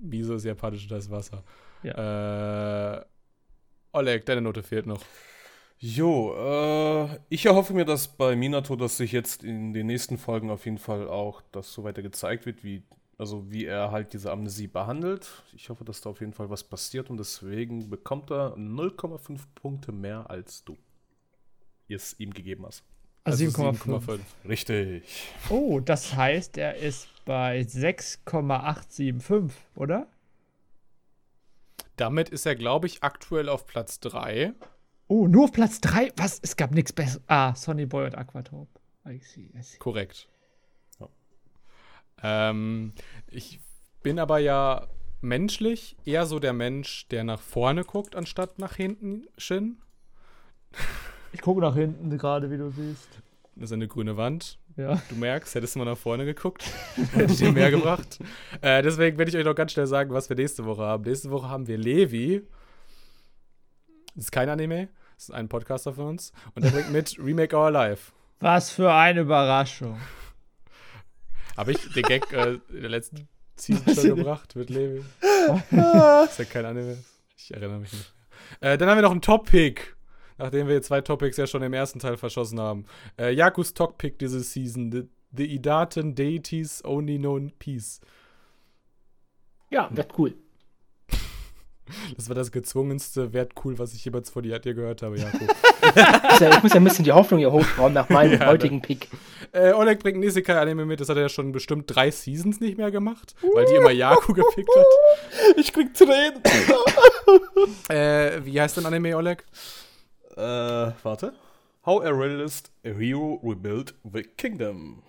[0.00, 1.44] Miso ist japanisch heißt Wasser.
[1.82, 2.96] Ja.
[2.98, 3.04] Äh,
[3.92, 5.00] Oleg, deine Note fehlt noch.
[5.82, 10.50] Jo, äh, ich erhoffe mir, dass bei Minato, dass sich jetzt in den nächsten Folgen
[10.50, 12.82] auf jeden Fall auch das so weiter gezeigt wird, wie,
[13.16, 15.42] also wie er halt diese Amnesie behandelt.
[15.54, 19.90] Ich hoffe, dass da auf jeden Fall was passiert und deswegen bekommt er 0,5 Punkte
[19.90, 20.76] mehr, als du
[21.88, 22.84] es ihm gegeben hast.
[23.24, 24.20] Also 7,5.
[24.46, 25.04] Richtig.
[25.48, 30.08] Oh, das heißt, er ist bei 6,875, oder?
[31.96, 34.52] Damit ist er, glaube ich, aktuell auf Platz 3.
[35.10, 36.12] Oh, nur auf Platz 3?
[36.18, 36.38] Was?
[36.40, 37.20] Es gab nichts besseres.
[37.26, 38.68] Ah, Sonny Boy und Aquatop.
[39.04, 39.76] I see, I see.
[39.78, 40.28] Korrekt.
[41.00, 41.08] Ja.
[42.22, 42.92] Ähm,
[43.28, 43.58] ich
[44.04, 44.86] bin aber ja
[45.20, 49.78] menschlich eher so der Mensch, der nach vorne guckt, anstatt nach hinten, Shin.
[51.32, 53.08] Ich gucke nach hinten gerade, wie du siehst.
[53.54, 54.58] Das ist eine grüne Wand.
[54.76, 55.00] Ja.
[55.08, 56.64] Du merkst, hättest du mal nach vorne geguckt,
[57.12, 58.18] hätte ich dir mehr gebracht.
[58.60, 61.04] Äh, deswegen werde ich euch noch ganz schnell sagen, was wir nächste Woche haben.
[61.04, 62.42] Nächste Woche haben wir Levi.
[64.16, 64.88] Das ist kein Anime,
[65.20, 66.32] das ist ein Podcaster von uns.
[66.54, 68.10] Und der bringt mit Remake Our Life.
[68.38, 70.00] Was für eine Überraschung.
[71.58, 75.04] Habe ich den Gag äh, in der letzten Season schon gebracht mit Levi?
[75.20, 76.96] ist ja kein Anime.
[77.36, 78.14] Ich erinnere mich nicht.
[78.62, 79.94] Äh, dann haben wir noch einen Top-Pick.
[80.38, 82.86] Nachdem wir zwei Topics ja schon im ersten Teil verschossen haben.
[83.18, 84.90] Äh, Yakus Top-Pick diese Season.
[84.90, 85.06] The,
[85.36, 88.00] the Idaten Deities Only Known Peace.
[89.68, 90.34] Ja, wird cool.
[92.16, 95.42] Das war das gezwungenste Wert cool, was ich jemals von dir, dir gehört habe, Jakob.
[96.40, 99.08] Ja- Ich muss ja ein bisschen die Hoffnung hier hochschrauben nach meinem Ja, heutigen Pick.
[99.52, 102.78] äh, Oleg bringt ein Isekai-Anime mit, das hat er ja schon bestimmt drei Seasons nicht
[102.78, 104.86] mehr gemacht, weil die immer Yaku gepickt hat.
[105.56, 106.40] Ich krieg Tränen.
[107.88, 109.44] Äh, wie heißt denn Anime, Oleg?
[110.36, 110.40] äh,
[111.02, 111.32] warte.
[111.84, 115.02] How a Realist, a Hero Rebuilt the Kingdom.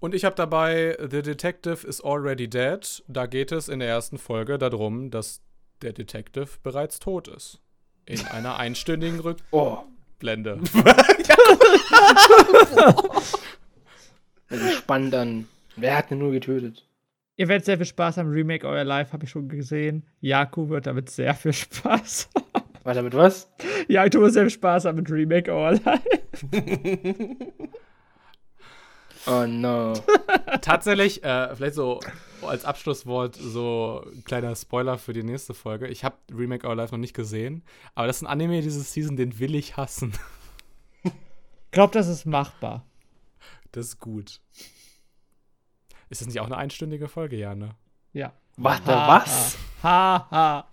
[0.00, 3.02] Und ich habe dabei The Detective is Already Dead.
[3.08, 5.42] Da geht es in der ersten Folge darum, dass
[5.82, 7.60] der Detective bereits tot ist.
[8.06, 9.20] In einer einstündigen
[9.50, 9.78] Oh,
[10.20, 10.60] Rückblende.
[14.48, 15.48] das ist spannend an.
[15.76, 16.84] Wer hat denn nur getötet?
[17.36, 18.30] Ihr werdet sehr viel Spaß haben.
[18.30, 20.04] Remake Euer Life habe ich schon gesehen.
[20.20, 22.30] Jaku wird damit sehr viel Spaß.
[22.84, 23.50] Weiter mit was?
[23.88, 26.02] Jaku wird sehr viel Spaß haben mit Remake Euer Life.
[29.26, 29.92] Oh no.
[30.62, 32.00] Tatsächlich, äh, vielleicht so
[32.42, 35.88] als Abschlusswort so ein kleiner Spoiler für die nächste Folge.
[35.88, 37.62] Ich habe Remake Our Life noch nicht gesehen,
[37.94, 40.12] aber das ist ein Anime dieses Season, den will ich hassen.
[41.02, 42.84] Ich glaube, das ist machbar.
[43.72, 44.40] Das ist gut.
[46.08, 47.74] Ist das nicht auch eine einstündige Folge, ja, ne?
[48.14, 48.32] Ja.
[48.56, 49.58] Warte, Ha, was?
[49.82, 50.68] Ha, ha.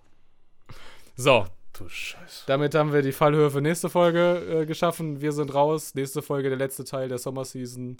[1.16, 2.44] So, Du Scheiße.
[2.46, 5.20] damit haben wir die Fallhöhe für nächste Folge äh, geschaffen.
[5.20, 5.94] Wir sind raus.
[5.94, 7.98] Nächste Folge, der letzte Teil der Sommerseason.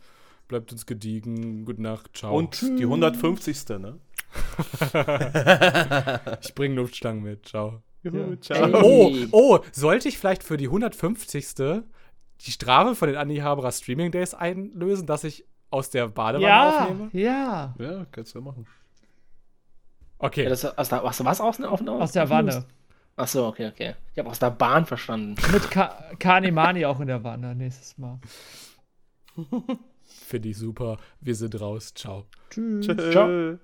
[0.49, 1.65] Bleibt uns gediegen.
[1.65, 2.17] Gute Nacht.
[2.17, 2.37] Ciao.
[2.37, 3.69] Und die 150.
[3.79, 3.99] ne?
[6.43, 7.47] ich bringe Luftschlangen mit.
[7.49, 7.83] Ciao.
[8.03, 8.73] Juhu, Ey.
[8.83, 11.55] Oh, oh, sollte ich vielleicht für die 150.
[11.57, 17.09] die Strafe von den Anihabra Streaming Days einlösen, dass ich aus der Badewanne Ja, aufnehme?
[17.13, 17.75] ja.
[17.79, 18.67] Ja, kannst du ja machen.
[20.19, 20.45] Okay.
[20.45, 22.65] Ja, das, aus der, was, was aus, auf, Aus der Wanne.
[23.17, 23.95] Achso, okay, okay.
[24.13, 25.35] Ich habe aus der Bahn verstanden.
[25.53, 28.19] Mit Ka Kanimani auch in der Wanne nächstes Mal.
[30.27, 30.99] Finde ich super.
[31.21, 31.95] Wir sind raus.
[31.95, 32.27] Ciao.
[32.51, 32.87] Tschüss.
[33.13, 33.59] Ciao.